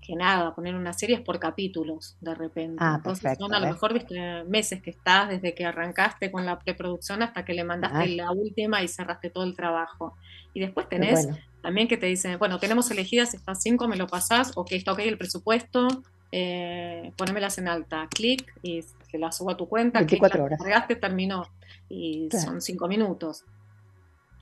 que 0.00 0.16
nada, 0.16 0.54
poner 0.54 0.74
una 0.74 0.92
serie 0.92 1.16
es 1.16 1.20
por 1.22 1.38
capítulos 1.38 2.16
de 2.20 2.34
repente. 2.34 2.76
Ah, 2.78 2.94
Entonces 2.96 3.22
perfecto, 3.22 3.44
son 3.46 3.54
a 3.54 3.60
lo 3.60 3.66
mejor 3.66 3.92
viste, 3.92 4.44
meses 4.44 4.82
que 4.82 4.90
estás 4.90 5.28
desde 5.28 5.54
que 5.54 5.64
arrancaste 5.66 6.30
con 6.32 6.46
la 6.46 6.58
preproducción 6.58 7.22
hasta 7.22 7.44
que 7.44 7.52
le 7.54 7.64
mandaste 7.64 7.98
Ah. 7.98 8.06
la 8.06 8.30
última 8.32 8.82
y 8.82 8.88
cerraste 8.88 9.28
todo 9.30 9.44
el 9.44 9.54
trabajo. 9.54 10.16
Y 10.54 10.60
después 10.60 10.88
tenés 10.88 11.24
bueno. 11.26 11.38
también 11.62 11.86
que 11.86 11.96
te 11.98 12.06
dicen, 12.06 12.38
bueno, 12.38 12.58
tenemos 12.58 12.90
elegidas 12.90 13.34
estas 13.34 13.62
cinco, 13.62 13.88
me 13.88 13.96
lo 13.96 14.06
pasás, 14.06 14.52
ok, 14.56 14.72
está 14.72 14.92
ok 14.92 15.00
el 15.00 15.18
presupuesto, 15.18 15.86
eh, 16.32 17.12
ponémelas 17.16 17.58
en 17.58 17.68
alta, 17.68 18.08
clic 18.08 18.52
y 18.62 18.82
se 18.82 19.18
las 19.18 19.36
subo 19.36 19.50
a 19.50 19.56
tu 19.56 19.68
cuenta, 19.68 19.98
clic, 20.00 20.20
24 20.22 20.38
las 20.38 20.46
horas. 20.46 20.58
cargaste, 20.62 20.96
terminó. 20.96 21.42
Y 21.88 22.28
Claro. 22.28 22.46
son 22.46 22.60
cinco 22.62 22.88
minutos. 22.88 23.44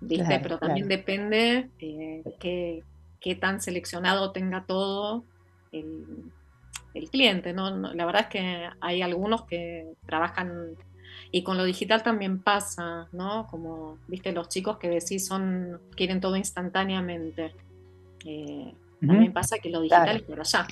¿Viste? 0.00 0.24
Claro, 0.26 0.42
Pero 0.42 0.58
también 0.58 0.86
claro. 0.86 0.98
depende 1.00 1.70
eh, 1.80 2.22
qué, 2.38 2.84
qué 3.20 3.34
tan 3.34 3.60
seleccionado 3.60 4.30
tenga 4.32 4.64
todo 4.66 5.24
el, 5.72 6.04
el 6.94 7.10
cliente, 7.10 7.52
¿no? 7.52 7.70
La 7.94 8.06
verdad 8.06 8.22
es 8.22 8.28
que 8.28 8.68
hay 8.80 9.02
algunos 9.02 9.44
que 9.44 9.92
trabajan 10.06 10.76
y 11.30 11.42
con 11.42 11.56
lo 11.58 11.64
digital 11.64 12.02
también 12.02 12.38
pasa, 12.40 13.08
¿no? 13.12 13.46
Como, 13.50 13.98
viste, 14.08 14.32
los 14.32 14.48
chicos 14.48 14.78
que 14.78 14.88
decís 14.88 15.26
son, 15.26 15.80
quieren 15.94 16.20
todo 16.20 16.36
instantáneamente. 16.36 17.52
Eh. 18.24 18.72
También 19.00 19.32
pasa 19.32 19.58
que 19.58 19.70
lo 19.70 19.80
digital 19.82 20.04
Claro. 20.04 20.18
es 20.18 20.22
por 20.24 20.40
allá. 20.40 20.66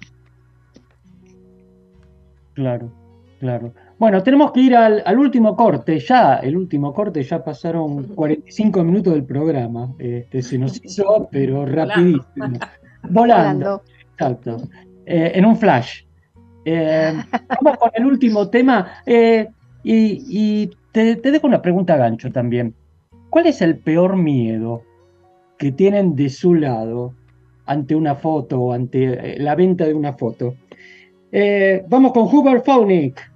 Claro, 2.55 2.91
claro. 3.39 3.73
Bueno, 3.99 4.23
tenemos 4.23 4.53
que 4.53 4.61
ir 4.61 4.75
al, 4.77 5.03
al 5.07 5.19
último 5.19 5.55
corte, 5.55 6.01
ya, 6.01 6.37
el 6.37 6.57
último 6.57 6.93
corte, 6.93 7.23
ya 7.23 7.45
pasaron 7.45 8.05
45 8.15 8.83
minutos 8.83 9.13
del 9.13 9.25
programa. 9.25 9.95
Este, 9.99 10.43
se 10.43 10.59
nos 10.59 10.81
hizo, 10.85 11.29
pero 11.31 11.67
rapidísimo. 11.67 12.59
Volando. 13.11 13.83
Exacto. 14.13 14.57
Eh, 15.07 15.33
en 15.35 15.45
un 15.45 15.57
flash. 15.57 16.03
Eh, 16.65 17.13
vamos 17.63 17.79
con 17.79 17.91
el 17.95 18.07
último 18.07 18.49
tema. 18.51 19.03
eh, 19.07 19.49
y 19.83 20.25
y 20.29 20.71
te, 20.93 21.17
te 21.17 21.31
dejo 21.31 21.47
una 21.47 21.63
pregunta 21.63 21.97
gancho 21.97 22.31
también. 22.33 22.75
¿Cuál 23.31 23.47
es 23.47 23.63
el 23.63 23.79
peor 23.79 24.17
miedo 24.17 24.83
que 25.59 25.71
tienen 25.73 26.17
de 26.17 26.29
su 26.29 26.55
lado 26.55 27.15
ante 27.67 27.95
una 27.95 28.15
foto 28.17 28.61
o 28.61 28.73
ante 28.73 29.39
la 29.39 29.55
venta 29.55 29.85
de 29.85 29.95
una 29.95 30.15
foto? 30.15 30.55
Vamos 31.89 32.13
con 32.13 32.23
Hubert 32.25 32.65
Phonic. 32.65 33.31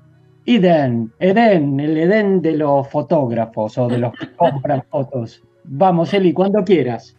Eden, 0.46 1.12
Eden, 1.20 1.78
el 1.78 1.96
Edén 1.98 2.40
de 2.40 2.56
los 2.56 2.88
fotógrafos 2.88 3.76
o 3.78 3.86
de 3.88 3.98
los 3.98 4.12
que 4.14 4.32
compran 4.34 4.82
fotos. 4.90 5.42
Vamos, 5.64 6.12
Eli, 6.14 6.32
cuando 6.32 6.64
quieras. 6.64 7.16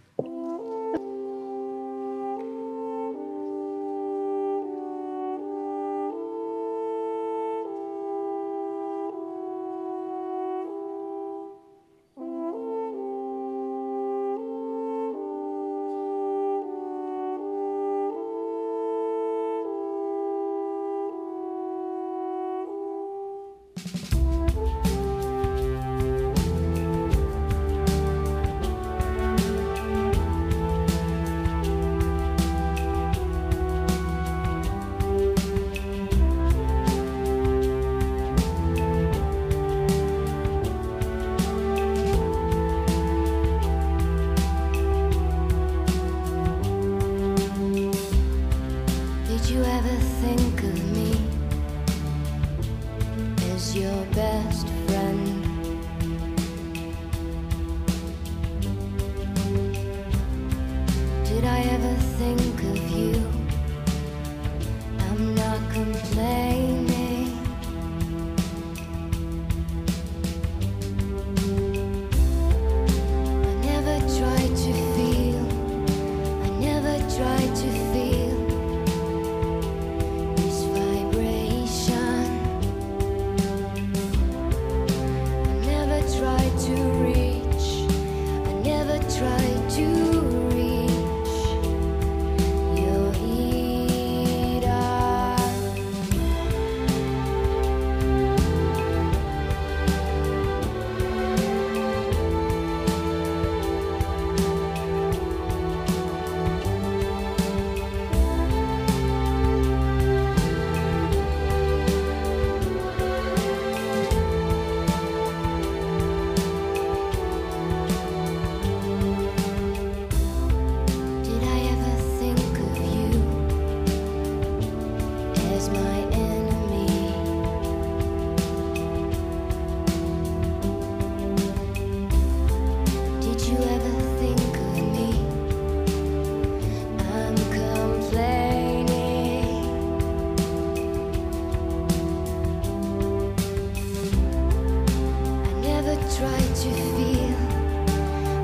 tried 146.21 146.55
to 146.55 146.69
feel, 146.93 147.35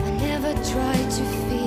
I 0.04 0.10
never 0.20 0.52
tried 0.64 1.12
to 1.12 1.24
feel. 1.48 1.67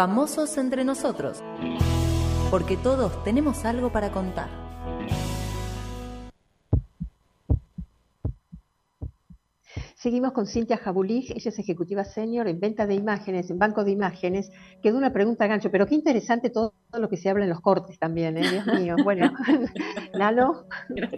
Famosos 0.00 0.56
entre 0.56 0.82
nosotros, 0.82 1.44
porque 2.50 2.78
todos 2.78 3.22
tenemos 3.22 3.66
algo 3.66 3.92
para 3.92 4.10
contar. 4.10 4.48
Seguimos 9.94 10.32
con 10.32 10.46
Cintia 10.46 10.78
Jabulig, 10.78 11.30
ella 11.36 11.50
es 11.50 11.58
ejecutiva 11.58 12.04
senior 12.04 12.48
en 12.48 12.60
venta 12.60 12.86
de 12.86 12.94
imágenes, 12.94 13.50
en 13.50 13.58
banco 13.58 13.84
de 13.84 13.90
imágenes. 13.90 14.50
Quedó 14.82 14.96
una 14.96 15.12
pregunta 15.12 15.46
gancho, 15.46 15.70
pero 15.70 15.86
qué 15.86 15.96
interesante 15.96 16.48
todo 16.48 16.72
lo 16.98 17.10
que 17.10 17.18
se 17.18 17.28
habla 17.28 17.44
en 17.44 17.50
los 17.50 17.60
cortes 17.60 17.98
también, 17.98 18.38
¿eh? 18.38 18.50
Dios 18.50 18.80
mío. 18.80 18.96
Bueno, 19.04 19.30
Lalo. 20.14 20.64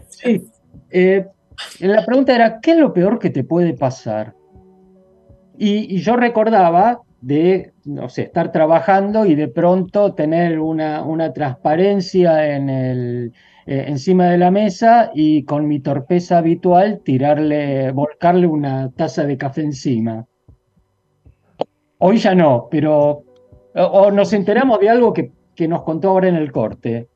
Sí. 0.08 0.42
Eh, 0.90 1.28
la 1.78 2.04
pregunta 2.04 2.34
era, 2.34 2.58
¿qué 2.60 2.72
es 2.72 2.78
lo 2.78 2.92
peor 2.92 3.20
que 3.20 3.30
te 3.30 3.44
puede 3.44 3.74
pasar? 3.74 4.34
Y, 5.56 5.94
y 5.94 6.00
yo 6.00 6.16
recordaba 6.16 7.02
de, 7.22 7.72
no 7.84 8.08
sé, 8.08 8.22
estar 8.22 8.52
trabajando 8.52 9.24
y 9.24 9.34
de 9.34 9.48
pronto 9.48 10.12
tener 10.12 10.58
una, 10.58 11.02
una 11.02 11.32
transparencia 11.32 12.54
en 12.54 12.68
el, 12.68 13.32
eh, 13.64 13.84
encima 13.86 14.26
de 14.26 14.38
la 14.38 14.50
mesa 14.50 15.12
y 15.14 15.44
con 15.44 15.68
mi 15.68 15.78
torpeza 15.80 16.38
habitual 16.38 17.00
tirarle, 17.04 17.92
volcarle 17.92 18.46
una 18.46 18.90
taza 18.90 19.24
de 19.24 19.38
café 19.38 19.62
encima. 19.62 20.26
Hoy 21.98 22.18
ya 22.18 22.34
no, 22.34 22.66
pero 22.68 23.22
o, 23.74 24.10
nos 24.10 24.32
enteramos 24.32 24.80
de 24.80 24.90
algo 24.90 25.12
que, 25.12 25.30
que, 25.54 25.68
nos 25.68 25.82
contó 25.82 26.08
ahora 26.08 26.28
en 26.28 26.34
el 26.34 26.50
corte. 26.50 27.08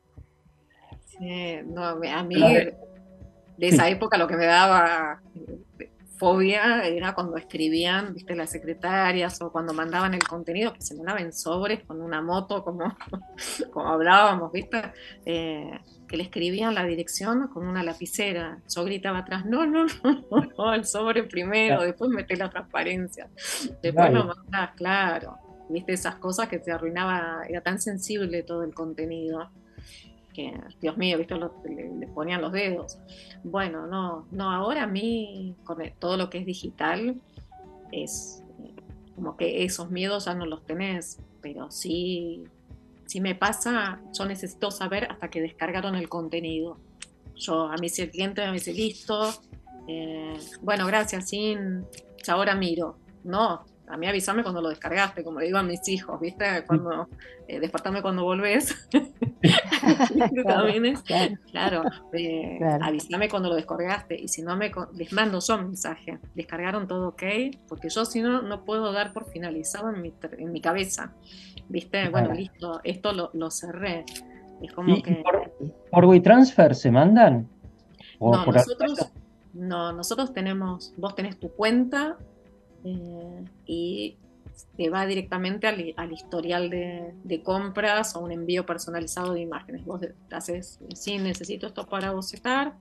Sí, 1.04 1.56
no, 1.66 1.82
a 1.82 2.22
mí 2.22 2.40
de 3.56 3.68
esa 3.68 3.88
época 3.88 4.16
lo 4.18 4.28
que 4.28 4.36
me 4.36 4.46
daba 4.46 5.20
fobia 6.16 6.84
era 6.86 7.14
cuando 7.14 7.36
escribían, 7.36 8.14
viste, 8.14 8.34
las 8.34 8.50
secretarias 8.50 9.40
o 9.42 9.50
cuando 9.52 9.72
mandaban 9.72 10.14
el 10.14 10.24
contenido, 10.24 10.72
que 10.72 10.82
se 10.82 10.94
mandaban 10.94 11.32
sobres 11.32 11.84
con 11.84 12.00
una 12.00 12.22
moto, 12.22 12.64
como, 12.64 12.96
como 13.72 13.88
hablábamos, 13.88 14.52
viste, 14.52 14.82
eh, 15.24 15.78
que 16.08 16.16
le 16.16 16.22
escribían 16.22 16.74
la 16.74 16.84
dirección 16.84 17.48
con 17.48 17.66
una 17.66 17.82
lapicera. 17.82 18.58
Yo 18.74 18.84
gritaba 18.84 19.18
atrás, 19.18 19.44
no, 19.44 19.66
no, 19.66 19.86
no, 20.56 20.74
el 20.74 20.84
sobre 20.84 21.24
primero, 21.24 21.82
después 21.82 22.10
mete 22.10 22.36
la 22.36 22.48
transparencia, 22.50 23.28
después 23.82 24.12
lo 24.12 24.24
mandás, 24.24 24.70
claro, 24.76 25.38
viste, 25.68 25.92
esas 25.92 26.16
cosas 26.16 26.48
que 26.48 26.58
te 26.58 26.72
arruinaba, 26.72 27.42
era 27.48 27.60
tan 27.60 27.80
sensible 27.80 28.42
todo 28.42 28.62
el 28.62 28.74
contenido. 28.74 29.50
Dios 30.80 30.96
mío, 30.96 31.18
¿viste? 31.18 31.34
le, 31.34 32.06
ponían 32.08 32.42
los 32.42 32.52
dedos. 32.52 32.98
Bueno, 33.44 33.86
no, 33.86 34.26
no, 34.30 34.50
ahora 34.50 34.84
a 34.84 34.86
mí, 34.86 35.54
con 35.64 35.78
todo 35.98 36.16
lo 36.16 36.30
que 36.30 36.38
es 36.38 36.46
digital, 36.46 37.20
es 37.92 38.42
eh, 38.62 38.74
como 39.14 39.36
que 39.36 39.64
esos 39.64 39.90
miedos 39.90 40.26
ya 40.26 40.34
no 40.34 40.46
los 40.46 40.64
tenés, 40.64 41.18
pero 41.40 41.70
sí, 41.70 42.44
sí 43.06 43.20
me 43.20 43.34
pasa, 43.34 44.00
yo 44.12 44.26
necesito 44.26 44.70
saber 44.70 45.10
hasta 45.10 45.28
que 45.28 45.40
descargaron 45.40 45.94
el 45.94 46.08
contenido. 46.08 46.78
Yo, 47.36 47.66
a 47.66 47.76
mí 47.76 47.88
si 47.88 48.02
el 48.02 48.10
cliente 48.10 48.44
me 48.46 48.52
dice, 48.52 48.72
listo, 48.72 49.30
eh, 49.88 50.38
bueno, 50.62 50.86
gracias, 50.86 51.28
sin, 51.28 51.84
ahora 52.28 52.54
miro. 52.54 52.96
No, 53.24 53.64
a 53.88 53.96
mí 53.96 54.06
avísame 54.06 54.42
cuando 54.42 54.60
lo 54.60 54.68
descargaste, 54.68 55.22
como 55.22 55.40
le 55.40 55.46
digo 55.46 55.58
a 55.58 55.62
mis 55.62 55.86
hijos, 55.88 56.20
¿viste? 56.20 56.64
Cuando, 56.66 57.08
eh, 57.46 57.60
despertame 57.60 58.02
cuando 58.02 58.24
volvés. 58.24 58.74
claro, 61.50 61.82
eh, 62.12 62.58
avísame 62.80 63.28
cuando 63.28 63.48
lo 63.48 63.54
descargaste. 63.54 64.20
Y 64.20 64.28
si 64.28 64.42
no, 64.42 64.56
me 64.56 64.72
les 64.94 65.12
mando 65.12 65.38
yo 65.40 65.54
un 65.56 65.66
mensaje. 65.66 66.18
¿Descargaron 66.34 66.88
todo 66.88 67.08
ok? 67.08 67.22
Porque 67.68 67.88
yo 67.88 68.04
si 68.04 68.20
no, 68.20 68.42
no 68.42 68.64
puedo 68.64 68.92
dar 68.92 69.12
por 69.12 69.30
finalizado 69.30 69.90
en 69.90 70.02
mi, 70.02 70.12
en 70.38 70.52
mi 70.52 70.60
cabeza. 70.60 71.12
¿Viste? 71.68 72.08
Bueno, 72.08 72.32
listo, 72.32 72.80
esto 72.84 73.12
lo, 73.12 73.30
lo 73.34 73.50
cerré. 73.50 74.04
Es 74.62 74.72
como 74.72 75.00
que... 75.02 75.16
por, 75.16 75.52
por 75.90 76.04
WeTransfer 76.06 76.74
se 76.74 76.90
mandan? 76.90 77.48
no, 78.18 78.46
nosotros, 78.46 79.12
no, 79.52 79.92
nosotros 79.92 80.32
tenemos, 80.32 80.94
vos 80.96 81.14
tenés 81.14 81.38
tu 81.38 81.50
cuenta 81.50 82.16
eh, 82.86 83.44
y 83.66 84.16
te 84.76 84.88
va 84.90 85.06
directamente 85.06 85.66
al, 85.66 86.12
historial 86.12 86.70
de, 86.70 87.42
compras 87.42 88.14
o 88.16 88.20
un 88.20 88.32
envío 88.32 88.64
personalizado 88.64 89.32
de 89.32 89.40
imágenes. 89.40 89.84
Vos 89.84 90.00
haces, 90.30 90.80
sí, 90.94 91.18
necesito 91.18 91.66
esto 91.66 91.86
para 91.86 92.12
vos 92.12 92.32
estar, 92.32 92.74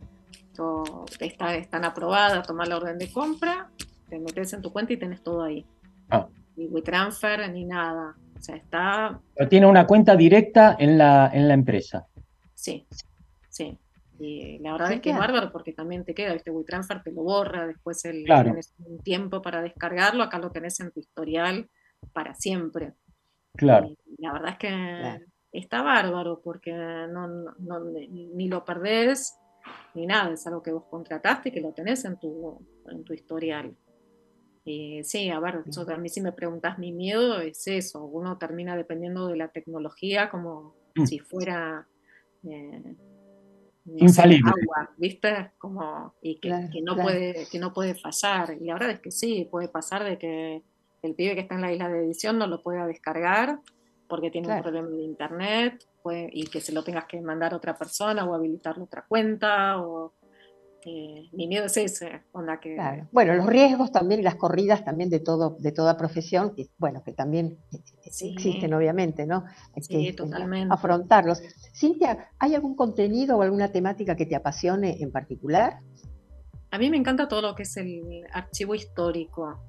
está, 1.19 1.55
están 1.55 1.85
aprobadas, 1.85 2.45
tomar 2.45 2.67
la 2.67 2.77
orden 2.77 2.97
de 2.97 3.11
compra, 3.11 3.69
te 4.09 4.19
metes 4.19 4.53
en 4.53 4.61
tu 4.61 4.71
cuenta 4.71 4.93
y 4.93 4.97
tenés 4.97 5.21
todo 5.21 5.43
ahí. 5.43 5.65
Ah. 6.09 6.27
Ni 6.55 6.67
WeTransfer 6.67 7.49
ni 7.51 7.65
nada. 7.65 8.15
O 8.37 8.41
sea, 8.41 8.55
está... 8.55 9.19
Pero 9.35 9.49
tiene 9.49 9.65
una 9.65 9.87
cuenta 9.87 10.15
directa 10.15 10.75
en 10.77 10.97
la, 10.97 11.31
en 11.33 11.47
la 11.47 11.53
empresa. 11.53 12.05
Sí, 12.53 12.85
sí. 13.49 13.77
Y 14.19 14.59
la 14.59 14.71
verdad 14.73 14.93
es 14.93 15.01
que 15.01 15.09
es 15.09 15.17
bárbaro 15.17 15.51
porque 15.51 15.73
también 15.73 16.05
te 16.05 16.13
queda, 16.13 16.33
este 16.33 16.51
WeTransfer 16.51 17.03
te 17.03 17.11
lo 17.11 17.23
borra, 17.23 17.67
después 17.67 18.05
el, 18.05 18.23
tienes 18.25 18.73
un 18.79 18.99
tiempo 18.99 19.41
para 19.41 19.61
descargarlo, 19.61 20.23
acá 20.23 20.39
lo 20.39 20.51
tenés 20.51 20.79
en 20.79 20.91
tu 20.91 20.99
historial 21.01 21.69
para 22.13 22.33
siempre. 22.33 22.93
Claro. 23.53 23.95
la 24.17 24.33
verdad 24.33 24.49
es 24.51 24.57
que 24.57 25.25
está 25.53 25.81
bárbaro 25.81 26.41
porque 26.43 26.73
no, 26.73 27.27
no, 27.27 27.79
ni 27.79 28.49
lo 28.49 28.65
perdés 28.65 29.37
ni 29.93 30.05
nada, 30.05 30.33
es 30.33 30.45
algo 30.45 30.61
que 30.61 30.71
vos 30.71 30.83
contrataste 30.89 31.49
y 31.49 31.51
que 31.51 31.61
lo 31.61 31.71
tenés 31.71 32.05
en 32.05 32.19
tu, 32.19 32.59
en 32.89 33.03
tu 33.03 33.13
historial. 33.13 33.75
Y 34.63 35.03
sí, 35.03 35.29
a 35.29 35.39
ver, 35.39 35.63
a 35.63 35.97
mí 35.97 36.09
si 36.09 36.21
me 36.21 36.31
preguntas 36.31 36.79
mi 36.79 36.91
miedo 36.91 37.39
es 37.39 37.67
eso, 37.67 38.03
uno 38.03 38.37
termina 38.37 38.75
dependiendo 38.75 39.27
de 39.27 39.37
la 39.37 39.49
tecnología 39.49 40.29
como 40.29 40.75
mm. 40.95 41.05
si 41.05 41.19
fuera... 41.19 41.87
Eh, 42.43 42.95
infalible. 43.85 44.49
Agua, 44.49 44.91
¿viste? 44.97 45.51
Como, 45.57 46.13
y 46.21 46.39
que, 46.39 46.49
no 46.81 46.95
puede, 46.95 47.47
que 47.51 47.59
no 47.59 47.73
puede 47.73 47.95
fallar. 47.95 48.57
Y 48.59 48.65
la 48.65 48.73
verdad 48.73 48.91
es 48.91 48.99
que 48.99 49.11
sí, 49.11 49.47
puede 49.49 49.67
pasar 49.67 50.03
de 50.03 50.17
que 50.17 50.63
el 51.01 51.15
pibe 51.15 51.35
que 51.35 51.41
está 51.41 51.55
en 51.55 51.61
la 51.61 51.71
isla 51.71 51.89
de 51.89 51.99
edición 51.99 52.37
no 52.37 52.47
lo 52.47 52.61
pueda 52.61 52.87
descargar 52.87 53.59
porque 54.07 54.29
tiene 54.29 54.53
un 54.53 54.61
problema 54.61 54.87
de 54.89 55.03
internet 55.03 55.87
y 56.31 56.45
que 56.45 56.61
se 56.61 56.71
lo 56.71 56.83
tengas 56.83 57.05
que 57.05 57.19
mandar 57.21 57.53
a 57.53 57.57
otra 57.57 57.75
persona 57.75 58.25
o 58.25 58.35
habilitarle 58.35 58.83
otra 58.83 59.05
cuenta 59.07 59.81
o 59.81 60.13
eh, 60.87 61.29
mi 61.31 61.47
miedo 61.47 61.65
es 61.65 61.77
ese, 61.77 62.21
onda 62.31 62.59
que... 62.59 62.77
Bueno, 63.11 63.33
los 63.33 63.47
riesgos 63.47 63.91
también 63.91 64.19
y 64.19 64.23
las 64.23 64.35
corridas 64.35 64.85
también 64.85 65.09
de 65.09 65.19
todo, 65.19 65.57
de 65.59 65.71
toda 65.71 65.97
profesión, 65.97 66.53
que, 66.53 66.69
bueno, 66.77 67.01
que 67.03 67.11
también 67.11 67.57
existen 68.05 68.71
obviamente, 68.71 69.25
¿no? 69.25 69.45
Hay 69.75 69.81
sí, 69.81 69.87
que 69.89 70.09
este, 70.09 70.23
totalmente. 70.23 70.71
afrontarlos. 70.71 71.41
Cintia, 71.73 72.29
¿hay 72.37 72.53
algún 72.53 72.75
contenido 72.75 73.35
o 73.35 73.41
alguna 73.41 73.71
temática 73.71 74.15
que 74.15 74.27
te 74.27 74.35
apasione 74.35 75.01
en 75.01 75.11
particular? 75.11 75.79
A 76.69 76.77
mí 76.77 76.91
me 76.91 76.97
encanta 76.97 77.27
todo 77.27 77.41
lo 77.41 77.55
que 77.55 77.63
es 77.63 77.75
el 77.77 78.23
archivo 78.31 78.75
histórico. 78.75 79.59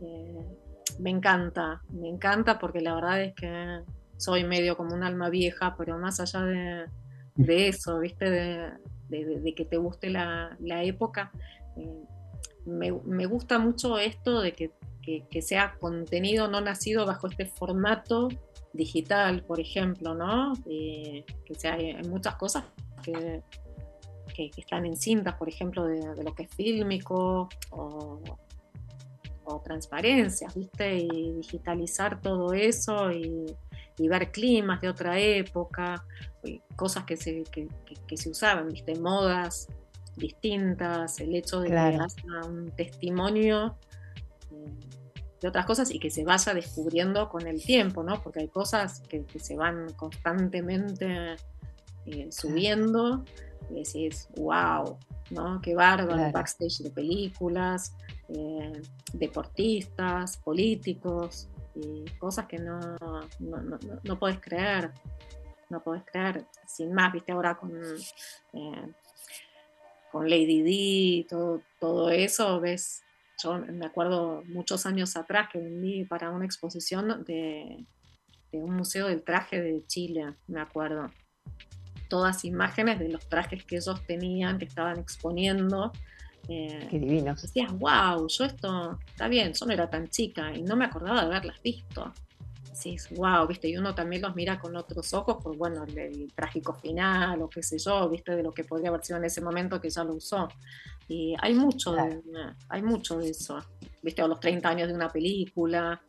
Eh, 0.00 0.58
me 1.00 1.10
encanta, 1.10 1.82
me 1.90 2.08
encanta 2.08 2.58
porque 2.58 2.80
la 2.80 2.94
verdad 2.94 3.22
es 3.22 3.34
que 3.34 3.80
soy 4.16 4.44
medio 4.44 4.74
como 4.78 4.94
un 4.94 5.02
alma 5.02 5.28
vieja, 5.28 5.74
pero 5.76 5.98
más 5.98 6.18
allá 6.18 6.40
de, 6.46 6.86
de 7.34 7.68
eso, 7.68 7.98
¿viste? 7.98 8.30
De, 8.30 8.72
de, 9.08 9.54
que 9.54 9.64
te 9.64 9.76
guste 9.76 10.10
la, 10.10 10.56
época. 10.60 11.30
Eh, 11.76 12.04
me, 12.66 13.26
gusta 13.26 13.58
mucho 13.58 13.98
esto 13.98 14.40
de 14.40 14.52
que, 14.52 14.72
sea 15.42 15.76
contenido 15.78 16.48
no 16.48 16.60
nacido 16.60 17.04
bajo 17.06 17.26
este 17.26 17.46
formato 17.46 18.28
digital, 18.72 19.44
por 19.44 19.60
ejemplo, 19.60 20.14
¿no? 20.14 20.54
Eh, 20.68 21.24
que 21.44 21.54
sea, 21.54 21.74
hay 21.74 22.02
muchas 22.08 22.36
cosas 22.36 22.64
que, 23.02 23.42
están 24.56 24.84
en 24.84 24.96
cintas, 24.96 25.34
por 25.34 25.48
ejemplo, 25.48 25.84
de, 25.86 26.00
lo 26.22 26.34
que 26.34 26.44
es 26.44 26.50
fílmico 26.54 27.48
o, 27.70 28.20
o 29.44 29.60
transparencias, 29.60 30.54
¿viste? 30.54 30.96
Y 30.96 31.32
digitalizar 31.34 32.20
todo 32.20 32.52
eso 32.52 33.12
y, 33.12 33.54
y 33.98 34.08
ver 34.08 34.30
climas 34.30 34.80
de 34.80 34.88
otra 34.88 35.18
época, 35.18 36.04
cosas 36.76 37.04
que 37.04 37.16
se, 37.16 37.44
que, 37.44 38.16
se 38.16 38.28
usaban, 38.28 38.68
¿viste? 38.68 38.94
modas 38.98 39.68
distintas, 40.16 41.20
el 41.20 41.34
hecho 41.34 41.60
de 41.60 41.70
que 41.70 41.76
haya 41.76 42.06
un 42.46 42.70
testimonio 42.76 43.76
eh, 44.50 44.72
de 45.40 45.48
otras 45.48 45.66
cosas 45.66 45.90
y 45.90 45.98
que 45.98 46.10
se 46.10 46.24
vaya 46.24 46.54
descubriendo 46.54 47.28
con 47.28 47.46
el 47.46 47.62
tiempo, 47.62 48.02
¿no? 48.02 48.22
Porque 48.22 48.40
hay 48.40 48.48
cosas 48.48 49.00
que, 49.08 49.24
se 49.38 49.56
van 49.56 49.92
constantemente 49.94 51.36
eh, 52.06 52.28
subiendo 52.30 53.24
y 53.70 53.74
decís, 53.74 54.28
wow, 54.36 54.98
¿no? 55.30 55.60
Qué 55.60 55.74
bárbaro, 55.74 56.30
backstage 56.32 56.78
de 56.78 56.90
películas, 56.90 57.94
eh, 58.28 58.72
deportistas, 59.12 60.36
políticos, 60.38 61.48
y 61.74 62.04
cosas 62.18 62.46
que 62.46 62.58
no, 62.58 62.78
no, 63.38 63.60
no, 63.60 63.78
no 64.02 64.18
podés 64.18 64.40
creer, 64.40 64.90
no 65.70 65.82
podés 65.82 66.02
creer, 66.04 66.46
sin 66.66 66.92
más, 66.92 67.12
viste 67.12 67.32
ahora 67.32 67.56
con, 67.56 67.72
eh, 68.52 68.92
con 70.12 70.28
Lady 70.28 70.62
D, 70.62 71.26
todo, 71.28 71.62
todo 71.80 72.10
eso, 72.10 72.60
ves, 72.60 73.02
yo 73.42 73.58
me 73.58 73.86
acuerdo 73.86 74.42
muchos 74.46 74.86
años 74.86 75.16
atrás 75.16 75.48
que 75.52 75.58
vendí 75.58 76.04
para 76.04 76.30
una 76.30 76.44
exposición 76.44 77.24
de, 77.24 77.86
este, 78.54 78.62
un 78.62 78.76
museo 78.76 79.08
del 79.08 79.22
traje 79.22 79.60
de 79.60 79.84
Chile, 79.86 80.34
me 80.46 80.60
acuerdo. 80.60 81.10
Todas 82.08 82.44
imágenes 82.44 82.98
de 82.98 83.08
los 83.08 83.28
trajes 83.28 83.64
que 83.64 83.76
ellos 83.76 84.06
tenían, 84.06 84.58
que 84.58 84.66
estaban 84.66 84.98
exponiendo. 84.98 85.92
Eh, 86.48 86.86
Qué 86.90 86.98
divinos. 86.98 87.40
Decías, 87.40 87.72
wow, 87.78 88.26
yo 88.28 88.44
esto, 88.44 88.98
está 89.06 89.28
bien, 89.28 89.52
yo 89.52 89.66
no 89.66 89.72
era 89.72 89.88
tan 89.88 90.08
chica 90.08 90.54
y 90.54 90.62
no 90.62 90.76
me 90.76 90.84
acordaba 90.84 91.20
de 91.20 91.26
haberlas 91.26 91.62
visto. 91.62 92.12
Decís, 92.68 93.08
wow, 93.16 93.46
viste, 93.46 93.68
y 93.68 93.76
uno 93.76 93.94
también 93.94 94.22
los 94.22 94.34
mira 94.34 94.58
con 94.58 94.76
otros 94.76 95.14
ojos 95.14 95.42
por, 95.42 95.56
bueno, 95.56 95.84
el, 95.84 96.32
trágico 96.34 96.74
final 96.74 97.40
o 97.40 97.48
qué 97.48 97.62
sé 97.62 97.78
yo, 97.78 98.08
viste, 98.08 98.34
de 98.34 98.42
lo 98.42 98.52
que 98.52 98.64
podría 98.64 98.88
haber 98.88 99.04
sido 99.04 99.18
en 99.18 99.24
ese 99.24 99.40
momento 99.40 99.80
que 99.80 99.90
ya 99.90 100.04
lo 100.04 100.14
usó. 100.14 100.48
Y 101.08 101.34
hay 101.40 101.54
mucho, 101.54 101.92
de, 101.92 102.20
hay 102.68 102.82
mucho 102.82 103.18
de 103.18 103.30
eso, 103.30 103.58
viste, 104.02 104.22
a 104.22 104.28
los 104.28 104.40
30 104.40 104.68
años 104.68 104.88
de 104.88 104.94
una 104.94 105.10
película, 105.10 106.02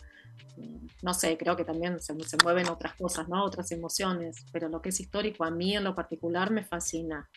no 1.02 1.14
sé, 1.14 1.38
creo 1.38 1.56
que 1.56 1.66
también 1.66 2.00
se, 2.00 2.18
se, 2.24 2.38
mueven 2.44 2.68
otras 2.70 2.96
cosas, 2.96 3.28
¿no? 3.28 3.44
Otras 3.44 3.72
emociones, 3.72 4.46
pero 4.52 4.70
lo 4.70 4.82
que 4.82 4.90
es 4.90 5.00
histórico 5.00 5.44
a 5.44 5.52
mí 5.52 5.76
en 5.76 5.84
lo 5.84 5.94
particular 5.94 6.50
me 6.52 6.64
fascina. 6.64 7.30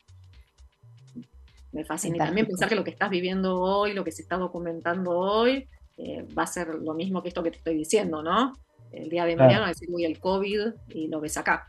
Me 1.73 1.85
fascina. 1.85 2.17
Y 2.17 2.19
también 2.19 2.47
pensar 2.47 2.69
que 2.69 2.75
lo 2.75 2.85
que 2.85 2.91
estás 2.91 3.11
viviendo 3.11 3.61
hoy, 3.61 3.93
lo 3.93 4.05
que 4.05 4.13
se 4.13 4.23
está 4.23 4.37
documentando 4.37 5.11
hoy, 5.19 5.69
eh, 5.97 6.27
va 6.37 6.45
a 6.45 6.47
ser 6.47 6.69
lo 6.69 6.95
mismo 6.95 7.23
que 7.23 7.29
esto 7.29 7.43
que 7.43 7.51
te 7.51 7.59
estoy 7.59 7.75
diciendo, 7.75 8.23
¿no? 8.23 8.55
El 8.93 9.11
día 9.11 9.27
de 9.27 9.37
mañana 9.37 9.61
va 9.61 9.67
a 9.67 9.71
decir, 9.71 9.89
uy, 9.91 10.05
el 10.05 10.19
COVID 10.19 10.61
y 10.89 11.09
lo 11.09 11.21
ves 11.21 11.37
acá. 11.37 11.69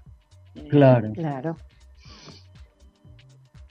Eh, 0.55 0.67
claro. 0.69 1.11
Claro. 1.13 1.57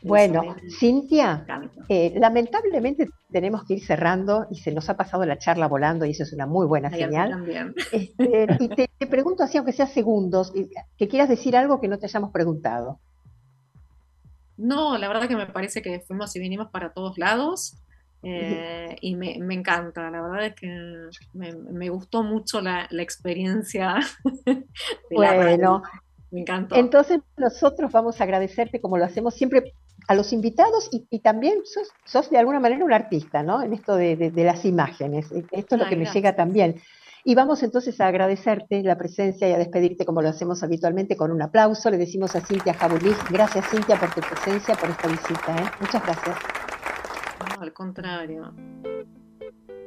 Bueno, 0.02 0.56
Cintia, 0.78 1.44
eh, 1.88 2.14
lamentablemente 2.16 3.08
tenemos 3.32 3.64
que 3.64 3.74
ir 3.74 3.84
cerrando 3.84 4.46
y 4.48 4.56
se 4.56 4.70
nos 4.72 4.88
ha 4.88 4.96
pasado 4.96 5.26
la 5.26 5.38
charla 5.38 5.66
volando 5.66 6.04
y 6.04 6.10
eso 6.10 6.22
es 6.22 6.32
una 6.32 6.46
muy 6.46 6.66
buena 6.66 6.88
señal. 6.88 7.44
Este, 7.90 8.46
y 8.60 8.68
te, 8.68 9.06
pregunto 9.08 9.42
así, 9.42 9.58
aunque 9.58 9.72
sea 9.72 9.86
segundos, 9.86 10.52
que 10.96 11.08
quieras 11.08 11.28
decir 11.28 11.56
algo 11.56 11.80
que 11.80 11.88
no 11.88 11.98
te 11.98 12.06
hayamos 12.06 12.30
preguntado. 12.30 13.00
No, 14.58 14.98
la 14.98 15.08
verdad 15.08 15.28
que 15.28 15.36
me 15.36 15.46
parece 15.46 15.80
que 15.80 16.00
fuimos 16.00 16.34
y 16.36 16.40
vinimos 16.40 16.68
para 16.70 16.92
todos 16.92 17.16
lados 17.16 17.78
eh, 18.22 18.96
y 19.00 19.14
me, 19.14 19.36
encanta, 19.54 20.10
la 20.10 20.20
verdad 20.20 20.46
es 20.46 20.54
que 20.54 20.68
me, 21.32 21.88
gustó 21.88 22.24
mucho 22.24 22.60
la, 22.60 22.88
experiencia. 22.90 23.96
bueno, 25.10 25.82
me 26.32 26.40
encantó. 26.40 26.74
Entonces 26.74 27.20
nosotros 27.36 27.92
vamos 27.92 28.20
a 28.20 28.24
agradecerte 28.24 28.80
como 28.80 28.98
lo 28.98 29.04
hacemos 29.04 29.34
siempre 29.34 29.72
a 30.08 30.14
los 30.14 30.32
invitados 30.32 30.88
y, 30.90 31.20
también 31.20 31.60
sos, 32.04 32.30
de 32.30 32.38
alguna 32.38 32.60
manera 32.60 32.84
un 32.84 32.92
artista, 32.92 33.42
¿no? 33.42 33.62
En 33.62 33.72
esto 33.72 33.94
de, 33.94 34.32
las 34.34 34.64
imágenes. 34.64 35.30
Esto 35.52 35.76
es 35.76 35.80
lo 35.80 35.88
que 35.88 35.96
me 35.96 36.06
llega 36.06 36.34
también. 36.34 36.80
Y 37.24 37.34
vamos 37.34 37.62
entonces 37.62 38.00
a 38.00 38.06
agradecerte 38.06 38.82
la 38.82 38.96
presencia 38.96 39.48
y 39.48 39.52
a 39.52 39.58
despedirte 39.58 40.04
como 40.04 40.22
lo 40.22 40.28
hacemos 40.28 40.62
habitualmente 40.62 41.16
con 41.16 41.30
un 41.30 41.42
aplauso. 41.42 41.90
Le 41.90 41.98
decimos 41.98 42.34
a 42.36 42.40
Cintia 42.40 42.74
Jabulis, 42.74 43.16
gracias 43.30 43.68
Cintia 43.70 43.96
por 43.96 44.14
tu 44.14 44.20
presencia, 44.20 44.74
por 44.74 44.90
esta 44.90 45.08
visita. 45.08 45.56
¿eh? 45.56 45.70
Muchas 45.80 46.02
gracias. 46.02 46.36
No, 47.56 47.62
al 47.62 47.72
contrario. 47.72 48.52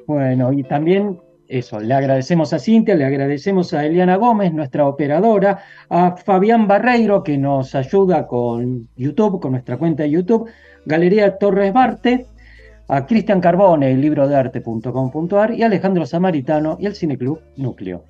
Bueno, 0.07 0.51
y 0.51 0.63
también 0.63 1.19
eso, 1.51 1.79
le 1.79 1.93
agradecemos 1.93 2.53
a 2.53 2.59
Cintia, 2.59 2.95
le 2.95 3.05
agradecemos 3.05 3.73
a 3.73 3.85
Eliana 3.85 4.15
Gómez, 4.15 4.53
nuestra 4.53 4.87
operadora, 4.87 5.59
a 5.89 6.15
Fabián 6.15 6.67
Barreiro, 6.67 7.23
que 7.23 7.37
nos 7.37 7.75
ayuda 7.75 8.25
con 8.25 8.87
YouTube, 8.95 9.41
con 9.41 9.51
nuestra 9.51 9.77
cuenta 9.77 10.03
de 10.03 10.11
YouTube, 10.11 10.49
Galería 10.85 11.37
Torres 11.37 11.73
Barte, 11.73 12.27
a 12.91 13.05
Cristian 13.05 13.39
Carbone, 13.39 13.89
el 13.89 14.01
libro 14.01 14.27
de 14.27 14.35
arte.com.ar, 14.35 15.53
y 15.53 15.63
a 15.63 15.67
Alejandro 15.67 16.05
Samaritano 16.05 16.75
y 16.77 16.87
el 16.87 16.93
Cineclub 16.93 17.39
Núcleo. 17.55 18.03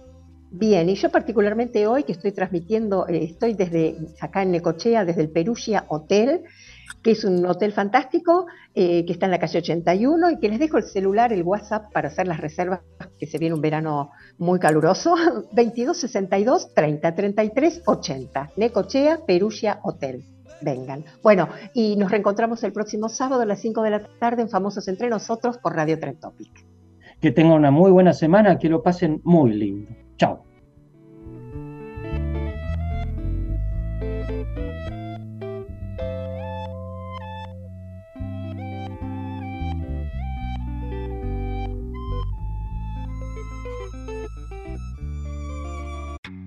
Bien, 0.49 0.89
y 0.89 0.95
yo 0.95 1.11
particularmente 1.11 1.85
hoy 1.85 2.03
que 2.03 2.13
estoy 2.13 2.31
transmitiendo, 2.31 3.07
eh, 3.07 3.25
estoy 3.25 3.53
desde 3.53 3.95
acá 4.19 4.41
en 4.41 4.51
Necochea, 4.51 5.05
desde 5.05 5.21
el 5.21 5.29
Perugia 5.29 5.85
Hotel, 5.87 6.41
que 7.03 7.11
es 7.11 7.23
un 7.23 7.45
hotel 7.45 7.73
fantástico 7.73 8.47
eh, 8.73 9.05
que 9.05 9.13
está 9.13 9.27
en 9.27 9.31
la 9.31 9.39
calle 9.39 9.59
81 9.59 10.31
y 10.31 10.39
que 10.39 10.49
les 10.49 10.57
dejo 10.57 10.77
el 10.79 10.83
celular, 10.83 11.31
el 11.31 11.43
WhatsApp 11.43 11.91
para 11.93 12.07
hacer 12.07 12.27
las 12.27 12.39
reservas, 12.39 12.79
que 13.19 13.27
se 13.27 13.37
viene 13.37 13.53
un 13.53 13.61
verano 13.61 14.09
muy 14.39 14.57
caluroso, 14.57 15.15
2262 15.51 16.73
30 16.73 17.15
33 17.15 17.83
80, 17.85 18.49
Necochea, 18.57 19.19
Perugia 19.27 19.79
Hotel. 19.83 20.30
Vengan. 20.61 21.03
Bueno, 21.23 21.49
y 21.73 21.95
nos 21.95 22.11
reencontramos 22.11 22.63
el 22.63 22.73
próximo 22.73 23.09
sábado 23.09 23.41
a 23.41 23.45
las 23.45 23.59
5 23.61 23.81
de 23.81 23.89
la 23.89 24.03
tarde 24.19 24.41
en 24.41 24.49
Famosos 24.49 24.87
Entre 24.87 25.09
Nosotros 25.09 25.57
por 25.57 25.75
Radio 25.75 25.99
Trentopic. 25.99 26.65
Que 27.19 27.31
tengan 27.31 27.53
una 27.53 27.71
muy 27.71 27.91
buena 27.91 28.13
semana, 28.13 28.57
que 28.57 28.69
lo 28.69 28.81
pasen 28.81 29.21
muy 29.23 29.53
lindo. 29.53 29.91
Chao. 30.17 30.50